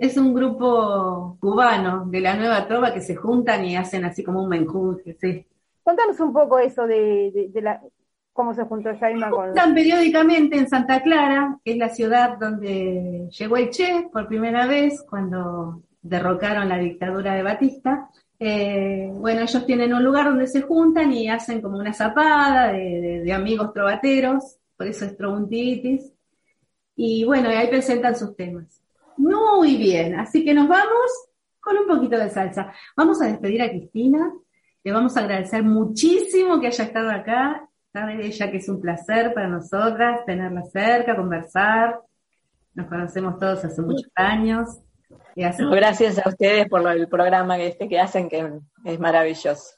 es 0.03 0.17
un 0.19 0.35
grupo 0.35 1.39
cubano 1.41 2.05
de 2.07 2.21
la 2.21 2.37
nueva 2.37 2.67
trova 2.69 2.93
que 2.93 3.01
se 3.01 3.17
juntan 3.17 3.65
y 3.65 3.75
hacen 3.77 4.05
así 4.05 4.23
como 4.23 4.43
un 4.43 4.51
menjunje, 4.51 5.17
sí. 5.19 5.47
Contanos 5.83 6.21
un 6.21 6.35
poco 6.35 6.59
eso 6.59 6.87
de, 6.87 7.31
de- 7.35 7.49
de 7.51 7.63
la, 7.63 7.81
cómo 8.35 8.53
se 8.53 8.65
juntó 8.65 8.93
Yaima 8.93 9.31
con. 9.31 9.47
Juntan 9.47 9.75
periódicamente 9.75 10.59
en 10.59 10.69
Santa 10.69 11.03
Clara, 11.03 11.59
que 11.65 11.73
es 11.73 11.79
la 11.79 11.89
ciudad 11.89 12.37
donde 12.39 13.29
llegó 13.31 13.57
el 13.57 13.71
Che 13.71 14.11
por 14.13 14.29
primera 14.29 14.67
vez 14.67 15.03
cuando 15.09 15.83
derrocaron 16.03 16.69
la 16.69 16.79
dictadura 16.79 17.35
de 17.35 17.43
Batista. 17.43 18.11
Eh, 18.39 19.11
bueno, 19.13 19.43
ellos 19.43 19.67
tienen 19.67 19.93
un 19.93 20.03
lugar 20.03 20.27
donde 20.27 20.47
se 20.47 20.63
juntan 20.63 21.13
y 21.13 21.29
hacen 21.29 21.61
como 21.61 21.79
una 21.79 21.93
zapada 21.93 22.73
de, 22.73 23.33
amigos 23.33 23.73
trovateros, 23.73 24.57
por 24.77 24.87
eso 24.87 25.05
es 25.05 25.17
Trobuntivitis. 25.17 26.13
Y 26.97 27.25
bueno, 27.25 27.51
y 27.51 27.55
ahí 27.55 27.69
presentan 27.69 28.17
sus 28.17 28.35
temas. 28.35 28.83
Muy 29.17 29.77
bien, 29.77 30.15
así 30.19 30.45
que 30.45 30.55
nos 30.55 30.69
vamos 30.69 31.11
con 31.61 31.77
un 31.77 31.87
poquito 31.87 32.17
de 32.17 32.31
salsa. 32.31 32.73
Vamos 32.97 33.21
a 33.21 33.27
despedir 33.27 33.63
a 33.63 33.69
Cristina, 33.69 34.33
le 34.83 34.93
vamos 34.93 35.17
a 35.17 35.21
agradecer 35.21 35.63
muchísimo 35.63 36.59
que 36.61 36.69
haya 36.69 36.85
estado 36.85 37.11
acá, 37.11 37.69
sabe 37.93 38.27
ella 38.27 38.51
que 38.51 38.57
es 38.57 38.69
un 38.69 38.81
placer 38.81 39.35
para 39.35 39.49
nosotras 39.49 40.25
tenerla 40.25 40.63
cerca, 40.65 41.17
conversar. 41.17 42.01
Nos 42.73 42.87
conocemos 42.87 43.39
todos 43.39 43.65
hace 43.65 43.83
muchos 43.83 44.11
años. 44.15 44.81
Gracias 45.37 46.19
a 46.25 46.29
ustedes 46.29 46.69
por 46.69 46.83
lo- 46.83 46.91
el 46.91 47.09
programa 47.09 47.57
que 47.57 47.69
este 47.69 47.89
que 47.89 48.01
hacen, 48.01 48.29
que 48.29 48.51
es 48.85 49.01
maravilloso. 49.01 49.75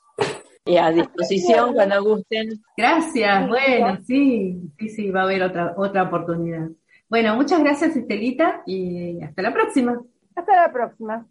Y 0.65 0.77
a 0.77 0.91
disposición 0.91 1.75
cuando 1.75 2.03
gusten. 2.05 2.63
Gracias, 2.77 3.49
bueno, 3.49 3.99
sí, 4.07 4.61
sí, 4.79 4.89
sí, 4.89 5.11
va 5.11 5.21
a 5.21 5.25
haber 5.25 5.43
otra, 5.43 5.75
otra 5.77 6.05
oportunidad. 6.05 6.69
Bueno, 7.09 7.35
muchas 7.35 7.63
gracias 7.63 7.97
Estelita 7.97 8.63
y 8.65 9.21
hasta 9.23 9.43
la 9.43 9.53
próxima. 9.53 10.01
Hasta 10.35 10.57
la 10.67 10.73
próxima. 10.73 11.27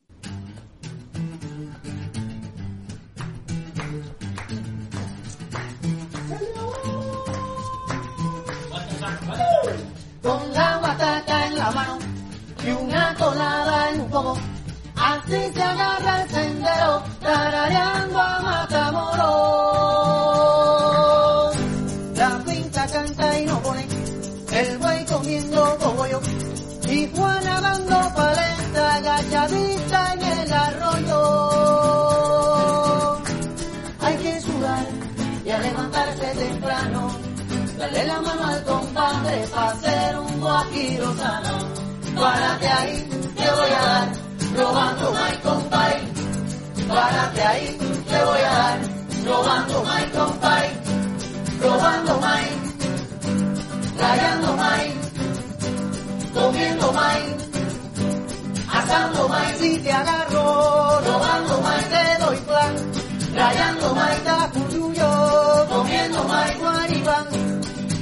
con 10.21 10.53
la 10.53 10.77
guataca 10.77 11.47
en 11.47 11.55
la 11.57 11.71
mano 11.71 11.97
y 12.65 12.69
una 12.71 13.15
colada 13.15 13.89
en 13.89 14.01
un 14.01 14.09
poco. 14.09 14.37
Así 14.95 15.51
se 15.53 15.63
agarra 15.63 16.21
el 16.21 16.29
sendero, 16.29 17.03
tarareando 17.21 18.19
a 18.19 18.39
Matamoros. 18.39 19.41
La 22.15 22.39
pinta 22.45 22.87
canta 22.87 23.39
y 23.39 23.45
no 23.45 23.59
pone, 23.61 23.87
el 24.51 24.77
buey 24.77 25.05
comiendo 25.05 25.77
cogollo, 25.79 26.21
y 26.87 27.09
Juana 27.15 27.61
dando 27.61 28.13
paleta 28.15 28.95
agachadita 28.95 30.13
en 30.13 30.21
el 30.21 30.53
arroyo. 30.53 31.21
Hay 34.01 34.17
que 34.17 34.41
sudar 34.41 34.85
y 35.45 35.49
a 35.49 35.57
levantarse 35.59 36.35
temprano, 36.35 37.11
darle 37.79 38.05
la 38.05 38.21
mano 38.21 38.45
al 38.45 38.63
compadre 38.65 39.47
para 39.47 39.71
hacer 39.71 40.19
un 40.19 40.39
guajiro 40.39 41.15
sano. 41.15 41.80
Párate 42.21 42.67
ahí, 42.67 43.09
te 43.35 43.51
voy 43.51 43.71
a 43.71 43.81
dar, 43.81 44.11
robando 44.55 45.11
my 45.11 45.37
compay. 45.41 45.95
Párate 46.87 47.41
ahí, 47.41 47.77
te 48.07 48.23
voy 48.23 48.41
a 48.41 48.53
dar, 48.61 48.79
robando 49.25 49.83
my 49.83 50.05
compay. 50.11 50.67
Robando 51.63 52.19
my, 52.19 52.45
rayando 53.97 54.55
my, 54.55 54.83
comiendo 56.31 56.93
my, 56.93 57.19
asando 58.69 59.27
my. 59.27 59.53
Si 59.57 59.79
te 59.79 59.91
agarro, 59.91 61.01
robando 61.01 61.61
my, 61.61 61.83
te 61.89 62.23
doy 62.23 62.37
plan. 62.37 62.75
Rayando 63.33 63.95
my, 63.95 64.15
ta 64.25 64.51
cuyuyo, 64.53 65.09
comiendo 65.69 66.23
my. 66.25 66.53
guaribán, 66.59 67.27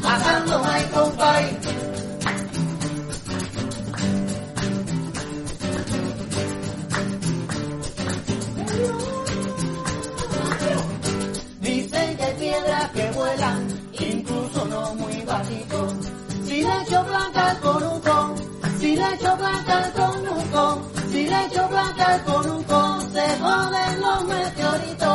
asando 0.03 0.59
maíz 0.59 0.87
compay. 0.87 1.59
Piedras 12.39 12.89
que 12.91 13.11
vuelan, 13.11 13.67
incluso 13.99 14.65
no 14.65 14.95
muy 14.95 15.21
bajito. 15.23 15.87
Si 16.45 16.61
le 16.63 16.81
echo 16.81 17.03
blanca 17.03 17.49
al 17.51 17.59
conuco, 17.59 18.35
si 18.79 18.95
le 18.95 19.13
echo 19.13 19.35
blanca 19.37 19.83
al 19.83 19.91
conuco, 19.93 20.81
si 21.11 21.27
le 21.27 21.45
echo 21.45 21.67
blanca 21.67 22.05
al 22.13 22.23
conuco, 22.23 23.01
se 23.13 23.39
joden 23.39 24.01
los 24.01 24.23
meteoritos. 24.25 25.09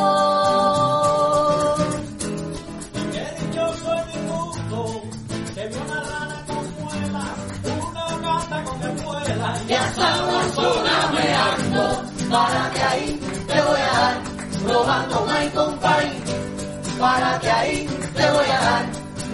Qué 3.13 3.25
dichoso 3.41 3.93
el 3.95 4.07
dibujo, 4.13 5.03
que 5.55 5.67
vio 5.69 5.81
una 5.83 6.01
rana 6.03 6.45
con 6.47 6.65
muelas, 6.79 7.37
una 7.89 8.07
gata 8.19 8.65
con 8.65 8.83
espuelas. 8.83 9.63
Y 9.67 9.73
hasta 9.73 10.07
ando, 11.53 11.87
para 12.31 12.71
que 12.71 12.83
ahí 12.83 13.21
te 13.47 13.63
voy 13.63 13.81
a 13.81 13.99
dar, 13.99 14.17
robando 14.69 15.27
maíz 15.27 15.53
compay. 15.53 16.14
Para 17.05 17.39
que 17.39 17.51
ahí 17.51 17.87
te 18.17 18.31
voy 18.31 18.47
a 18.47 18.61
dar, 18.61 18.87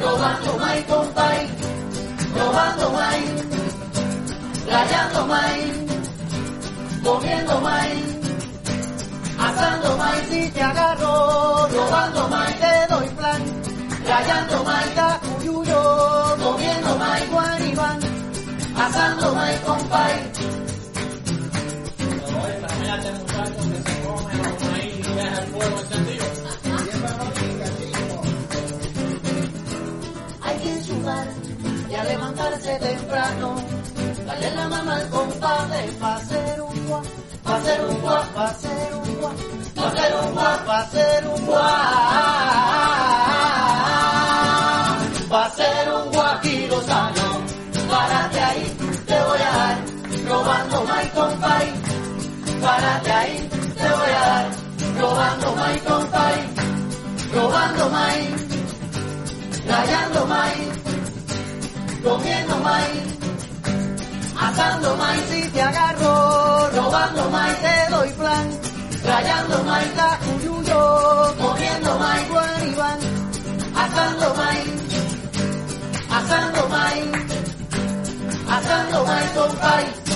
robando 0.02 0.58
maíz 0.58 0.84
compay. 0.86 1.48
Robando 2.36 2.90
maíz, 2.90 3.30
rayando 4.66 5.26
maíz, 5.28 5.74
comiendo 7.04 7.60
maíz, 7.60 8.04
asando 9.38 9.96
maíz 9.98 10.32
y 10.32 10.50
te 10.50 10.62
agarro, 10.62 11.68
robando 11.68 12.28
maíz 12.28 12.56
te 12.58 12.92
doy 12.92 13.08
plan, 13.10 13.42
rayando 14.04 14.64
maíz 14.64 14.90
cacuyuyo, 14.96 16.36
comiendo 16.42 16.96
maíz 16.96 17.30
guaribán, 17.30 18.00
asando 18.84 19.32
maíz 19.32 19.60
compay. 19.60 20.32
Oye, 22.42 22.66
también 22.66 22.90
a 22.90 22.96
este 22.96 23.12
muchacho 23.12 23.60
que 23.70 23.90
se 23.90 24.02
come 24.02 24.34
los 24.42 24.64
maíz 24.70 25.06
y 25.06 25.89
a 32.00 32.04
levantarse 32.04 32.78
temprano. 32.78 33.54
Dale 34.26 34.54
la 34.54 34.68
mano 34.68 34.90
al 34.90 35.08
compadre 35.08 35.80
pa' 36.00 36.14
hacer 36.14 36.60
un 36.60 36.86
guá, 36.86 37.02
pa' 37.42 37.56
hacer 37.56 37.80
un 37.88 38.00
guá, 38.00 38.28
pa' 38.34 38.48
hacer 38.50 38.94
un 38.94 39.16
guá, 39.20 39.32
pa' 39.74 39.86
hacer 39.88 40.14
un 40.20 40.34
guá, 40.34 40.64
pa' 40.66 40.78
hacer 40.80 41.26
un 41.26 41.46
guá. 41.46 41.68
Pa' 45.30 45.46
hacer 45.46 45.92
un 45.94 46.10
guajiro 46.12 46.82
sano, 46.82 47.26
párate 47.88 48.40
ahí, 48.40 48.76
te 49.06 49.18
voy 49.26 49.42
a 49.48 49.50
dar, 49.58 49.78
robando 50.28 50.84
maíz 50.84 51.10
compay. 51.12 51.66
Párate 52.62 53.12
ahí, 53.12 53.48
te 53.80 53.88
voy 53.98 54.12
a 54.20 54.24
dar, 54.30 54.46
robando 55.00 55.56
maíz 55.56 55.82
compay, 55.82 56.38
robando 57.32 57.90
maíz 57.90 58.50
rayando 59.70 60.26
maíz, 60.26 60.68
comiendo 62.02 62.56
maíz, 62.58 63.18
asando 64.38 64.96
maíz 64.96 65.44
y 65.44 65.48
te 65.50 65.62
agarro, 65.62 66.70
robando 66.70 67.30
maíz 67.30 67.58
te 67.60 67.90
doy 67.90 68.10
plan, 68.10 68.50
rayando 69.04 69.64
maíz 69.64 69.90
cacuyuyo, 69.96 71.34
comiendo 71.38 71.98
maíz 71.98 72.28
guaribán, 72.28 72.98
asando 73.74 74.34
maíz, 74.34 74.70
asando 76.10 76.68
maíz, 76.68 77.10
asando 78.48 79.04
maíz 79.04 79.30
con 79.30 79.56
país. 79.56 80.09